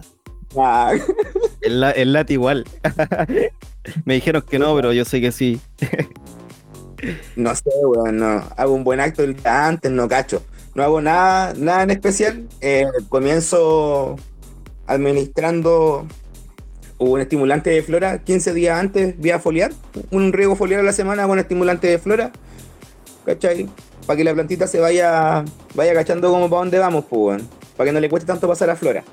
ah. 0.58 0.94
El, 1.60 1.84
el 1.84 2.14
lat 2.14 2.32
igual. 2.32 2.64
Me 4.06 4.14
dijeron 4.14 4.42
que 4.50 4.60
no, 4.60 4.74
pero 4.78 4.94
yo 4.94 5.04
sé 5.04 5.20
que 5.20 5.34
sí. 5.34 5.60
no 7.36 7.54
sé, 7.54 7.70
weón, 7.84 8.16
no. 8.16 8.44
Hago 8.56 8.74
un 8.74 8.86
buen 8.86 9.02
acto 9.02 9.24
el 9.24 9.36
día 9.36 9.68
antes, 9.68 9.92
no 9.92 10.08
cacho. 10.08 10.42
No 10.74 10.84
hago 10.84 11.02
nada, 11.02 11.54
nada 11.58 11.84
en 11.84 11.92
especial. 11.92 12.48
Eh, 12.62 12.86
comienzo 13.10 14.16
administrando 14.88 16.08
un 16.98 17.20
estimulante 17.20 17.72
de 17.72 17.84
flora 17.84 18.24
15 18.24 18.54
días 18.54 18.80
antes 18.80 19.20
vía 19.20 19.40
foliar. 19.40 19.74
Un 20.12 20.32
riego 20.32 20.56
foliar 20.56 20.80
a 20.80 20.84
la 20.84 20.94
semana 20.94 21.28
con 21.28 21.40
estimulante 21.40 21.88
de 21.88 22.00
flora. 22.00 22.32
¿Cachai? 23.26 23.68
Para 24.06 24.18
que 24.18 24.24
la 24.24 24.34
plantita 24.34 24.68
se 24.68 24.80
vaya, 24.80 25.44
vaya 25.76 25.94
cachando 25.94 26.32
como 26.32 26.50
para 26.50 26.60
dónde 26.60 26.80
vamos, 26.80 27.06
pues, 27.10 27.42
para 27.78 27.89
que 27.89 27.94
no 27.94 28.00
le 28.00 28.10
cueste 28.10 28.28
tanto 28.28 28.48
pasar 28.48 28.70
a 28.70 28.76
flora. 28.76 29.04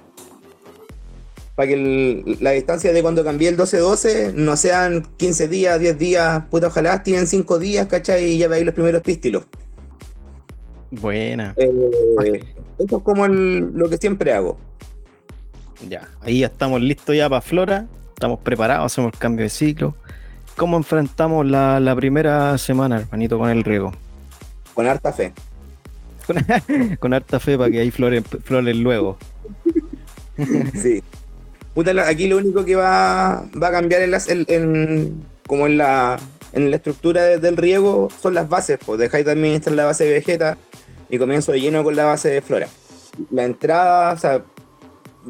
Para 1.54 1.68
que 1.68 2.36
la 2.40 2.52
distancia 2.52 2.92
de 2.92 3.02
cuando 3.02 3.22
cambié 3.22 3.48
el 3.50 3.56
12-12 3.56 4.32
no 4.34 4.56
sean 4.56 5.06
15 5.16 5.48
días, 5.48 5.78
10 5.78 5.98
días, 5.98 6.42
puta, 6.50 6.68
ojalá 6.68 7.02
tienen 7.02 7.26
5 7.26 7.58
días, 7.58 7.86
¿cachai? 7.86 8.24
Y 8.24 8.38
ya 8.38 8.48
veis 8.48 8.64
los 8.64 8.74
primeros 8.74 9.02
pístilos. 9.02 9.44
Buena. 10.90 11.54
Eh, 11.56 12.42
eso 12.78 12.96
es 12.96 13.02
como 13.02 13.28
lo 13.28 13.88
que 13.88 13.98
siempre 13.98 14.32
hago. 14.32 14.58
Ya, 15.88 16.08
ahí 16.22 16.40
ya 16.40 16.46
estamos 16.46 16.80
listos 16.80 17.16
ya 17.16 17.28
para 17.28 17.40
Flora, 17.40 17.86
estamos 18.14 18.40
preparados, 18.40 18.92
hacemos 18.92 19.12
el 19.12 19.18
cambio 19.18 19.44
de 19.44 19.50
ciclo. 19.50 19.94
¿Cómo 20.56 20.76
enfrentamos 20.76 21.46
la, 21.46 21.80
la 21.80 21.94
primera 21.96 22.56
semana, 22.58 23.00
hermanito, 23.00 23.38
con 23.38 23.48
el 23.48 23.64
riego? 23.64 23.92
Con 24.80 24.88
harta 24.88 25.12
fe. 25.12 25.34
Con, 27.00 27.12
harta 27.12 27.38
fe 27.38 27.58
para 27.58 27.70
que 27.70 27.80
ahí 27.80 27.90
floren, 27.90 28.24
luego. 28.82 29.18
sí. 30.74 31.02
aquí 32.06 32.28
lo 32.28 32.38
único 32.38 32.64
que 32.64 32.76
va, 32.76 33.40
a 33.40 33.70
cambiar 33.70 34.00
en, 34.00 35.22
como 35.46 35.66
en 35.66 35.76
la, 35.76 36.18
en 36.54 36.70
la 36.70 36.76
estructura 36.76 37.36
del 37.36 37.58
riego 37.58 38.08
son 38.22 38.32
las 38.32 38.48
bases. 38.48 38.78
Pues 38.86 38.98
dejáis 38.98 39.26
de 39.26 39.32
administrar 39.32 39.76
la 39.76 39.84
base 39.84 40.04
de 40.04 40.12
vegeta 40.14 40.56
y 41.10 41.18
comienzo 41.18 41.52
de 41.52 41.60
lleno 41.60 41.84
con 41.84 41.94
la 41.94 42.06
base 42.06 42.30
de 42.30 42.40
flora. 42.40 42.68
La 43.30 43.44
entrada, 43.44 44.14
o 44.14 44.16
sea, 44.16 44.42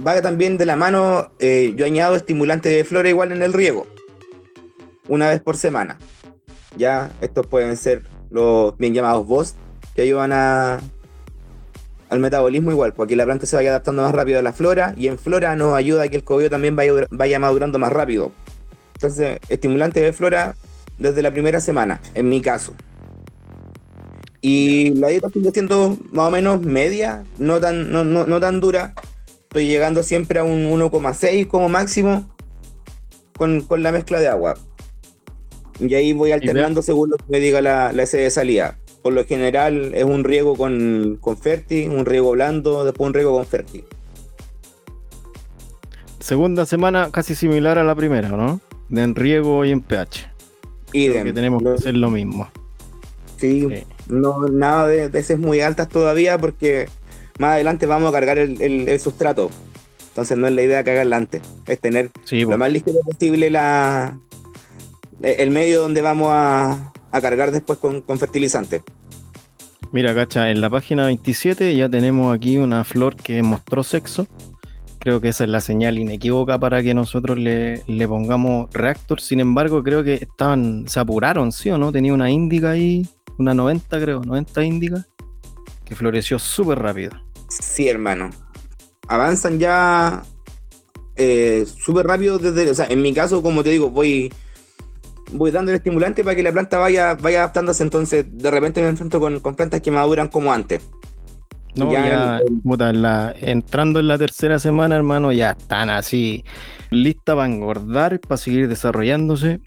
va 0.06 0.22
también 0.22 0.58
de 0.58 0.66
la 0.66 0.76
mano. 0.76 1.32
Eh, 1.40 1.74
yo 1.74 1.86
añado 1.86 2.14
estimulante 2.14 2.68
de 2.68 2.84
flora 2.84 3.08
igual 3.08 3.32
en 3.32 3.42
el 3.42 3.52
riego. 3.52 3.88
Una 5.08 5.28
vez 5.28 5.40
por 5.40 5.56
semana. 5.56 5.98
Ya, 6.76 7.10
estos 7.20 7.48
pueden 7.48 7.76
ser 7.76 8.04
los 8.30 8.76
bien 8.78 8.94
llamados 8.94 9.26
BOS, 9.26 9.54
que 9.94 10.02
ayudan 10.02 10.32
a, 10.32 10.80
al 12.10 12.18
metabolismo 12.18 12.72
igual, 12.72 12.92
porque 12.92 13.16
la 13.16 13.24
planta 13.24 13.46
se 13.46 13.56
vaya 13.56 13.70
adaptando 13.70 14.02
más 14.02 14.12
rápido 14.12 14.38
a 14.40 14.42
la 14.42 14.52
flora 14.52 14.94
y 14.96 15.08
en 15.08 15.18
flora 15.18 15.54
nos 15.56 15.74
ayuda 15.74 16.04
a 16.04 16.08
que 16.08 16.16
el 16.16 16.24
cogollo 16.24 16.50
también 16.50 16.76
vaya, 16.76 16.92
vaya 17.10 17.38
madurando 17.38 17.78
más 17.78 17.92
rápido. 17.92 18.32
Entonces, 18.94 19.38
estimulante 19.48 20.00
de 20.00 20.12
flora 20.12 20.56
desde 20.98 21.22
la 21.22 21.30
primera 21.30 21.60
semana, 21.60 22.00
en 22.14 22.28
mi 22.28 22.40
caso. 22.40 22.74
Y 24.42 24.90
la 24.94 25.08
dieta 25.08 25.28
sigue 25.30 25.50
siendo 25.52 25.96
más 26.12 26.28
o 26.28 26.30
menos 26.30 26.62
media, 26.62 27.24
no 27.38 27.60
tan, 27.60 27.90
no, 27.92 28.04
no, 28.04 28.40
tan 28.40 28.60
dura. 28.60 28.94
Estoy 29.42 29.66
llegando 29.66 30.02
siempre 30.02 30.38
a 30.38 30.44
un 30.44 30.70
1,6 30.70 31.46
como 31.46 31.68
máximo 31.68 32.28
con, 33.36 33.62
con 33.62 33.82
la 33.82 33.92
mezcla 33.92 34.18
de 34.18 34.28
agua. 34.28 34.56
Y 35.80 35.94
ahí 35.94 36.12
voy 36.12 36.32
alternando 36.32 36.82
según 36.82 37.10
lo 37.10 37.16
que 37.16 37.24
me 37.28 37.40
diga 37.40 37.62
la, 37.62 37.92
la 37.92 38.02
S 38.02 38.16
de 38.16 38.30
salida. 38.30 38.78
Por 39.02 39.14
lo 39.14 39.24
general 39.24 39.94
es 39.94 40.04
un 40.04 40.24
riego 40.24 40.56
con, 40.56 41.18
con 41.20 41.38
Ferti, 41.38 41.86
un 41.86 42.04
riego 42.04 42.32
blando, 42.32 42.84
después 42.84 43.08
un 43.08 43.14
riego 43.14 43.32
con 43.32 43.46
Ferti. 43.46 43.84
Segunda 46.18 46.66
semana 46.66 47.10
casi 47.10 47.34
similar 47.34 47.78
a 47.78 47.84
la 47.84 47.94
primera, 47.94 48.28
¿no? 48.28 48.60
De 48.90 49.02
en 49.02 49.14
riego 49.14 49.64
y 49.64 49.70
en 49.70 49.80
pH. 49.80 50.28
Y 50.92 51.08
que 51.08 51.32
tenemos 51.32 51.62
que 51.62 51.70
hacer 51.70 51.94
lo 51.94 52.10
mismo. 52.10 52.48
Sí, 53.38 53.66
no 54.08 54.48
nada 54.48 54.86
de 54.86 55.08
veces 55.08 55.38
muy 55.38 55.60
altas 55.60 55.88
todavía 55.88 56.36
porque 56.36 56.88
más 57.38 57.54
adelante 57.54 57.86
vamos 57.86 58.10
a 58.10 58.12
cargar 58.12 58.38
el, 58.38 58.60
el, 58.60 59.00
sustrato. 59.00 59.50
Entonces 60.08 60.36
no 60.36 60.46
es 60.46 60.52
la 60.52 60.62
idea 60.62 60.84
cagarla 60.84 61.16
antes, 61.16 61.40
es 61.66 61.78
tener 61.78 62.10
lo 62.30 62.58
más 62.58 62.70
listo 62.70 62.92
posible 63.02 63.48
la, 63.48 64.18
el 65.22 65.50
medio 65.50 65.82
donde 65.82 66.02
vamos 66.02 66.28
a, 66.30 66.92
cargar 67.12 67.50
después 67.50 67.78
con, 67.78 68.00
con 68.02 68.18
fertilizante. 68.18 68.82
Mira, 69.92 70.14
cacha, 70.14 70.50
en 70.50 70.60
la 70.60 70.70
página 70.70 71.06
27 71.06 71.74
ya 71.74 71.88
tenemos 71.88 72.34
aquí 72.34 72.58
una 72.58 72.84
flor 72.84 73.16
que 73.16 73.42
mostró 73.42 73.82
sexo. 73.82 74.28
Creo 75.00 75.20
que 75.20 75.28
esa 75.28 75.44
es 75.44 75.50
la 75.50 75.60
señal 75.60 75.98
inequívoca 75.98 76.58
para 76.58 76.82
que 76.82 76.94
nosotros 76.94 77.38
le, 77.38 77.82
pongamos 78.06 78.70
reactor. 78.72 79.20
Sin 79.20 79.40
embargo, 79.40 79.82
creo 79.82 80.04
que 80.04 80.14
estaban, 80.14 80.84
se 80.86 81.00
apuraron, 81.00 81.50
¿sí 81.50 81.70
o 81.70 81.78
no? 81.78 81.90
Tenía 81.90 82.14
una 82.14 82.30
índica 82.30 82.70
ahí, 82.70 83.08
una 83.38 83.52
90 83.54 84.00
creo, 84.00 84.20
90 84.20 84.62
índica, 84.62 85.06
que 85.84 85.96
floreció 85.96 86.38
súper 86.38 86.78
rápido. 86.78 87.12
Sí, 87.48 87.88
hermano. 87.88 88.30
Avanzan 89.08 89.58
ya 89.58 90.22
eh, 91.16 91.66
súper 91.66 92.06
rápido 92.06 92.38
desde, 92.38 92.70
o 92.70 92.74
sea, 92.74 92.86
en 92.86 93.02
mi 93.02 93.12
caso, 93.12 93.42
como 93.42 93.64
te 93.64 93.70
digo, 93.70 93.90
voy 93.90 94.32
voy 95.32 95.50
dando 95.50 95.70
el 95.70 95.76
estimulante 95.76 96.24
para 96.24 96.36
que 96.36 96.42
la 96.42 96.52
planta 96.52 96.78
vaya, 96.78 97.14
vaya 97.14 97.38
adaptándose, 97.38 97.82
entonces 97.82 98.26
de 98.30 98.50
repente 98.50 98.82
me 98.82 98.88
enfrento 98.88 99.20
con, 99.20 99.40
plantas 99.40 99.80
que 99.80 99.90
maduran 99.90 100.28
como 100.28 100.52
antes. 100.52 100.82
No, 101.74 101.92
ya, 101.92 102.40
entrando 103.40 104.00
en 104.00 104.08
la 104.08 104.18
tercera 104.18 104.58
semana, 104.58 104.96
hermano, 104.96 105.30
ya 105.30 105.52
están 105.52 105.88
así, 105.88 106.44
listas 106.90 107.36
para 107.36 107.46
engordar, 107.46 108.18
para 108.20 108.36
seguir 108.36 108.68
desarrollándose. 108.68 109.60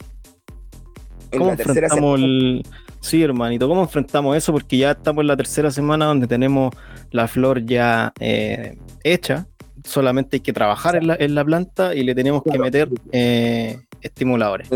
¿Cómo 1.32 1.52
enfrentamos 1.52 2.20
el... 2.20 2.64
Sí, 3.00 3.22
hermanito, 3.22 3.68
¿cómo 3.68 3.82
enfrentamos 3.82 4.36
eso? 4.38 4.54
Porque 4.54 4.78
ya 4.78 4.92
estamos 4.92 5.24
en 5.24 5.28
la 5.28 5.36
tercera 5.36 5.72
semana 5.72 6.06
donde 6.06 6.28
tenemos 6.28 6.74
la 7.12 7.28
flor 7.28 7.66
ya 7.66 8.14
eh, 8.20 8.78
hecha, 9.04 9.46
solamente 9.84 10.38
hay 10.38 10.40
que 10.42 10.54
trabajar 10.54 10.96
en 10.96 11.36
la, 11.36 11.46
planta 11.46 11.94
y 11.94 12.04
le 12.04 12.16
tenemos 12.16 12.44
que 12.44 12.58
meter 12.58 12.90
eh, 13.12 13.80
estimuladores. 14.02 14.70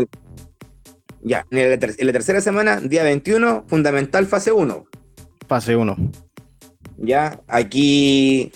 Ya, 1.22 1.46
en 1.50 1.70
la, 1.70 2.12
tercera 2.12 2.40
semana, 2.40 2.80
día 2.80 3.02
21, 3.02 3.64
fundamental 3.66 4.26
fase 4.26 4.52
1. 4.52 4.86
Fase 5.46 5.76
1. 5.76 5.96
Ya, 6.98 7.40
aquí 7.48 8.52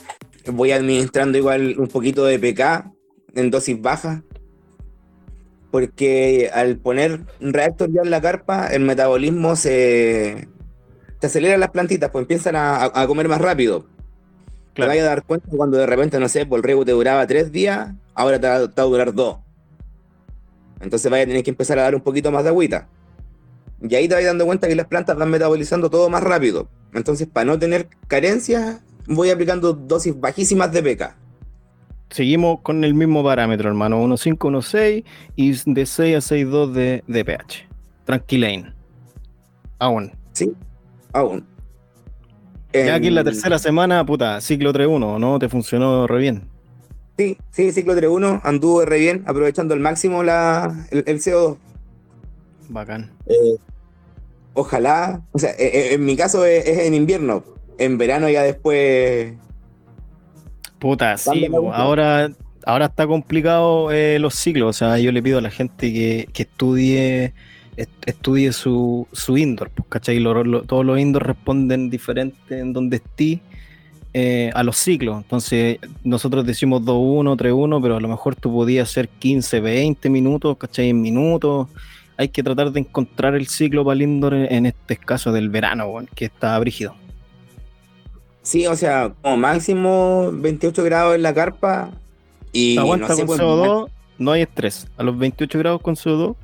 voy 0.46 0.72
administrando 0.72 1.38
igual 1.38 1.76
un 1.78 1.88
poquito 1.88 2.24
de 2.24 2.38
PK 2.38 2.92
en 3.34 3.50
dosis 3.50 3.80
baja. 3.80 4.22
Porque 5.70 6.50
al 6.52 6.76
poner 6.76 7.20
un 7.40 7.52
reactor 7.54 7.90
ya 7.90 8.02
en 8.02 8.10
la 8.10 8.20
carpa, 8.20 8.66
el 8.66 8.82
metabolismo 8.82 9.56
se, 9.56 10.48
se 11.18 11.26
acelera 11.26 11.56
las 11.56 11.70
plantitas, 11.70 12.10
pues 12.10 12.22
empiezan 12.22 12.56
a, 12.56 13.06
comer 13.06 13.28
más 13.28 13.40
rápido. 13.40 13.86
Te 14.74 14.86
vaya 14.86 15.02
a 15.02 15.06
dar 15.06 15.24
cuenta 15.24 15.48
cuando 15.50 15.78
de 15.78 15.86
repente, 15.86 16.18
no 16.18 16.28
sé, 16.28 16.46
por 16.46 16.68
el 16.68 16.84
te 16.84 16.92
duraba 16.92 17.26
tres 17.26 17.52
días, 17.52 17.92
ahora 18.14 18.38
te 18.38 18.48
va, 18.48 18.68
te 18.68 18.80
va 18.80 18.82
a 18.82 18.90
durar 18.90 19.14
dos. 19.14 19.38
Entonces 20.82 21.10
vaya 21.10 21.24
a 21.24 21.26
tener 21.26 21.42
que 21.42 21.50
empezar 21.50 21.78
a 21.78 21.82
dar 21.82 21.94
un 21.94 22.02
poquito 22.02 22.30
más 22.30 22.42
de 22.42 22.50
agüita. 22.50 22.88
Y 23.80 23.94
ahí 23.94 24.08
te 24.08 24.14
vas 24.14 24.24
dando 24.24 24.44
cuenta 24.44 24.68
que 24.68 24.76
las 24.76 24.86
plantas 24.86 25.16
van 25.16 25.30
metabolizando 25.30 25.88
todo 25.88 26.08
más 26.10 26.22
rápido. 26.22 26.68
Entonces, 26.92 27.26
para 27.26 27.46
no 27.46 27.58
tener 27.58 27.88
carencias, 28.06 28.82
voy 29.06 29.30
aplicando 29.30 29.72
dosis 29.72 30.18
bajísimas 30.18 30.72
de 30.72 30.82
PK. 30.82 31.16
Seguimos 32.10 32.60
con 32.60 32.84
el 32.84 32.94
mismo 32.94 33.24
parámetro, 33.24 33.68
hermano. 33.68 34.04
1.5, 34.04 34.36
1.6 34.36 35.04
y 35.34 35.72
de 35.72 35.86
6 35.86 36.16
a 36.16 36.34
6.2 36.34 36.72
de, 36.72 37.04
de 37.06 37.24
pH. 37.24 37.68
Tranquilane. 38.04 38.74
Aún. 39.78 40.12
Sí, 40.32 40.52
aún. 41.12 41.46
Ya 42.72 42.94
aquí 42.94 43.08
en 43.08 43.14
la 43.14 43.24
tercera 43.24 43.58
semana, 43.58 44.04
puta, 44.04 44.40
ciclo 44.40 44.72
3.1, 44.72 45.18
¿no? 45.18 45.38
Te 45.38 45.48
funcionó 45.48 46.06
re 46.06 46.18
bien. 46.18 46.51
Sí, 47.18 47.36
sí, 47.50 47.72
ciclo 47.72 47.94
3.1 47.94 48.40
anduvo 48.42 48.84
re 48.84 48.98
bien, 48.98 49.22
aprovechando 49.26 49.74
al 49.74 49.80
máximo 49.80 50.22
la, 50.22 50.86
el, 50.90 51.04
CO2. 51.04 51.58
Bacán. 52.68 53.10
Eh, 53.26 53.56
ojalá, 54.54 55.22
o 55.32 55.38
sea, 55.38 55.50
eh, 55.50 55.70
eh, 55.74 55.94
en 55.94 56.04
mi 56.04 56.16
caso 56.16 56.46
es, 56.46 56.66
en 56.66 56.94
invierno, 56.94 57.44
en 57.78 57.98
verano 57.98 58.30
ya 58.30 58.42
después. 58.42 59.34
Puta, 60.78 61.18
sí, 61.18 61.48
ahora, 61.72 62.32
ahora 62.64 62.86
está 62.86 63.06
complicado 63.06 63.90
los 64.18 64.34
ciclos, 64.34 64.70
o 64.70 64.72
sea, 64.72 64.98
yo 64.98 65.12
le 65.12 65.22
pido 65.22 65.38
a 65.38 65.42
la 65.42 65.50
gente 65.50 65.92
que, 65.92 66.28
estudie 66.34 67.34
estudie 67.76 68.52
su, 68.52 69.06
su 69.12 69.36
indoor, 69.36 69.70
pues, 69.70 69.88
¿cachai? 69.88 70.22
todos 70.66 70.84
los 70.84 70.98
indoor 70.98 71.26
responden 71.26 71.88
diferente 71.88 72.58
en 72.58 72.72
donde 72.72 72.96
esté 72.96 73.40
eh, 74.14 74.50
a 74.54 74.62
los 74.62 74.76
ciclos. 74.76 75.16
Entonces, 75.18 75.78
nosotros 76.04 76.46
decimos 76.46 76.82
2-1, 76.82 77.36
3-1, 77.36 77.82
pero 77.82 77.96
a 77.96 78.00
lo 78.00 78.08
mejor 78.08 78.36
tú 78.36 78.52
podías 78.52 78.90
hacer 78.90 79.08
15, 79.08 79.60
20 79.60 80.10
minutos, 80.10 80.56
¿cachai? 80.56 80.90
En 80.90 81.00
minutos. 81.00 81.68
Hay 82.16 82.28
que 82.28 82.42
tratar 82.42 82.70
de 82.72 82.80
encontrar 82.80 83.34
el 83.34 83.48
ciclo 83.48 83.84
para 83.84 83.94
el 83.94 84.02
indoor 84.02 84.34
en 84.34 84.66
este 84.66 84.96
caso 84.96 85.32
del 85.32 85.48
verano, 85.48 85.90
que 86.14 86.26
está 86.26 86.58
brígido. 86.58 86.94
Sí, 88.42 88.66
o 88.66 88.76
sea, 88.76 89.12
como 89.22 89.36
máximo 89.36 90.30
28 90.32 90.84
grados 90.84 91.14
en 91.14 91.22
la 91.22 91.32
carpa. 91.32 91.90
Y 92.52 92.76
Aguanta 92.76 93.16
con 93.16 93.26
CO2, 93.26 93.88
no 94.18 94.32
hay 94.32 94.42
estrés. 94.42 94.86
A 94.96 95.02
los 95.02 95.16
28 95.16 95.58
grados 95.58 95.80
con 95.80 95.96
CO2 95.96 96.36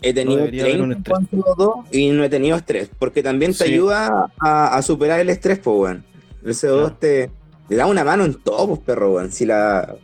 He 0.00 0.14
tenido 0.14 0.46
30 0.46 1.10
con 1.10 1.26
CO2 1.28 1.84
y 1.90 2.10
no 2.10 2.22
he 2.22 2.28
tenido 2.28 2.56
estrés, 2.56 2.88
porque 2.98 3.22
también 3.22 3.52
te 3.52 3.64
ayuda 3.64 4.30
a, 4.38 4.80
superar 4.82 5.18
el 5.20 5.28
estrés, 5.28 5.58
pues, 5.58 5.76
bueno. 5.76 6.02
El 6.44 6.54
CO2 6.54 6.98
te, 6.98 7.30
da 7.68 7.86
una 7.86 8.04
mano 8.04 8.24
en 8.24 8.34
todo, 8.34 8.68
pues, 8.68 8.80
perro, 8.80 9.14
weón. 9.14 9.32
Si 9.32 9.46
la. 9.46 9.96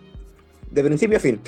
De 0.71 0.83
principio 0.83 1.19
a 1.19 1.21
fin. 1.21 1.41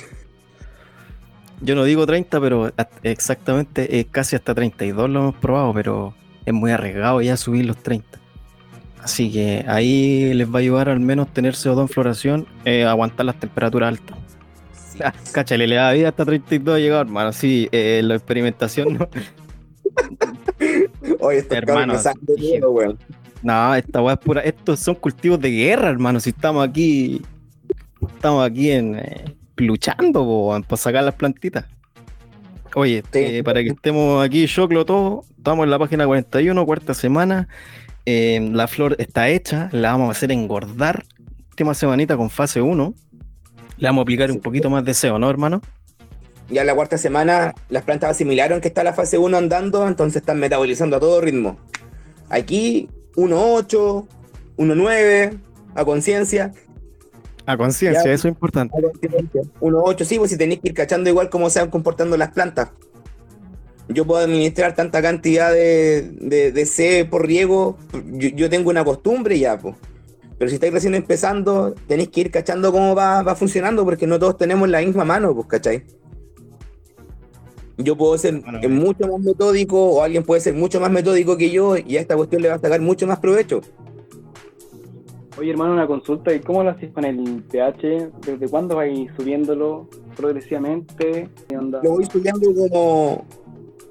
Yo 1.61 1.75
no 1.75 1.83
digo 1.83 2.05
30, 2.05 2.39
pero 2.39 2.71
exactamente 3.03 3.99
es 3.99 4.05
casi 4.11 4.35
hasta 4.35 4.53
32 4.53 5.09
lo 5.09 5.19
hemos 5.19 5.35
probado, 5.35 5.73
pero 5.73 6.13
es 6.45 6.53
muy 6.53 6.71
arriesgado 6.71 7.21
ya 7.21 7.35
subir 7.35 7.65
los 7.65 7.77
30. 7.77 8.19
Así 9.01 9.31
que 9.31 9.65
ahí 9.67 10.33
les 10.33 10.47
va 10.47 10.55
a 10.55 10.59
ayudar 10.59 10.89
al 10.89 10.99
menos 10.99 11.33
tener 11.33 11.55
CO2 11.55 11.81
en 11.81 11.89
floración, 11.89 12.47
eh, 12.65 12.85
aguantar 12.85 13.25
las 13.25 13.39
temperaturas 13.39 13.89
altas. 13.89 14.17
Sí. 14.91 14.99
Ah, 15.03 15.13
le 15.55 15.75
da 15.75 15.91
vida 15.93 16.09
hasta 16.09 16.25
32 16.25 16.75
ha 16.75 16.79
llegado, 16.79 17.01
hermano. 17.01 17.33
Sí, 17.33 17.69
eh, 17.71 18.01
la 18.03 18.15
experimentación. 18.15 18.95
¿no? 18.95 19.09
Oye, 21.19 21.45
hermano, 21.49 21.95
weón. 22.69 22.97
No, 23.47 23.73
esta 23.75 24.01
weá 24.01 24.15
es 24.15 24.19
pura. 24.19 24.41
Estos 24.41 24.81
son 24.81 24.95
cultivos 24.95 25.39
de 25.39 25.49
guerra, 25.49 25.87
hermano. 25.87 26.19
Si 26.19 26.31
estamos 26.31 26.67
aquí. 26.67 27.21
Estamos 28.01 28.45
aquí 28.45 28.71
en. 28.71 28.95
Eh, 28.95 29.35
luchando, 29.55 30.61
para 30.67 30.77
sacar 30.77 31.05
las 31.05 31.15
plantitas. 31.15 31.63
Oye, 32.75 33.01
eh, 33.13 33.43
para 33.45 33.63
que 33.63 33.69
estemos 33.69 34.23
aquí, 34.23 34.45
choclo 34.47 34.85
todo, 34.85 35.23
estamos 35.37 35.63
en 35.63 35.69
la 35.69 35.79
página 35.79 36.05
41, 36.05 36.65
cuarta 36.65 36.93
semana. 36.93 37.47
Eh, 38.05 38.49
la 38.51 38.67
flor 38.67 38.97
está 38.99 39.29
hecha, 39.29 39.69
la 39.71 39.93
vamos 39.93 40.09
a 40.09 40.11
hacer 40.11 40.33
engordar. 40.33 41.05
Última 41.51 41.73
semanita 41.73 42.17
con 42.17 42.29
fase 42.29 42.61
1. 42.61 42.93
Le 43.77 43.87
vamos 43.87 44.01
a 44.01 44.03
aplicar 44.03 44.29
un 44.29 44.41
poquito 44.41 44.69
más 44.69 44.83
de 44.83 44.93
SEO, 44.93 45.19
¿no, 45.19 45.29
hermano? 45.29 45.61
Ya 46.49 46.65
la 46.65 46.75
cuarta 46.75 46.97
semana 46.97 47.55
las 47.69 47.83
plantas 47.83 48.11
asimilaron 48.11 48.59
que 48.59 48.67
está 48.67 48.83
la 48.83 48.91
fase 48.91 49.17
1 49.17 49.37
andando, 49.37 49.87
entonces 49.87 50.17
están 50.17 50.37
metabolizando 50.37 50.97
a 50.97 50.99
todo 50.99 51.21
ritmo. 51.21 51.57
Aquí 52.29 52.89
1.8, 53.17 54.07
1.9, 54.57 55.39
a 55.75 55.85
conciencia. 55.85 56.53
A 57.47 57.57
conciencia, 57.57 58.13
eso 58.13 58.27
es 58.27 58.33
importante. 58.33 58.77
1.8, 58.77 60.03
sí, 60.05 60.19
pues 60.19 60.31
si 60.31 60.37
tenéis 60.37 60.61
que 60.61 60.69
ir 60.69 60.73
cachando 60.75 61.09
igual 61.09 61.29
cómo 61.29 61.49
se 61.49 61.59
van 61.59 61.71
comportando 61.71 62.15
las 62.15 62.31
plantas. 62.31 62.69
Yo 63.89 64.05
puedo 64.05 64.21
administrar 64.21 64.75
tanta 64.75 65.01
cantidad 65.01 65.51
de, 65.51 66.51
de, 66.53 66.65
C 66.65 67.05
por 67.05 67.25
riego, 67.25 67.77
yo, 68.05 68.49
tengo 68.49 68.69
una 68.69 68.85
costumbre 68.85 69.39
ya, 69.39 69.57
pues. 69.57 69.75
Pero 70.37 70.49
si 70.49 70.55
estáis 70.55 70.73
recién 70.73 70.93
empezando, 70.93 71.73
tenéis 71.87 72.09
que 72.09 72.21
ir 72.21 72.31
cachando 72.31 72.71
cómo 72.71 72.93
va, 72.93 73.23
va 73.23 73.35
funcionando, 73.35 73.83
porque 73.83 74.05
no 74.05 74.19
todos 74.19 74.37
tenemos 74.37 74.69
la 74.69 74.81
misma 74.81 75.05
mano, 75.05 75.33
pues, 75.33 75.47
¿cachai? 75.47 75.85
Yo 77.77 77.95
puedo 77.95 78.17
ser 78.17 78.41
mucho 78.69 79.07
más 79.07 79.19
metódico 79.19 79.91
o 79.91 80.03
alguien 80.03 80.23
puede 80.23 80.41
ser 80.41 80.55
mucho 80.55 80.79
más 80.79 80.91
metódico 80.91 81.37
que 81.37 81.51
yo 81.51 81.77
y 81.77 81.97
a 81.97 82.01
esta 82.01 82.15
cuestión 82.15 82.41
le 82.41 82.49
va 82.49 82.55
a 82.55 82.59
sacar 82.59 82.81
mucho 82.81 83.05
más 83.05 83.19
provecho. 83.19 83.61
Oye, 85.37 85.51
hermano, 85.51 85.73
una 85.73 85.85
consulta. 85.85 86.33
¿Y 86.33 86.39
cómo 86.39 86.63
lo 86.63 86.71
haces 86.71 86.91
con 86.91 87.05
el 87.05 87.43
pH? 87.43 88.09
¿Desde 88.25 88.49
cuándo 88.49 88.75
vais 88.77 89.09
subiéndolo 89.15 89.87
progresivamente? 90.15 91.29
Lo 91.83 91.91
voy 91.91 92.05
subiendo 92.05 92.49
como, 92.55 93.25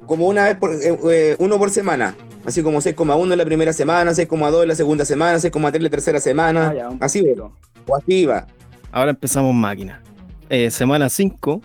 como 0.06 0.26
una 0.26 0.46
vez 0.46 0.56
por, 0.56 0.72
eh, 0.72 0.98
eh, 1.10 1.36
uno 1.38 1.56
por 1.58 1.70
semana. 1.70 2.16
Así 2.44 2.62
como 2.62 2.80
6,1 2.80 3.32
en 3.32 3.38
la 3.38 3.44
primera 3.44 3.72
semana, 3.72 4.12
6,2 4.12 4.62
en 4.62 4.68
la 4.68 4.74
segunda 4.74 5.04
semana, 5.04 5.38
6,3 5.38 5.76
en 5.76 5.82
la 5.84 5.90
tercera 5.90 6.20
semana. 6.20 6.74
Ah, 6.80 6.96
así 7.00 7.22
va. 7.22 7.50
O 7.86 7.96
así 7.96 8.26
va. 8.26 8.46
Ahora 8.90 9.10
empezamos 9.10 9.54
máquina. 9.54 10.02
Eh, 10.48 10.70
semana 10.70 11.08
5 11.08 11.60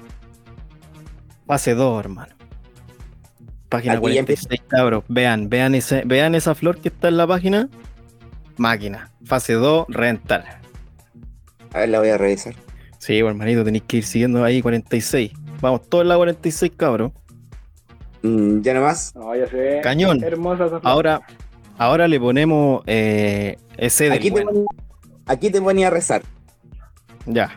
Fase 1.51 1.75
2, 1.75 1.99
hermano. 1.99 2.33
Página 3.67 3.99
46, 3.99 4.61
cabros. 4.69 5.03
Vean, 5.09 5.49
vean, 5.49 5.75
ese, 5.75 6.03
vean 6.05 6.33
esa 6.33 6.55
flor 6.55 6.79
que 6.79 6.87
está 6.87 7.09
en 7.09 7.17
la 7.17 7.27
página. 7.27 7.67
Máquina. 8.55 9.11
Fase 9.25 9.55
2, 9.55 9.87
rental. 9.89 10.45
A 11.73 11.79
ver, 11.79 11.89
la 11.89 11.99
voy 11.99 12.07
a 12.07 12.17
revisar. 12.17 12.55
Sí, 12.99 13.19
hermanito, 13.19 13.65
tenéis 13.65 13.83
que 13.85 13.97
ir 13.97 14.05
siguiendo 14.05 14.45
ahí 14.45 14.61
46. 14.61 15.33
Vamos, 15.59 15.89
todo 15.89 16.03
en 16.03 16.07
la 16.07 16.15
46, 16.15 16.71
cabrón. 16.77 17.11
Mm, 18.21 18.61
ya 18.61 18.73
nomás. 18.73 19.13
No, 19.13 19.35
ya 19.35 19.47
sé. 19.47 19.81
Cañón. 19.83 20.21
Ahora, 20.83 21.21
ahora 21.77 22.07
le 22.07 22.17
ponemos 22.17 22.81
eh, 22.87 23.57
ese 23.75 24.09
aquí, 24.13 24.31
te 24.31 24.45
aquí 25.25 25.49
te 25.49 25.61
ponía 25.61 25.87
a 25.87 25.89
rezar. 25.89 26.21
Ya. 27.25 27.51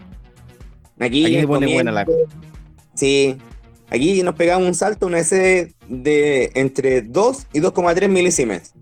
Aquí, 0.99 1.27
aquí 1.27 1.37
te 1.37 1.47
pone 1.47 1.73
buena 1.73 1.93
la 1.93 2.05
Sí. 2.95 3.39
Aquí 3.95 4.25
nos 4.25 4.35
pegamos 4.35 4.67
un 4.67 4.75
salto, 4.75 5.07
una 5.07 5.21
S 5.21 5.73
de 5.89 6.51
entre 6.55 7.03
2 7.03 7.47
y 7.53 7.61
2,3 7.61 8.09
milisiemens. 8.09 8.75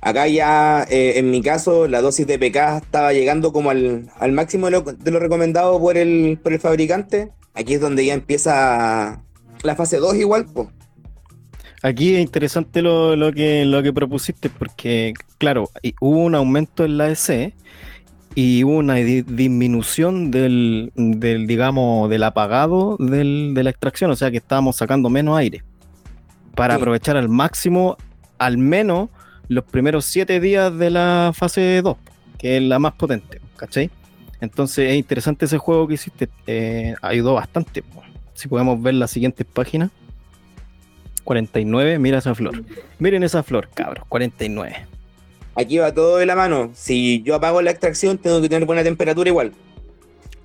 Acá 0.00 0.28
ya, 0.28 0.86
eh, 0.88 1.14
en 1.16 1.32
mi 1.32 1.42
caso, 1.42 1.88
la 1.88 2.00
dosis 2.00 2.24
de 2.28 2.38
PK 2.38 2.76
estaba 2.76 3.12
llegando 3.12 3.52
como 3.52 3.70
al, 3.70 4.32
máximo 4.32 4.70
de 4.70 5.10
lo, 5.10 5.18
recomendado 5.18 5.80
por 5.80 5.96
el, 5.96 6.38
por 6.40 6.52
el 6.52 6.60
fabricante. 6.60 7.32
Aquí 7.54 7.74
es 7.74 7.80
donde 7.80 8.06
ya 8.06 8.14
empieza 8.14 9.24
la 9.64 9.74
fase 9.74 9.96
2 9.96 10.14
igual. 10.18 10.46
Aquí 11.82 12.14
es 12.14 12.20
interesante 12.20 12.80
lo, 12.80 13.32
que, 13.32 13.64
lo 13.64 13.82
que 13.82 13.92
propusiste 13.92 14.50
porque, 14.50 15.14
claro, 15.38 15.68
hubo 16.00 16.18
un 16.18 16.36
aumento 16.36 16.84
en 16.84 16.96
la 16.96 17.10
EC 17.10 17.54
y 18.34 18.64
una 18.64 18.94
disminución 18.94 20.30
del, 20.30 20.92
del, 20.96 21.46
digamos, 21.46 22.10
del 22.10 22.24
apagado 22.24 22.96
de 22.98 23.62
la 23.62 23.70
extracción, 23.70 24.10
o 24.10 24.16
sea 24.16 24.30
que 24.30 24.38
estábamos 24.38 24.76
sacando 24.76 25.08
menos 25.08 25.36
aire 25.38 25.62
para 26.54 26.76
aprovechar 26.76 27.16
al 27.16 27.28
máximo, 27.28 27.96
al 28.38 28.58
menos 28.58 29.10
los 29.48 29.64
primeros 29.64 30.04
siete 30.04 30.40
días 30.40 30.76
de 30.76 30.90
la 30.90 31.32
fase 31.34 31.80
2, 31.82 31.96
que 32.38 32.56
es 32.56 32.62
la 32.62 32.78
más 32.78 32.94
potente, 32.94 33.40
¿cachai? 33.56 33.90
Entonces 34.40 34.90
es 34.90 34.96
interesante 34.96 35.46
ese 35.46 35.58
juego 35.58 35.86
que 35.88 35.94
hiciste, 35.94 36.28
eh, 36.46 36.94
ayudó 37.02 37.34
bastante. 37.34 37.82
Si 38.34 38.48
podemos 38.48 38.80
ver 38.82 38.94
la 38.94 39.06
siguiente 39.06 39.44
página. 39.44 39.90
49, 41.24 41.98
mira 41.98 42.18
esa 42.18 42.34
flor. 42.34 42.62
Miren 42.98 43.22
esa 43.22 43.42
flor, 43.42 43.70
cabros, 43.72 44.04
49. 44.08 44.86
Aquí 45.56 45.78
va 45.78 45.94
todo 45.94 46.16
de 46.16 46.26
la 46.26 46.34
mano. 46.34 46.70
Si 46.74 47.22
yo 47.22 47.34
apago 47.34 47.62
la 47.62 47.70
extracción, 47.70 48.18
tengo 48.18 48.40
que 48.42 48.48
tener 48.48 48.66
buena 48.66 48.82
temperatura 48.82 49.28
igual. 49.28 49.52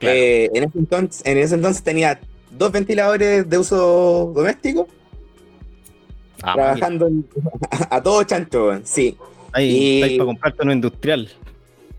Eh, 0.01 0.49
en, 0.53 0.63
ese 0.63 0.79
entonces, 0.79 1.21
en 1.25 1.37
ese 1.37 1.55
entonces 1.55 1.83
tenía 1.83 2.19
dos 2.51 2.71
ventiladores 2.71 3.49
de 3.49 3.57
uso 3.57 4.31
doméstico 4.33 4.87
Ah, 6.41 6.53
trabajando 6.53 7.09
a, 7.89 8.01
todo 8.01 8.23
chancho, 8.23 8.79
sí. 8.83 9.17
Ahí, 9.51 10.17
para 10.17 10.25
comprarte 10.25 10.63
uno 10.63 10.73
industrial. 10.73 11.29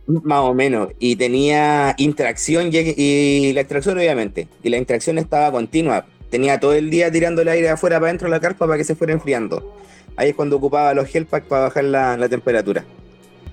Más 0.07 0.41
o 0.41 0.55
menos. 0.55 0.89
Y 0.99 1.17
tenía 1.17 1.95
interacción 1.99 2.71
y, 2.73 3.53
la 3.53 3.61
extracción, 3.61 3.99
obviamente. 3.99 4.49
Y 4.63 4.71
la 4.71 4.79
interacción 4.79 5.19
estaba 5.19 5.51
continua. 5.53 6.07
Tenía 6.31 6.59
todo 6.59 6.75
el 6.75 6.91
día 6.91 7.11
tirando 7.11 7.43
el 7.43 7.49
aire 7.49 7.69
afuera 7.69 7.97
para 7.97 8.09
adentro 8.09 8.29
de 8.29 8.31
la 8.31 8.41
carpa 8.41 8.67
para 8.67 8.79
que 8.79 8.85
se 8.85 8.95
fuera 8.95 9.13
enfriando. 9.13 9.77
Ahí 10.17 10.31
es 10.31 10.35
cuando 10.35 10.57
ocupaba 10.57 10.95
los 10.95 11.09
gel 11.09 11.27
para 11.27 11.45
bajar 11.45 11.85
la, 11.85 12.29
temperatura. 12.29 12.85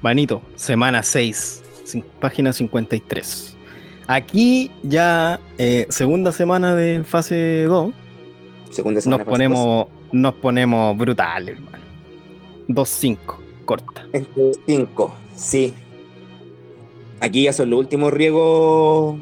Manito, 0.02 0.42
semana 0.56 1.04
6, 1.04 1.64
página 2.20 2.54
53. 2.54 3.56
Aquí 4.08 4.72
ya, 4.84 5.40
eh, 5.58 5.86
segunda 5.90 6.32
semana 6.32 6.76
de 6.76 7.04
fase 7.04 7.64
2. 7.64 7.94
Segunda 8.72 9.02
semana 9.02 9.24
nos 9.24 9.28
ponemos 9.28 9.88
nos 10.12 10.34
ponemos 10.36 10.98
brutales, 10.98 11.56
hermano. 11.58 11.84
2-5, 12.68 13.18
corta. 13.66 14.06
5, 14.66 15.16
sí. 15.36 15.74
Aquí 17.20 17.44
ya 17.44 17.54
son 17.54 17.70
los 17.70 17.80
últimos 17.80 18.14
riegos 18.14 19.18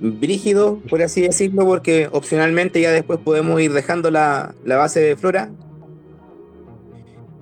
brígidos, 0.00 0.78
por 0.88 1.02
así 1.02 1.20
decirlo, 1.22 1.64
porque 1.64 2.08
opcionalmente 2.12 2.80
ya 2.80 2.90
después 2.90 3.18
podemos 3.18 3.60
ir 3.60 3.72
dejando 3.72 4.10
la, 4.10 4.54
base 4.64 5.00
de 5.00 5.16
flora 5.16 5.50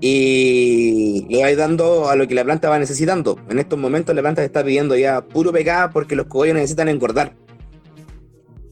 y 0.00 1.26
le 1.28 1.42
vais 1.42 1.56
dando 1.56 2.08
a 2.08 2.16
lo 2.16 2.28
que 2.28 2.34
la 2.34 2.44
planta 2.44 2.68
va 2.68 2.78
necesitando. 2.78 3.38
En 3.48 3.58
estos 3.58 3.78
momentos 3.78 4.14
la 4.14 4.22
planta 4.22 4.44
está 4.44 4.64
pidiendo 4.64 4.96
ya 4.96 5.22
puro 5.22 5.52
pegada 5.52 5.90
porque 5.90 6.14
los 6.14 6.26
cogollos 6.26 6.54
necesitan 6.54 6.88
engordar. 6.88 7.34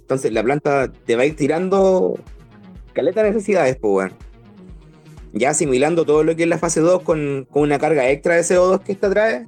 Entonces 0.00 0.32
la 0.32 0.42
planta 0.42 0.92
te 0.92 1.16
va 1.16 1.22
a 1.22 1.26
ir 1.26 1.34
tirando 1.34 2.18
caleta 2.92 3.22
necesidades, 3.22 3.76
pues, 3.76 3.92
weón. 3.92 4.12
Ya 5.32 5.50
asimilando 5.50 6.06
todo 6.06 6.22
lo 6.22 6.34
que 6.36 6.44
es 6.44 6.48
la 6.48 6.58
fase 6.58 6.80
2 6.80 7.02
con, 7.02 7.46
una 7.52 7.78
carga 7.78 8.08
extra 8.08 8.36
de 8.36 8.42
CO2 8.42 8.80
que 8.82 8.92
esta 8.92 9.10
trae, 9.10 9.46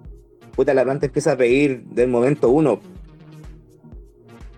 puta, 0.55 0.75
la 0.75 0.85
planta 0.85 1.07
empieza 1.07 1.33
a 1.33 1.37
pedir 1.37 1.85
del 1.85 2.09
momento 2.09 2.51
1. 2.51 2.81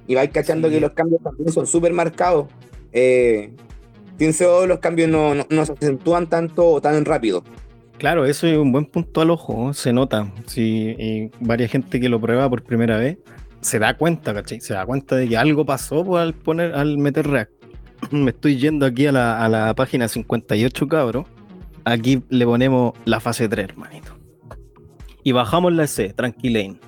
Y 0.08 0.14
vais 0.16 0.30
cachando 0.30 0.68
que 0.70 0.80
los 0.80 0.90
cambios 0.92 1.22
también 1.22 1.52
son 1.52 1.66
súper 1.66 1.92
marcados. 1.92 2.48
Eh, 2.92 3.52
sin 4.20 4.32
CO2 4.32 4.66
los 4.66 4.80
cambios 4.80 5.08
no, 5.08 5.64
se 5.64 5.72
acentúan 5.72 6.28
tanto 6.28 6.66
o 6.66 6.80
tan 6.82 7.06
rápido. 7.06 7.42
Claro, 7.96 8.26
eso 8.26 8.46
es 8.46 8.58
un 8.58 8.70
buen 8.70 8.84
punto 8.84 9.22
al 9.22 9.30
ojo, 9.30 9.72
se 9.72 9.94
nota. 9.94 10.30
Si 10.46 11.30
varias 11.40 11.70
gente 11.70 11.98
que 11.98 12.10
lo 12.10 12.20
prueba 12.20 12.48
por 12.50 12.62
primera 12.62 12.98
vez 12.98 13.16
se 13.62 13.78
da 13.78 13.96
cuenta, 13.96 14.34
¿cachai? 14.34 14.60
Se 14.60 14.74
da 14.74 14.84
cuenta 14.84 15.16
de 15.16 15.26
que 15.26 15.38
algo 15.38 15.64
pasó 15.64 16.04
pues, 16.04 16.22
al 16.22 16.34
poner, 16.34 16.74
al 16.74 16.98
meter 16.98 17.26
reactor 17.28 17.60
me 18.10 18.30
estoy 18.30 18.58
yendo 18.58 18.84
aquí 18.84 19.06
a 19.06 19.12
la, 19.12 19.72
página 19.74 20.06
58, 20.06 20.86
cabro. 20.86 21.26
Aquí 21.84 22.22
le 22.28 22.44
ponemos 22.44 22.92
la 23.06 23.20
fase 23.20 23.48
3, 23.48 23.70
hermanito. 23.70 24.18
Y 25.22 25.32
bajamos 25.32 25.72
la 25.72 25.86
C, 25.86 26.12
tranquilain. 26.12 26.78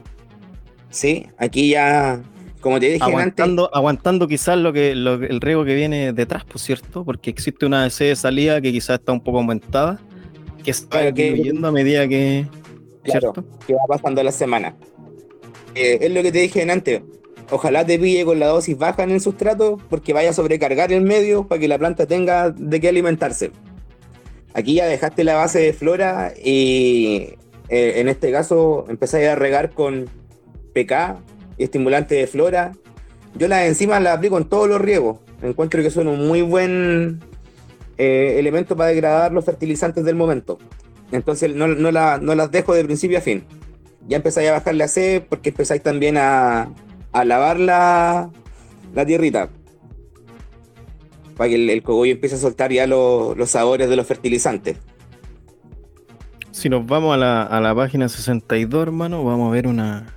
Sí, 0.91 1.27
aquí 1.39 1.71
ya, 1.71 2.21
como 2.63 2.81
te 2.81 2.87
dije 2.87 3.05
aguantando, 3.05 3.69
Aguantando 3.75 4.27
quizás 4.27 4.57
lo 4.57 4.73
que, 4.73 4.93
el 4.93 5.41
riego 5.41 5.67
que 5.67 5.75
viene 5.75 6.15
detrás, 6.15 6.45
por 6.45 6.59
cierto, 6.59 7.05
porque 7.05 7.29
existe 7.29 7.67
una 7.67 7.91
C 7.91 8.05
de 8.07 8.17
salida 8.17 8.61
que 8.63 8.73
quizás 8.73 9.01
está 9.01 9.13
un 9.13 9.21
poco 9.21 9.39
aumentada, 9.39 10.01
que 10.65 10.71
está 10.71 11.11
disminuyendo 11.11 11.69
a 11.69 11.73
medida 11.73 12.09
que... 12.09 12.47
Claro, 13.03 13.35
que 13.67 13.75
va 13.75 13.85
pasando 13.89 14.23
la 14.23 14.33
semana. 14.33 14.75
Eh, 15.75 15.99
es 16.01 16.13
lo 16.13 16.23
que 16.23 16.33
te 16.33 16.39
dije 16.39 16.71
antes 16.71 17.03
Ojalá 17.53 17.85
te 17.85 17.99
pille 17.99 18.25
con 18.25 18.41
la 18.41 18.47
dosis 18.47 18.79
baja 18.79 19.03
en 19.03 19.11
el 19.11 19.21
sustrato 19.21 19.79
porque 19.91 20.15
vaya 20.15 20.31
a 20.31 20.33
sobrecargar 20.33 20.91
el 20.91 21.03
medio 21.03 21.47
para 21.47 21.61
que 21.61 21.69
la 21.69 21.79
planta 21.79 22.07
tenga 22.07 22.51
de 22.51 22.81
qué 22.81 22.89
alimentarse. 22.89 23.51
Aquí 24.55 24.77
ya 24.77 24.87
dejaste 24.87 25.23
la 25.23 25.35
base 25.35 25.59
de 25.59 25.73
flora 25.75 26.33
y 26.43 27.35
eh, 27.69 27.95
en 27.97 28.09
este 28.09 28.33
caso 28.33 28.87
empezáis 28.89 29.29
a 29.29 29.35
regar 29.35 29.73
con 29.73 30.09
PK 30.73 31.19
estimulante 31.59 32.15
de 32.15 32.27
flora. 32.27 32.73
Yo 33.37 33.49
las 33.49 33.63
enzimas 33.67 34.03
las 34.03 34.17
aplico 34.17 34.39
en 34.39 34.45
todos 34.45 34.69
los 34.69 34.81
riegos. 34.81 35.19
Encuentro 35.43 35.83
que 35.83 35.91
son 35.91 36.09
un 36.09 36.27
muy 36.27 36.43
buen 36.43 37.21
eh, 37.99 38.37
elemento 38.39 38.77
para 38.77 38.91
degradar 38.91 39.33
los 39.33 39.45
fertilizantes 39.45 40.05
del 40.05 40.15
momento. 40.15 40.59
Entonces 41.11 41.55
no, 41.55 41.67
no 41.69 41.91
las 42.35 42.51
dejo 42.51 42.75
de 42.75 42.85
principio 42.85 43.19
a 43.19 43.21
fin. 43.21 43.45
Ya 44.09 44.17
empezáis 44.17 44.49
a 44.49 44.53
bajarle 44.53 44.85
a 44.85 44.89
C 44.89 45.25
porque 45.29 45.51
empezáis 45.51 45.83
también 45.83 46.17
a, 46.19 46.73
lavar 47.13 47.59
la, 47.59 48.31
tierrita. 49.07 49.51
Para 51.37 51.51
que 51.51 51.73
el, 51.73 51.83
cogollo 51.83 52.13
empiece 52.13 52.37
a 52.37 52.39
soltar 52.39 52.73
ya 52.73 52.87
los 52.87 53.51
sabores 53.51 53.89
de 53.89 53.97
los 53.97 54.07
fertilizantes. 54.07 54.79
Si 56.51 56.69
nos 56.69 56.87
vamos 56.87 57.15
a 57.15 57.17
la, 57.17 57.43
a 57.43 57.61
la 57.61 57.75
página 57.75 58.09
62, 58.09 58.83
hermano, 58.83 59.25
vamos 59.25 59.49
a 59.49 59.53
ver 59.53 59.67
una, 59.67 60.15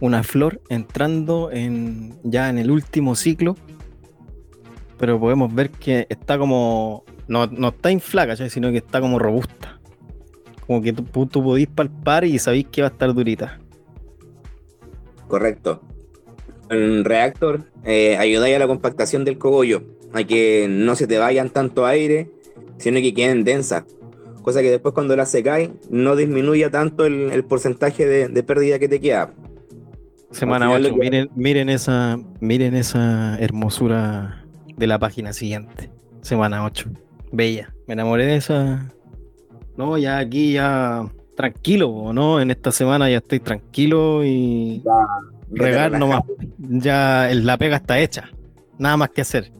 una 0.00 0.22
flor 0.22 0.60
entrando 0.68 1.50
en, 1.52 2.18
ya 2.22 2.48
en 2.48 2.58
el 2.58 2.70
último 2.70 3.14
ciclo. 3.14 3.56
Pero 4.98 5.18
podemos 5.18 5.54
ver 5.54 5.70
que 5.70 6.06
está 6.10 6.38
como. 6.38 7.04
No, 7.28 7.44
está 7.68 7.90
inflaca, 7.90 8.36
sino 8.36 8.70
que 8.70 8.78
está 8.78 9.00
como 9.00 9.18
robusta. 9.18 9.80
Como 10.66 10.82
que 10.82 10.92
tú, 10.92 11.26
tú 11.26 11.42
podís 11.42 11.68
palpar 11.68 12.24
y 12.24 12.38
sabéis 12.38 12.66
que 12.70 12.82
va 12.82 12.88
a 12.88 12.90
estar 12.90 13.12
durita. 13.14 13.60
Correcto. 15.28 15.80
En 16.70 17.04
Reactor 17.04 17.64
eh, 17.84 18.16
ayudáis 18.16 18.56
a 18.56 18.58
la 18.58 18.66
compactación 18.66 19.24
del 19.24 19.38
cogollo, 19.38 19.82
a 20.12 20.24
que 20.24 20.66
no 20.68 20.94
se 20.96 21.06
te 21.06 21.18
vayan 21.18 21.50
tanto 21.50 21.86
aire, 21.86 22.30
sino 22.78 23.00
que 23.00 23.14
queden 23.14 23.44
densas. 23.44 23.84
Cosa 24.42 24.62
que 24.62 24.70
después 24.70 24.94
cuando 24.94 25.16
la 25.16 25.26
secáis 25.26 25.70
no 25.90 26.16
disminuya 26.16 26.70
tanto 26.70 27.04
el, 27.06 27.44
porcentaje 27.44 28.06
de, 28.06 28.42
pérdida 28.42 28.78
que 28.78 28.88
te 28.88 29.00
queda. 29.00 29.32
Semana 30.30 30.70
8, 30.70 30.94
miren, 30.96 31.30
miren, 31.34 31.68
esa, 31.68 32.18
miren 32.40 32.74
esa 32.74 33.36
hermosura 33.38 34.44
de 34.76 34.86
la 34.86 34.98
página 34.98 35.32
siguiente. 35.32 35.90
Semana 36.22 36.64
8. 36.64 36.88
Bella. 37.32 37.74
Me 37.86 37.94
enamoré 37.94 38.26
de 38.26 38.36
esa. 38.36 38.92
No, 39.76 39.98
ya 39.98 40.18
aquí 40.18 40.52
ya 40.52 41.04
tranquilo, 41.36 42.12
¿no? 42.12 42.40
En 42.40 42.50
esta 42.50 42.70
semana 42.70 43.10
ya 43.10 43.18
estoy 43.18 43.40
tranquilo 43.40 44.24
y 44.24 44.82
regar 45.50 45.98
nomás. 45.98 46.22
Ya 46.58 47.28
la 47.32 47.58
pega 47.58 47.76
está 47.76 47.98
hecha. 47.98 48.30
Nada 48.78 48.96
más 48.96 49.10
que 49.10 49.22
hacer. 49.22 49.52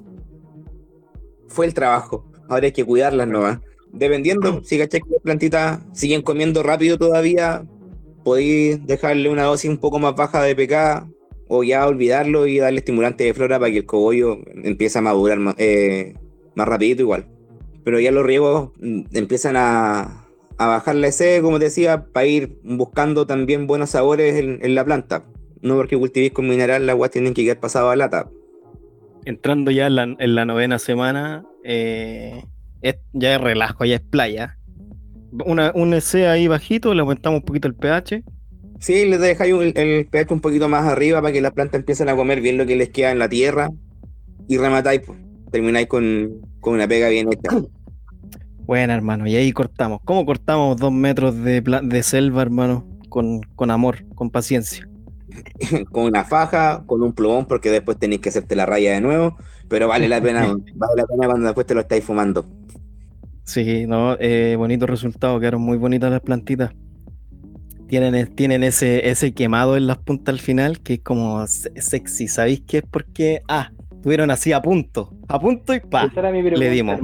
Fue 1.48 1.66
el 1.66 1.74
trabajo. 1.74 2.30
Ahora 2.48 2.66
hay 2.66 2.72
que 2.72 2.84
cuidarlas 2.84 3.26
nomás. 3.26 3.58
Dependiendo, 3.92 4.62
si 4.62 4.78
caché 4.78 5.00
que 5.00 5.10
las 5.10 5.22
plantitas 5.22 5.80
siguen 5.92 6.22
comiendo 6.22 6.62
rápido 6.62 6.96
todavía, 6.96 7.64
podéis 8.24 8.84
dejarle 8.86 9.28
una 9.28 9.44
dosis 9.44 9.70
un 9.70 9.78
poco 9.78 9.98
más 9.98 10.14
baja 10.14 10.42
de 10.42 10.54
PK 10.54 11.08
o 11.48 11.64
ya 11.64 11.86
olvidarlo 11.86 12.46
y 12.46 12.58
darle 12.58 12.78
estimulante 12.78 13.24
de 13.24 13.34
flora 13.34 13.58
para 13.58 13.72
que 13.72 13.78
el 13.78 13.86
cogollo 13.86 14.38
empiece 14.62 14.98
a 14.98 15.02
madurar 15.02 15.38
más, 15.38 15.54
eh, 15.58 16.14
más 16.54 16.68
rapidito 16.68 17.02
igual. 17.02 17.26
Pero 17.84 17.98
ya 17.98 18.12
los 18.12 18.24
riegos 18.24 18.70
mm, 18.78 19.02
empiezan 19.14 19.56
a, 19.56 20.20
a 20.60 20.66
bajar 20.66 20.94
la 20.94 21.08
EC, 21.08 21.40
como 21.40 21.58
te 21.58 21.64
decía, 21.64 22.04
para 22.12 22.26
ir 22.26 22.58
buscando 22.62 23.26
también 23.26 23.66
buenos 23.66 23.90
sabores 23.90 24.36
en, 24.36 24.74
la 24.74 24.84
planta. 24.84 25.24
No 25.62 25.74
porque 25.74 25.96
cultivéis 25.96 26.32
con 26.32 26.46
mineral, 26.46 26.84
las 26.84 26.92
aguas 26.92 27.10
tienen 27.10 27.32
que 27.32 27.44
quedar 27.44 27.60
pasado 27.60 27.88
a 27.88 27.96
lata. 27.96 28.28
Entrando 29.24 29.70
ya 29.70 29.86
en 29.86 29.96
la, 30.34 30.44
novena 30.44 30.78
semana, 30.78 31.46
eh, 31.64 32.44
ya 33.14 33.34
es 33.34 33.40
relajo, 33.40 33.86
ya 33.86 33.94
es 33.96 34.02
playa. 34.02 34.58
Una, 35.44 35.72
un 35.74 35.94
EC 35.94 36.26
ahí 36.26 36.48
bajito, 36.48 36.92
le 36.94 37.00
aumentamos 37.00 37.40
un 37.40 37.44
poquito 37.44 37.68
el 37.68 37.74
pH 37.74 38.22
Sí, 38.80 39.04
les 39.04 39.20
dejáis 39.20 39.54
el 39.74 40.06
pH 40.06 40.32
un 40.32 40.40
poquito 40.40 40.68
más 40.68 40.86
arriba 40.86 41.20
para 41.20 41.32
que 41.32 41.42
las 41.42 41.52
plantas 41.52 41.80
empiecen 41.80 42.08
a 42.08 42.16
comer 42.16 42.40
bien 42.40 42.56
lo 42.56 42.64
que 42.64 42.76
les 42.76 42.88
queda 42.88 43.10
en 43.12 43.18
la 43.18 43.28
tierra 43.28 43.68
y 44.48 44.56
rematáis, 44.56 45.02
pues, 45.06 45.18
termináis 45.52 45.86
con, 45.86 46.40
una 46.62 46.88
pega 46.88 47.08
bien 47.08 47.28
hecha. 47.32 47.56
Bueno, 48.66 48.92
hermano, 48.92 49.26
y 49.26 49.34
ahí 49.34 49.50
cortamos. 49.50 49.98
¿Cómo 50.04 50.24
cortamos 50.24 50.76
dos 50.76 50.92
metros 50.92 51.36
de, 51.42 51.60
de 51.60 52.02
selva, 52.04 52.42
hermano? 52.42 52.86
Con, 53.08 53.40
con 53.56 53.68
amor, 53.72 54.04
con 54.14 54.30
paciencia. 54.30 54.88
con 55.90 56.04
una 56.04 56.24
faja, 56.24 56.84
con 56.86 57.02
un 57.02 57.12
plumón, 57.12 57.46
porque 57.46 57.70
después 57.70 57.98
tenéis 57.98 58.20
que 58.20 58.28
hacerte 58.28 58.54
la 58.54 58.66
raya 58.66 58.92
de 58.92 59.00
nuevo, 59.00 59.36
pero 59.68 59.88
vale 59.88 60.08
la 60.08 60.20
pena, 60.20 60.42
vale 60.74 60.94
la 60.96 61.06
pena 61.06 61.26
cuando 61.26 61.46
después 61.46 61.66
te 61.66 61.74
lo 61.74 61.80
estáis 61.80 62.04
fumando. 62.04 62.46
Sí, 63.50 63.86
no, 63.86 64.16
eh, 64.20 64.54
bonito 64.56 64.86
resultado, 64.86 65.40
quedaron 65.40 65.62
muy 65.62 65.76
bonitas 65.76 66.10
las 66.10 66.20
plantitas 66.20 66.72
tienen, 67.90 68.36
tienen 68.36 68.62
ese, 68.62 69.10
ese 69.10 69.34
quemado 69.34 69.76
en 69.76 69.88
las 69.88 69.98
puntas 69.98 70.32
al 70.32 70.38
final 70.38 70.78
que 70.78 70.94
es 70.94 71.00
como 71.00 71.44
sexy. 71.48 72.28
¿Sabéis 72.28 72.62
qué 72.64 72.78
es? 72.78 72.84
Porque, 72.88 73.42
ah, 73.48 73.72
tuvieron 74.00 74.30
así 74.30 74.52
a 74.52 74.62
punto, 74.62 75.12
a 75.26 75.40
punto 75.40 75.74
y 75.74 75.80
pa. 75.80 76.04
Esa 76.04 76.20
era 76.20 76.30
mi 76.30 76.40
pregunta, 76.40 76.64
le 76.64 76.70
dimos. 76.70 77.00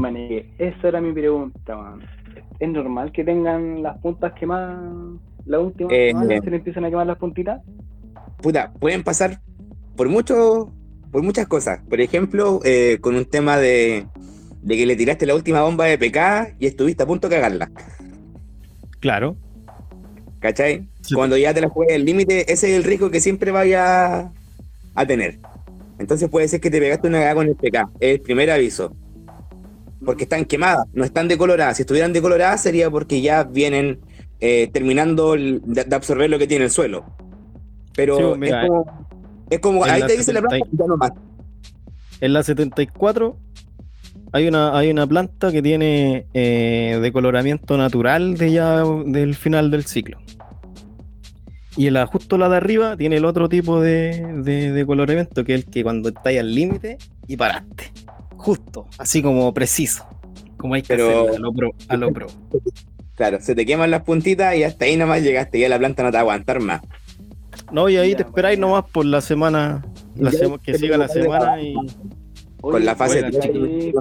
Esa 0.59 0.88
era 0.88 1.01
mi 1.01 1.12
pregunta, 1.12 1.76
man. 1.76 2.03
¿Es 2.61 2.68
normal 2.68 3.11
que 3.11 3.24
tengan 3.24 3.82
las 3.82 3.99
puntas 3.99 4.32
quemadas 4.34 4.78
la 5.44 5.59
última 5.59 5.90
eh, 5.92 6.12
se 6.42 6.51
le 6.51 6.57
empiezan 6.57 6.84
a 6.84 6.90
quemar 6.90 7.07
las 7.07 7.18
puntitas? 7.18 7.61
Puta, 8.40 8.72
pueden 8.78 9.03
pasar 9.03 9.40
por 9.97 10.09
mucho, 10.09 10.72
por 11.11 11.22
muchas 11.24 11.49
cosas. 11.49 11.80
Por 11.88 12.01
ejemplo, 12.01 12.61
eh, 12.64 12.99
con 13.01 13.16
un 13.16 13.24
tema 13.24 13.57
de, 13.59 14.07
de 14.67 14.77
que 14.77 14.85
le 14.85 14.97
tiraste 14.97 15.27
la 15.27 15.35
última 15.37 15.62
bomba 15.62 15.85
de 15.85 15.97
PK 15.97 16.57
y 16.59 16.67
estuviste 16.67 17.05
a 17.05 17.07
punto 17.07 17.29
de 17.29 17.37
cagarla. 17.37 17.71
Claro. 18.99 19.37
¿Cachai? 20.41 20.89
Cuando 21.14 21.37
ya 21.37 21.55
te 21.55 21.61
la 21.61 21.69
juegas 21.69 21.95
el 21.95 22.05
límite, 22.05 22.53
ese 22.53 22.73
es 22.73 22.77
el 22.77 22.83
riesgo 22.83 23.09
que 23.09 23.21
siempre 23.21 23.53
vaya 23.53 24.33
a 24.97 25.07
tener. 25.07 25.39
Entonces 26.01 26.29
puede 26.29 26.49
ser 26.49 26.61
que 26.61 26.69
te 26.69 26.81
pegaste 26.81 27.07
una 27.07 27.19
cagada 27.19 27.37
con 27.37 27.47
el 27.47 27.55
PK. 27.55 27.91
Es 28.01 28.17
el 28.17 28.21
primer 28.23 28.51
aviso. 28.51 28.93
Porque 30.05 30.25
están 30.25 30.45
quemadas, 30.45 30.85
no 30.93 31.05
están 31.05 31.29
decoloradas. 31.29 31.77
Si 31.77 31.85
estuvieran 31.85 32.12
decoloradas 32.12 32.61
sería 32.61 32.91
porque 32.91 33.21
ya 33.21 33.45
vienen 33.45 34.01
eh, 34.41 34.69
terminando 34.73 35.37
de, 35.37 35.87
absorber 35.95 36.29
lo 36.29 36.41
que 36.41 36.49
tiene 36.49 36.64
el 36.64 36.73
suelo. 36.73 37.05
Pero 37.95 38.35
es 38.43 38.53
como, 38.67 39.07
es 39.49 39.61
como 39.61 39.85
ahí 39.85 40.03
te 40.03 40.17
dice 40.17 40.33
la 40.33 40.43
planta, 40.43 40.67
ya 40.73 40.87
no 40.87 40.97
más. 40.97 41.12
En 42.21 42.33
la 42.33 42.43
74 42.43 43.39
hay 44.37 44.49
una, 44.49 44.76
hay 44.76 44.91
una 44.91 45.07
planta 45.07 45.51
que 45.51 45.62
tiene 45.62 46.26
eh, 46.34 46.99
decoloramiento 47.01 47.78
natural 47.78 48.37
de 48.37 48.53
ya 48.53 48.84
del 48.84 49.34
final 49.34 49.70
del 49.70 49.87
ciclo. 49.87 50.18
Y 51.74 51.87
el 51.87 52.05
justo 52.05 52.37
la 52.37 52.51
de 52.51 52.59
arriba 52.59 52.99
tiene 52.99 53.16
el 53.16 53.24
otro 53.24 53.49
tipo 53.49 53.80
de, 53.80 54.43
de, 54.43 54.87
coloramiento, 54.87 55.43
que 55.43 55.55
es 55.55 55.64
el 55.64 55.70
que 55.70 55.82
cuando 55.82 56.11
estáis 56.11 56.41
al 56.41 56.55
límite 56.55 56.99
y 57.26 57.39
paraste. 57.39 57.93
Justo, 58.37 58.87
así 58.99 59.22
como 59.22 59.53
preciso. 59.55 60.07
Como 60.59 60.74
hay 60.74 60.82
que 60.82 60.89
Pero, 60.89 61.34
a 61.34 61.39
lo 61.39 61.53
pro. 61.53 61.70
A 61.89 61.97
lo 61.97 62.12
pro. 62.12 62.26
Claro, 63.14 63.39
se 63.41 63.55
te 63.55 63.64
queman 63.64 63.91
las 63.91 64.03
puntitas 64.03 64.55
y 64.55 64.64
hasta 64.64 64.84
ahí 64.84 64.99
nomás 64.99 65.22
llegaste, 65.22 65.59
ya 65.59 65.70
la 65.70 65.78
planta 65.78 66.03
no 66.03 66.11
te 66.11 66.16
va 66.16 66.18
a 66.18 66.22
aguantar 66.22 66.61
más. 66.61 66.82
No, 67.72 67.89
y 67.89 67.97
ahí 67.97 68.14
te 68.14 68.22
esperáis 68.22 68.59
nomás 68.59 68.84
por 68.93 69.07
la 69.07 69.22
semana, 69.22 69.82
la 70.14 70.30
que 70.62 70.76
siga 70.76 70.99
la 70.99 71.09
semana 71.09 71.62
y. 71.62 71.74
Con 72.61 72.85
la 72.85 72.97
fase 72.97 73.23
de 73.23 73.93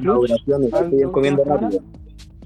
comiendo 1.12 1.43
rápido. 1.43 1.84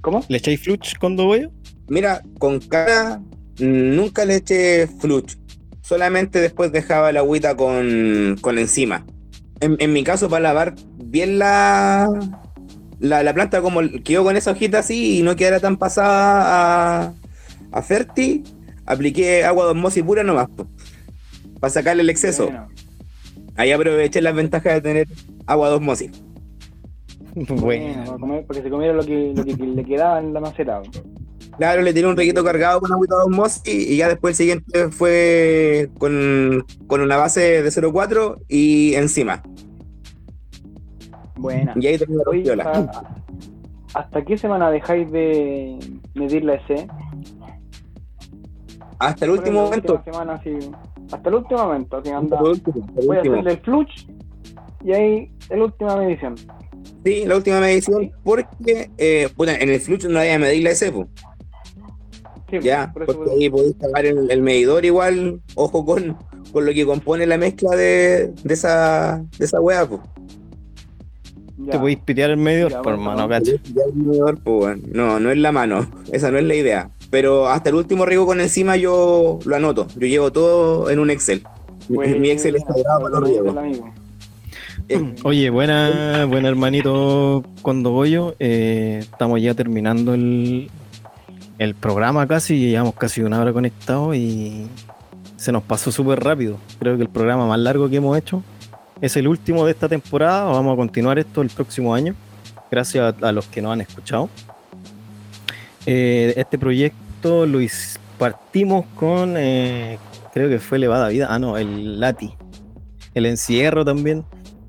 ¿Cómo? 0.02 0.24
¿Le 0.28 0.38
echáis 0.38 0.62
fluch 0.62 0.98
cuando 1.00 1.26
voy? 1.26 1.50
Mira, 1.88 2.22
con 2.40 2.60
cara 2.60 3.22
Nunca 3.60 4.26
le 4.26 4.38
eché 4.38 4.88
fluch. 4.88 5.38
Solamente 5.82 6.40
después 6.40 6.72
dejaba 6.72 7.12
la 7.12 7.20
agüita 7.20 7.56
con, 7.56 8.38
con 8.42 8.58
encima. 8.58 9.06
En, 9.62 9.92
mi 9.92 10.04
caso, 10.06 10.30
para 10.30 10.42
lavar 10.42 10.76
bien 11.04 11.38
la, 11.38 12.08
la, 13.00 13.34
planta, 13.34 13.62
como 13.62 13.82
quedó 14.06 14.24
con 14.24 14.38
esa 14.38 14.52
hojita 14.52 14.80
así 14.80 15.20
y 15.20 15.22
no 15.22 15.36
quedara 15.36 15.60
tan 15.60 15.76
pasada 15.76 17.08
a, 17.08 17.14
a 17.74 17.82
Ferti, 17.82 18.44
apliqué 18.86 19.44
agua 19.44 19.66
de 19.66 19.72
osmosis 19.72 20.04
pura 20.04 20.24
nomás. 20.24 20.48
Para 21.60 21.72
sacarle 21.72 22.04
el 22.04 22.10
exceso. 22.10 22.50
Ahí 23.60 23.74
aproveché 23.74 24.22
las 24.22 24.34
ventajas 24.34 24.76
de 24.76 24.82
tener 24.82 25.08
agua 25.46 25.68
de 25.68 25.76
osmosis. 25.76 26.12
Bueno, 27.36 28.18
porque 28.48 28.62
se 28.62 28.70
comieron 28.70 28.96
lo 28.96 29.04
que, 29.04 29.34
lo 29.36 29.44
que 29.44 29.54
le 29.54 29.84
quedaba 29.84 30.20
en 30.20 30.34
la 30.34 30.40
maceta. 30.40 30.82
Claro, 31.58 31.82
le 31.82 31.94
tiré 31.94 32.08
un 32.08 32.16
requito 32.16 32.42
cargado 32.42 32.80
con 32.80 32.94
agüita 32.94 33.16
de 33.18 33.36
Moss 33.36 33.62
y, 33.66 33.98
ya 33.98 34.08
después 34.08 34.32
el 34.32 34.36
siguiente 34.38 34.90
fue 34.90 35.90
con, 36.00 36.66
una 36.90 37.18
base 37.18 37.62
de 37.62 37.70
0.4 37.70 38.46
y 38.48 38.94
encima. 38.96 39.44
Buena. 41.36 41.74
Y 41.76 41.88
ahí 41.88 41.98
tengo 41.98 42.24
la 42.56 42.90
¿Hasta 43.94 44.24
qué 44.24 44.38
semana 44.38 44.72
dejáis 44.72 45.12
de 45.12 45.80
medir 46.14 46.46
la 46.46 46.54
EC? 46.54 46.90
Hasta 49.00 49.26
el 49.26 49.32
último 49.32 49.64
momento. 49.64 50.02
Semana, 50.06 50.42
sí. 50.44 50.58
Hasta 51.12 51.30
el 51.30 51.36
último 51.36 51.64
momento. 51.64 51.98
Así 51.98 52.10
anda. 52.10 52.40
Voy 52.40 53.18
a 53.18 53.20
hacerle 53.20 53.52
el 53.52 53.60
fluch 53.60 54.08
y 54.84 54.94
ahí 54.94 55.32
la 55.50 55.64
última 55.66 55.96
medición. 55.98 56.36
Sí, 57.04 57.26
la 57.26 57.36
última 57.38 57.60
medición, 57.60 58.12
porque 58.24 58.90
eh, 58.98 59.30
bueno, 59.36 59.54
en 59.60 59.70
el 59.70 59.80
fluch 59.80 60.06
no 60.06 60.20
había 60.20 60.34
que 60.34 60.40
medir 60.40 60.64
la 60.64 60.72
EC, 60.72 60.92
pues 60.92 61.08
ya, 62.62 62.92
porque 62.94 63.32
ahí 63.32 63.50
podéis 63.50 63.76
sacar 63.80 64.06
el, 64.06 64.42
medidor 64.42 64.86
igual, 64.86 65.42
ojo 65.56 65.86
con, 65.86 66.18
con 66.52 66.66
lo 66.66 66.74
que 66.74 66.86
compone 66.86 67.26
la 67.26 67.38
mezcla 67.38 67.76
de, 67.76 68.34
de 68.44 68.54
esa, 68.54 69.24
de 69.38 69.46
esa 69.46 69.62
weá, 69.62 69.88
pues. 69.88 70.02
Te 71.70 71.78
podéis 71.78 72.00
pitear 72.00 72.32
el 72.32 72.38
medidor, 72.38 72.82
por 72.82 72.98
mano, 72.98 73.28
No, 73.28 75.20
no 75.20 75.32
es 75.32 75.38
la 75.38 75.52
mano, 75.52 75.88
esa 76.12 76.32
no 76.32 76.38
es 76.38 76.46
la 76.46 76.56
idea. 76.56 76.90
Pero 77.10 77.48
hasta 77.48 77.70
el 77.70 77.76
último 77.76 78.06
riego 78.06 78.26
con 78.26 78.40
encima 78.40 78.76
yo 78.76 79.40
lo 79.44 79.56
anoto, 79.56 79.88
yo 79.96 80.08
llevo 80.08 80.32
todo 80.32 80.90
en 80.90 81.00
un 81.00 81.10
Excel. 81.10 81.44
Mi 81.88 82.30
Excel 82.30 82.56
está 82.56 82.74
grabado 82.74 83.02
para 83.02 83.20
los 83.20 83.30
riegos. 83.30 83.56
Eh, 84.88 85.16
Oye, 85.24 85.50
buena, 85.50 86.26
buena 86.26 86.50
hermanito 86.50 87.44
cuando 87.62 87.92
voy 87.92 88.12
yo. 88.12 88.36
Eh, 88.40 89.00
estamos 89.02 89.42
ya 89.42 89.54
terminando 89.56 90.14
el, 90.14 90.70
el 91.58 91.76
programa 91.76 92.28
casi, 92.28 92.70
llevamos 92.70 92.96
casi 92.96 93.22
una 93.22 93.42
hora 93.42 93.54
conectados 93.54 94.16
y 94.16 94.68
se 95.36 95.52
nos 95.52 95.64
pasó 95.64 95.92
súper 95.92 96.20
rápido. 96.20 96.58
Creo 96.80 96.96
que 96.98 97.04
el 97.04 97.10
programa 97.10 97.48
más 97.48 97.60
largo 97.60 97.90
que 97.90 97.96
hemos 97.96 98.18
hecho 98.18 98.44
es 99.02 99.16
el 99.18 99.28
último 99.28 99.66
de 99.66 99.72
esta 99.72 99.88
temporada. 99.88 100.44
Vamos 100.46 100.74
a 100.74 100.76
continuar 100.78 101.18
esto 101.18 101.42
el 101.42 101.50
próximo 101.50 101.94
año, 101.94 102.16
gracias 102.70 103.16
a, 103.22 103.32
los 103.32 103.48
que 103.48 103.62
nos 103.62 103.74
han 103.74 103.82
escuchado. 103.82 104.30
Eh, 105.86 106.34
este 106.38 106.58
proyecto 106.58 107.46
lo 107.46 107.60
partimos 108.18 108.86
con, 108.96 109.36
eh, 109.38 109.98
creo 110.34 110.50
que 110.50 110.60
fue 110.60 110.78
Elevada 110.78 111.10
Vida, 111.10 111.28
ah 111.30 111.40
no, 111.40 111.58
el 111.58 112.00
Lati, 112.00 112.34
el 113.14 113.26
encierro 113.26 113.86
también. 113.86 114.26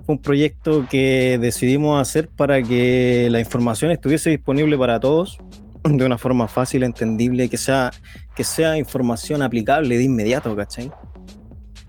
Fue 0.06 0.14
un 0.14 0.22
proyecto 0.22 0.86
que 0.88 1.38
decidimos 1.40 2.00
hacer 2.00 2.28
para 2.28 2.62
que 2.62 3.28
la 3.30 3.40
información 3.40 3.90
estuviese 3.90 4.30
disponible 4.30 4.76
para 4.78 4.98
todos 4.98 5.38
de 5.84 6.04
una 6.04 6.18
forma 6.18 6.48
fácil, 6.48 6.82
entendible, 6.82 7.48
que 7.48 7.56
sea, 7.56 7.90
que 8.34 8.44
sea 8.44 8.76
información 8.76 9.42
aplicable 9.42 9.96
de 9.96 10.04
inmediato, 10.04 10.54
¿cachai? 10.54 10.90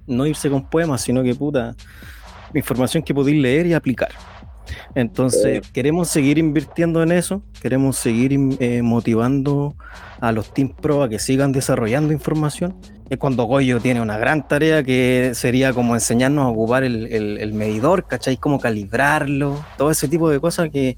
No 0.07 0.25
irse 0.25 0.49
con 0.49 0.69
poemas, 0.69 1.01
sino 1.01 1.23
que 1.23 1.35
puta, 1.35 1.75
información 2.53 3.03
que 3.03 3.13
podéis 3.13 3.41
leer 3.41 3.67
y 3.67 3.73
aplicar. 3.73 4.11
Entonces, 4.95 5.61
queremos 5.71 6.09
seguir 6.09 6.37
invirtiendo 6.37 7.03
en 7.03 7.11
eso, 7.11 7.43
queremos 7.61 7.97
seguir 7.97 8.37
eh, 8.59 8.81
motivando 8.81 9.75
a 10.19 10.31
los 10.31 10.53
Team 10.53 10.69
Pro 10.69 11.03
a 11.03 11.09
que 11.09 11.19
sigan 11.19 11.51
desarrollando 11.51 12.13
información. 12.13 12.75
Es 13.09 13.17
cuando 13.17 13.43
Goyo 13.43 13.79
tiene 13.81 14.01
una 14.01 14.17
gran 14.17 14.47
tarea 14.47 14.83
que 14.83 15.31
sería 15.33 15.73
como 15.73 15.95
enseñarnos 15.95 16.45
a 16.45 16.47
ocupar 16.47 16.83
el, 16.83 17.07
el 17.11 17.53
medidor, 17.53 18.07
¿cachai? 18.07 18.37
Cómo 18.37 18.59
calibrarlo, 18.59 19.65
todo 19.77 19.91
ese 19.91 20.07
tipo 20.07 20.29
de 20.29 20.39
cosas 20.39 20.69
que 20.69 20.95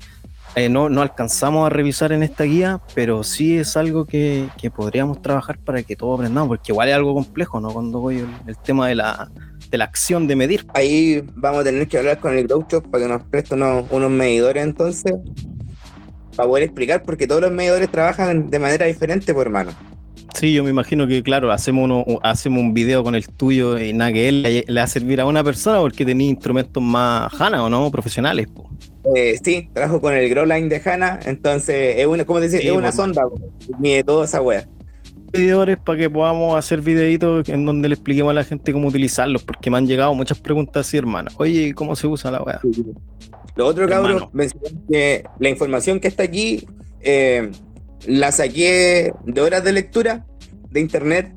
eh, 0.56 0.70
no, 0.70 0.88
no, 0.88 1.02
alcanzamos 1.02 1.66
a 1.66 1.70
revisar 1.70 2.12
en 2.12 2.22
esta 2.22 2.44
guía, 2.44 2.80
pero 2.94 3.24
sí 3.24 3.58
es 3.58 3.76
algo 3.76 4.06
que, 4.06 4.50
podríamos 4.76 5.20
trabajar 5.20 5.58
para 5.58 5.82
que 5.82 5.96
todos 5.96 6.20
aprendamos, 6.20 6.50
porque 6.50 6.72
igual 6.72 6.90
es 6.90 6.96
algo 6.96 7.16
complejo, 7.16 7.60
¿no? 7.60 7.72
Cuando 7.72 8.00
voy 8.00 8.24
el, 8.46 8.58
tema 8.58 8.88
de 8.88 8.96
la, 8.96 9.32
de 9.74 9.80
la 9.80 9.86
acción 9.86 10.28
de 10.28 10.36
medir. 10.36 10.68
Ahí 10.76 11.24
vamos 11.34 11.62
a 11.62 11.64
tener 11.64 11.88
que 11.88 11.98
hablar 11.98 12.20
con 12.20 12.38
el 12.38 12.48
Groucho 12.48 12.84
para 12.84 13.06
que 13.06 13.12
nos 13.12 13.24
preste 13.24 13.56
unos, 13.56 13.86
unos 13.90 14.12
medidores 14.12 14.64
entonces, 14.64 15.16
para 16.36 16.48
poder 16.48 16.66
explicar, 16.66 17.02
porque 17.02 17.26
todos 17.26 17.42
los 17.42 17.52
medidores 17.52 17.90
trabajan 17.90 18.52
de 18.52 18.60
manera 18.60 18.86
diferente, 18.86 19.34
pues 19.34 19.48
hermano. 19.48 19.72
Sí, 20.36 20.54
yo 20.54 20.64
me 20.64 20.70
imagino 20.70 21.08
que, 21.08 21.24
claro, 21.24 21.52
hacemos, 21.52 21.86
uno, 21.86 22.06
hacemos 22.22 22.60
un 22.60 22.76
video 22.76 23.04
con 23.04 23.16
el 23.16 23.28
tuyo 23.28 23.80
y 23.80 23.94
nada 23.94 24.14
que 24.14 24.30
él 24.30 24.44
le, 24.44 24.66
va 24.72 24.84
a 24.84 24.88
servir 24.88 25.20
a 25.20 25.26
una 25.26 25.44
persona 25.44 25.80
porque 25.80 26.06
tenía 26.06 26.30
instrumentos 26.30 26.84
más 26.84 27.34
HANA 27.42 27.64
o 27.64 27.70
no, 27.70 27.90
profesionales. 27.90 28.50
Eh, 29.16 29.40
sí, 29.44 29.70
trabajo 29.74 30.00
con 30.00 30.14
el 30.14 30.30
Growline 30.30 30.70
de 30.70 30.82
HANA, 30.86 31.20
entonces 31.26 31.96
es 31.98 32.06
una, 32.06 32.26
como 32.26 32.40
decir, 32.40 32.62
es 32.62 32.72
una 32.72 32.92
sonda, 32.92 33.24
mide 33.80 34.04
toda 34.04 34.26
esa 34.26 34.40
wea. 34.40 34.68
Para 35.84 35.98
que 35.98 36.10
podamos 36.10 36.56
hacer 36.58 36.82
videitos 36.82 37.50
en 37.50 37.66
donde 37.66 37.90
le 37.90 37.96
expliquemos 37.96 38.32
a 38.32 38.34
la 38.34 38.44
gente 38.44 38.72
cómo 38.72 38.88
utilizarlos, 38.88 39.44
porque 39.44 39.72
me 39.72 39.78
han 39.78 39.88
llegado 39.88 40.14
muchas 40.14 40.40
preguntas 40.40 40.88
así, 40.88 40.98
hermano. 40.98 41.32
Oye, 41.38 41.74
¿cómo 41.74 41.96
se 41.96 42.06
usa 42.06 42.30
la 42.30 42.44
wea? 42.44 42.62
Lo 43.56 43.68
otro, 43.68 43.88
cabrón, 43.88 44.30
que 44.90 45.24
la 45.40 45.50
información 45.50 46.00
que 46.00 46.08
está 46.08 46.24
aquí 46.24 46.68
eh, 47.02 47.52
la 48.06 48.32
saqué 48.32 49.14
de 49.26 49.42
horas 49.42 49.64
de 49.64 49.72
lectura 49.72 50.26
de 50.72 50.80
internet. 50.80 51.32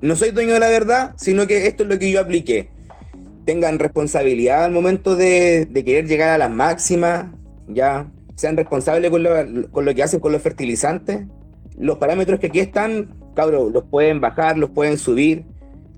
No 0.00 0.16
soy 0.16 0.30
dueño 0.30 0.54
de 0.54 0.60
la 0.60 0.68
verdad, 0.68 1.14
sino 1.16 1.46
que 1.46 1.66
esto 1.66 1.82
es 1.82 1.88
lo 1.88 1.98
que 1.98 2.10
yo 2.10 2.20
apliqué. 2.20 2.70
Tengan 3.44 3.78
responsabilidad 3.78 4.64
al 4.64 4.72
momento 4.72 5.16
de, 5.16 5.68
querer 5.84 6.06
llegar 6.06 6.30
a 6.30 6.38
las 6.38 6.50
máximas, 6.50 7.26
ya 7.66 8.10
sean 8.36 8.56
responsables 8.56 9.10
con 9.10 9.22
lo, 9.84 9.94
que 9.94 10.02
hacen 10.02 10.20
con 10.20 10.32
los 10.32 10.42
fertilizantes. 10.42 11.26
Los 11.76 11.98
parámetros 11.98 12.38
que 12.38 12.48
aquí 12.48 12.60
están, 12.60 13.17
cabros, 13.38 13.72
los 13.72 13.84
pueden 13.84 14.20
bajar, 14.20 14.58
los 14.58 14.70
pueden 14.70 14.98
subir. 14.98 15.44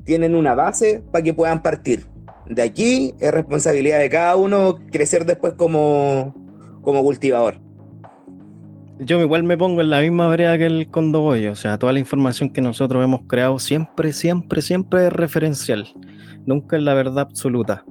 Tienen 0.05 0.35
una 0.35 0.55
base 0.55 1.03
para 1.11 1.25
que 1.25 1.33
puedan 1.33 1.63
partir. 1.63 2.07
De 2.47 2.63
aquí 2.63 3.15
es 3.19 3.33
responsabilidad 3.33 3.99
de 3.99 4.11
cada 4.11 4.37
uno 4.37 4.79
crecer 4.91 5.25
después 5.25 5.55
como, 5.55 6.35
como 6.83 7.03
cultivador 7.03 7.57
yo 9.03 9.21
igual 9.21 9.43
me 9.43 9.57
pongo 9.57 9.81
en 9.81 9.91
la 9.91 10.01
misma 10.01 10.29
vereda 10.29 10.59
que 10.59 10.67
el 10.67 10.89
Condoboyo, 10.89 11.53
o 11.53 11.57
sea, 11.57 11.79
toda 11.79 11.93
la 11.93 11.99
información 11.99 12.51
que 12.51 12.61
nosotros 12.61 13.03
hemos 13.03 13.23
creado 13.27 13.59
siempre, 13.59 14.13
siempre, 14.13 14.61
siempre 14.61 15.07
es 15.07 15.13
referencial, 15.13 15.89
nunca 16.45 16.77
es 16.77 16.83
la 16.83 16.93
verdad 16.93 17.21
absoluta, 17.21 17.85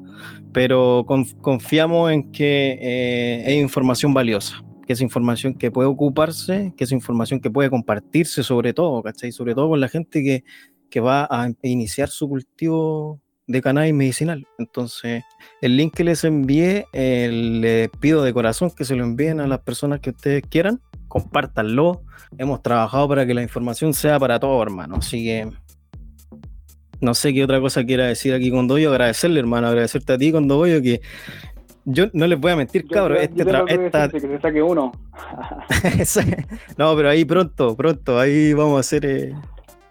pero 0.54 1.06
confiamos 1.42 2.12
en 2.12 2.32
que 2.32 2.78
eh, 2.80 3.44
es 3.48 3.56
información 3.60 4.14
valiosa, 4.14 4.64
que 4.90 4.94
es 4.94 5.02
información 5.02 5.54
que 5.54 5.70
puede 5.70 5.88
ocuparse, 5.88 6.74
que 6.76 6.86
es 6.86 6.92
información 6.92 7.40
que 7.40 7.52
puede 7.52 7.70
compartirse 7.70 8.42
sobre 8.42 8.74
todo, 8.74 9.04
¿cachai? 9.04 9.32
Sobre 9.32 9.54
todo 9.54 9.70
con 9.70 9.80
la 9.80 9.88
gente 9.88 10.24
que, 10.24 10.44
que 10.90 11.00
va 11.00 11.28
a 11.30 11.48
iniciar 11.62 12.10
su 12.10 12.28
cultivo 12.28 13.22
de 13.46 13.62
cannabis 13.62 13.94
medicinal. 13.94 14.48
Entonces, 14.58 15.24
el 15.62 15.78
link 15.78 15.94
que 15.94 16.04
les 16.04 16.24
envié, 16.24 16.88
eh, 16.92 17.30
les 17.32 17.90
pido 18.00 18.24
de 18.24 18.34
corazón 18.34 18.72
que 18.76 18.84
se 18.84 18.96
lo 18.96 19.04
envíen 19.04 19.40
a 19.42 19.46
las 19.46 19.60
personas 19.60 20.00
que 20.00 20.10
ustedes 20.10 20.42
quieran 20.50 20.82
compártanlo. 21.08 22.04
Hemos 22.40 22.64
trabajado 22.64 23.08
para 23.10 23.28
que 23.28 23.36
la 23.36 23.44
información 23.44 23.94
sea 23.94 24.18
para 24.18 24.40
todos, 24.40 24.60
hermano. 24.66 24.96
Así 24.96 25.24
que 25.24 25.50
no 27.02 27.14
sé 27.14 27.34
qué 27.34 27.44
otra 27.44 27.62
cosa 27.62 27.86
quiera 27.86 28.08
decir 28.08 28.34
aquí 28.34 28.50
con 28.52 28.68
Doyo. 28.68 28.92
Agradecerle, 28.92 29.40
hermano, 29.40 29.68
agradecerte 29.68 30.14
a 30.14 30.18
ti 30.18 30.32
con 30.32 30.48
Doyo 30.48 30.82
que 30.82 31.02
yo 31.92 32.06
no 32.14 32.28
les 32.28 32.40
voy 32.40 32.52
a 32.52 32.56
mentir, 32.56 32.88
cabrón. 32.88 33.18
Este 33.22 33.42
esta... 33.42 34.10
que 34.10 34.20
se 34.20 34.40
saque 34.40 34.62
uno. 34.62 34.92
no, 36.78 36.96
pero 36.96 37.10
ahí 37.10 37.26
pronto, 37.26 37.76
pronto, 37.76 38.20
ahí 38.20 38.54
vamos 38.54 38.78
a 38.78 38.80
hacer. 38.82 39.06
Eh, 39.06 39.34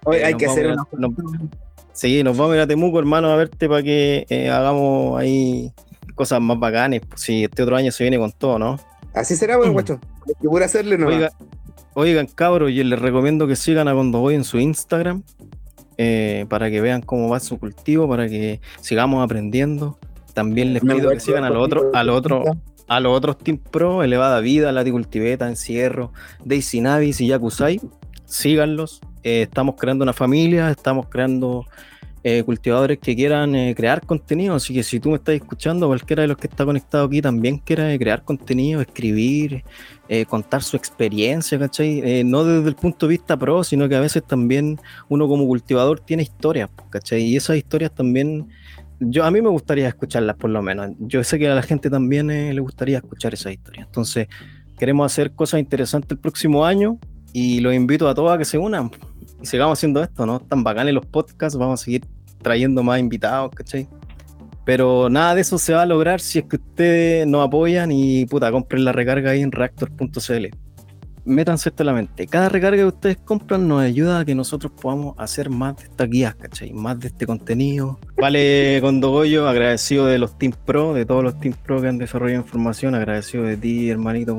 Hoy 0.05 0.18
hay 0.18 0.34
que 0.34 0.46
hacer 0.46 0.68
una. 0.68 0.84
sí, 1.92 2.22
nos 2.22 2.36
vamos 2.36 2.53
a 2.53 2.57
ir 2.57 2.62
a 2.62 2.66
Temuco, 2.66 2.99
hermano, 2.99 3.30
a 3.30 3.36
verte 3.36 3.68
para 3.68 3.82
que 3.82 4.26
eh, 4.28 4.49
hagamos 4.49 5.20
ahí 5.20 5.72
cosas 6.14 6.40
más 6.40 6.59
bacanes. 6.59 7.03
Pues, 7.07 7.20
si 7.20 7.44
este 7.44 7.62
otro 7.62 7.76
año 7.76 7.90
se 7.90 8.05
viene 8.05 8.18
con 8.18 8.30
todo, 8.32 8.59
¿no? 8.59 8.78
Así 9.14 9.34
será, 9.36 9.57
pues, 9.59 9.70
guacho. 9.70 9.99
que 10.40 10.46
voy 10.46 10.62
hacerle 10.62 10.99
no. 10.99 11.09
oigan, 11.94 12.26
cabros, 12.26 12.70
y 12.70 12.84
les 12.84 12.99
recomiendo 12.99 13.49
que 13.49 13.57
sigan 13.57 13.88
a 13.88 13.94
Cuando 13.94 14.20
Voy 14.20 14.36
en 14.36 14.44
su 14.44 14.59
Instagram 14.59 15.24
eh, 15.96 16.46
para 16.49 16.70
que 16.70 16.80
vean 16.80 17.03
cómo 17.03 17.28
va 17.28 17.40
su 17.40 17.59
cultivo, 17.59 18.09
para 18.09 18.28
que 18.28 18.61
sigamos 18.80 19.24
aprendiendo. 19.24 19.99
También 20.39 20.72
les 20.72 20.82
pido 20.82 21.11
que 21.11 21.18
sigan 21.18 21.43
a 21.43 21.51
los 21.51 21.64
otros, 21.64 21.86
a 21.93 22.05
los 22.05 22.16
otros, 22.16 22.47
a 22.86 23.01
los 23.01 23.12
otros 23.12 23.39
Team 23.39 23.59
Pro, 23.59 24.05
Elevada 24.05 24.39
Vida, 24.39 24.70
Laticultiveta, 24.70 25.49
Encierro, 25.49 26.12
Daisy 26.45 26.80
Navis 26.80 27.20
y 27.20 27.26
Yakusai. 27.26 27.80
Síganlos. 28.24 29.01
Eh, 29.24 29.43
estamos 29.43 29.74
creando 29.76 30.05
una 30.05 30.12
familia, 30.12 30.70
estamos 30.70 31.07
creando 31.09 31.66
eh, 32.24 32.43
cultivadores 32.43 32.99
que 32.99 33.14
quieran 33.14 33.55
eh, 33.55 33.74
crear 33.76 34.05
contenido. 34.05 34.57
Así 34.57 34.74
que 34.74 34.82
si 34.82 34.99
tú 34.99 35.11
me 35.11 35.16
estás 35.16 35.36
escuchando, 35.36 35.86
cualquiera 35.86 36.22
de 36.22 36.28
los 36.28 36.36
que 36.36 36.49
está 36.49 36.64
conectado 36.64 37.07
aquí 37.07 37.22
también 37.22 37.59
quiera 37.59 37.93
eh, 37.93 37.99
crear 37.99 38.22
contenido, 38.22 38.80
escribir, 38.80 39.64
contar 40.28 40.62
su 40.62 40.76
experiencia, 40.76 41.59
¿cachai? 41.59 42.24
no 42.24 42.43
desde 42.43 42.66
el 42.66 42.74
punto 42.74 43.07
de 43.07 43.11
vista 43.11 43.36
pro, 43.36 43.62
sino 43.62 43.89
que 43.91 43.95
a 43.95 44.01
veces 44.01 44.22
también 44.26 44.80
uno 45.11 45.28
como 45.28 45.47
cultivador 45.47 46.01
tiene 46.01 46.22
historias, 46.22 46.70
¿cachai? 46.89 47.22
Y 47.24 47.36
esas 47.36 47.59
historias 47.59 47.95
también, 47.95 48.49
yo 49.01 49.24
a 49.24 49.30
mí 49.30 49.40
me 49.40 49.49
gustaría 49.49 49.88
escucharlas 49.88 50.36
por 50.36 50.51
lo 50.51 50.62
menos. 50.62 50.90
Yo 50.99 51.22
sé 51.24 51.38
que 51.38 51.49
a 51.49 51.55
la 51.55 51.62
gente 51.62 51.90
también 51.90 52.28
le 52.28 52.61
gustaría 52.61 52.99
escuchar 52.99 53.34
esas 53.34 53.53
historias. 53.53 53.86
Entonces, 53.86 54.28
queremos 54.78 55.11
hacer 55.11 55.32
cosas 55.32 55.61
interesantes 55.61 56.11
el 56.12 56.18
próximo 56.18 56.64
año 56.64 56.99
y 57.32 57.61
los 57.61 57.74
invito 57.74 58.09
a 58.09 58.14
todos 58.14 58.32
a 58.32 58.38
que 58.38 58.44
se 58.44 58.59
unan 58.59 58.90
y 59.40 59.46
sigamos 59.46 59.78
haciendo 59.78 60.03
esto, 60.03 60.26
¿no? 60.26 60.40
Tan 60.40 60.64
bacanes 60.64 60.94
los 60.94 61.07
podcasts, 61.07 61.59
vamos 61.59 61.80
a 61.80 61.84
seguir 61.84 62.05
trayendo 62.42 62.82
más 62.82 62.99
invitados, 62.99 63.51
¿cachai? 63.55 63.88
Pero 64.64 65.09
nada 65.09 65.34
de 65.34 65.40
eso 65.40 65.59
se 65.59 65.72
va 65.72 65.82
a 65.82 65.86
lograr 65.86 66.20
si 66.20 66.40
es 66.40 66.44
que 66.44 66.57
ustedes 66.57 67.26
nos 67.26 67.46
apoyan 67.46 67.90
y 67.90 68.26
puta, 68.26 68.51
compren 68.51 68.84
la 68.84 68.92
recarga 68.92 69.30
ahí 69.30 69.40
en 69.40 69.53
reactor.cl. 69.53 70.46
Métanse 71.29 71.68
esto 71.68 71.83
en 71.83 71.87
la 71.89 71.93
mente. 71.93 72.26
Cada 72.26 72.49
recarga 72.49 72.79
que 72.79 72.87
ustedes 72.87 73.18
compran 73.18 73.68
nos 73.68 73.83
ayuda 73.83 74.20
a 74.20 74.24
que 74.24 74.35
nosotros 74.35 74.72
podamos 74.72 75.14
hacer 75.18 75.51
más 75.51 75.76
de 75.76 75.85
estas 75.85 76.09
guías, 76.09 76.35
¿cachai? 76.35 76.72
Más 76.72 76.99
de 76.99 77.09
este 77.09 77.26
contenido. 77.26 77.99
Vale, 78.16 78.79
con 78.81 79.01
Dogoyo, 79.01 79.47
agradecido 79.47 80.07
de 80.07 80.18
los 80.18 80.39
Team 80.39 80.55
Pro, 80.64 80.95
de 80.95 81.05
todos 81.05 81.22
los 81.22 81.39
Team 81.39 81.55
Pro 81.62 81.83
que 81.83 81.89
han 81.89 81.99
desarrollado 81.99 82.41
información. 82.41 82.95
Agradecido 82.95 83.45
de 83.45 83.59
ti, 83.59 83.91
hermanito, 83.91 84.37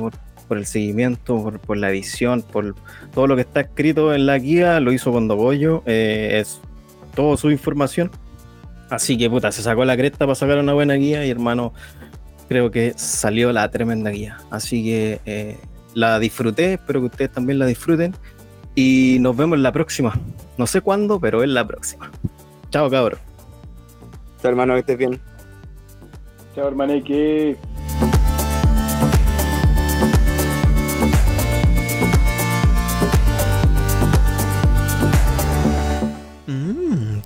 por 0.48 0.58
el 0.58 0.66
seguimiento, 0.66 1.54
por, 1.64 1.78
la 1.78 1.92
edición, 1.92 2.42
por 2.42 2.74
todo 3.14 3.28
lo 3.28 3.36
que 3.36 3.44
está 3.44 3.62
escrito 3.62 4.16
en 4.16 4.26
la 4.26 4.40
guía, 4.40 4.80
lo 4.80 4.92
hizo 4.92 5.12
con 5.12 5.28
Dogoyo, 5.28 5.84
eh, 5.86 6.40
es 6.42 6.60
toda 7.14 7.38
su 7.38 7.52
información. 7.52 8.10
Así 8.90 9.16
que 9.16 9.30
puta, 9.30 9.52
se 9.52 9.62
sacó 9.62 9.86
la 9.86 9.96
cresta 9.96 10.26
para 10.26 10.34
sacar 10.34 10.58
una 10.58 10.74
buena 10.74 10.96
guía 10.96 11.24
y 11.24 11.30
hermano, 11.30 11.72
creo 12.48 12.72
que 12.72 12.94
salió 12.96 13.54
la 13.54 13.70
tremenda 13.70 14.10
guía. 14.10 14.40
Así 14.50 14.84
que 14.84 15.22
eh, 15.28 15.58
la 15.94 16.20
disfruté, 16.20 16.74
espero 16.74 17.02
que 17.02 17.08
ustedes 17.08 17.32
también 17.32 17.60
la 17.60 17.66
disfruten. 17.66 18.16
Y 18.76 19.18
nos 19.20 19.36
vemos 19.36 19.58
en 19.58 19.64
la 19.64 19.72
próxima. 19.72 20.14
No 20.58 20.68
sé 20.68 20.82
cuándo, 20.82 21.20
pero 21.20 21.44
es 21.44 21.50
la 21.50 21.68
próxima. 21.68 22.12
Chao, 22.70 22.90
cabrón. 22.90 23.20
Chao, 24.42 24.52
hermano, 24.52 24.74
que 24.74 24.80
estés 24.80 24.98
bien. 24.98 25.20
Chao, 26.56 26.68
hermano, 26.68 27.04
que. 27.04 27.58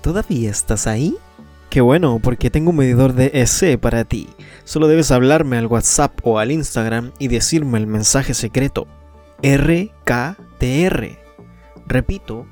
¿Todavía 0.02 0.52
estás 0.52 0.86
ahí? 0.86 1.16
Qué 1.74 1.82
bueno, 1.82 2.20
porque 2.22 2.52
tengo 2.52 2.70
un 2.70 2.76
medidor 2.76 3.14
de 3.14 3.32
EC 3.34 3.80
para 3.80 4.04
ti. 4.04 4.30
Solo 4.64 4.88
debes 4.88 5.10
hablarme 5.10 5.58
al 5.58 5.66
WhatsApp 5.66 6.20
o 6.22 6.38
al 6.38 6.52
Instagram 6.52 7.14
y 7.18 7.30
decirme 7.30 7.80
el 7.80 7.88
mensaje 7.88 8.36
secreto 8.36 8.86
RKTR. 9.42 11.18
Repito, 11.88 12.46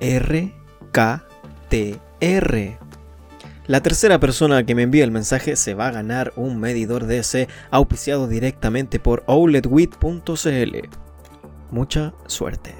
RKTR. 0.00 1.18
La 3.66 3.80
tercera 3.82 4.20
persona 4.20 4.64
que 4.64 4.76
me 4.76 4.82
envíe 4.82 5.00
el 5.00 5.10
mensaje 5.10 5.56
se 5.56 5.74
va 5.74 5.88
a 5.88 5.90
ganar 5.90 6.32
un 6.36 6.60
medidor 6.60 7.06
de 7.06 7.18
EC 7.18 7.48
auspiciado 7.72 8.28
directamente 8.28 9.00
por 9.00 9.24
ouletwit.cl. 9.26 10.76
Mucha 11.72 12.14
suerte. 12.28 12.76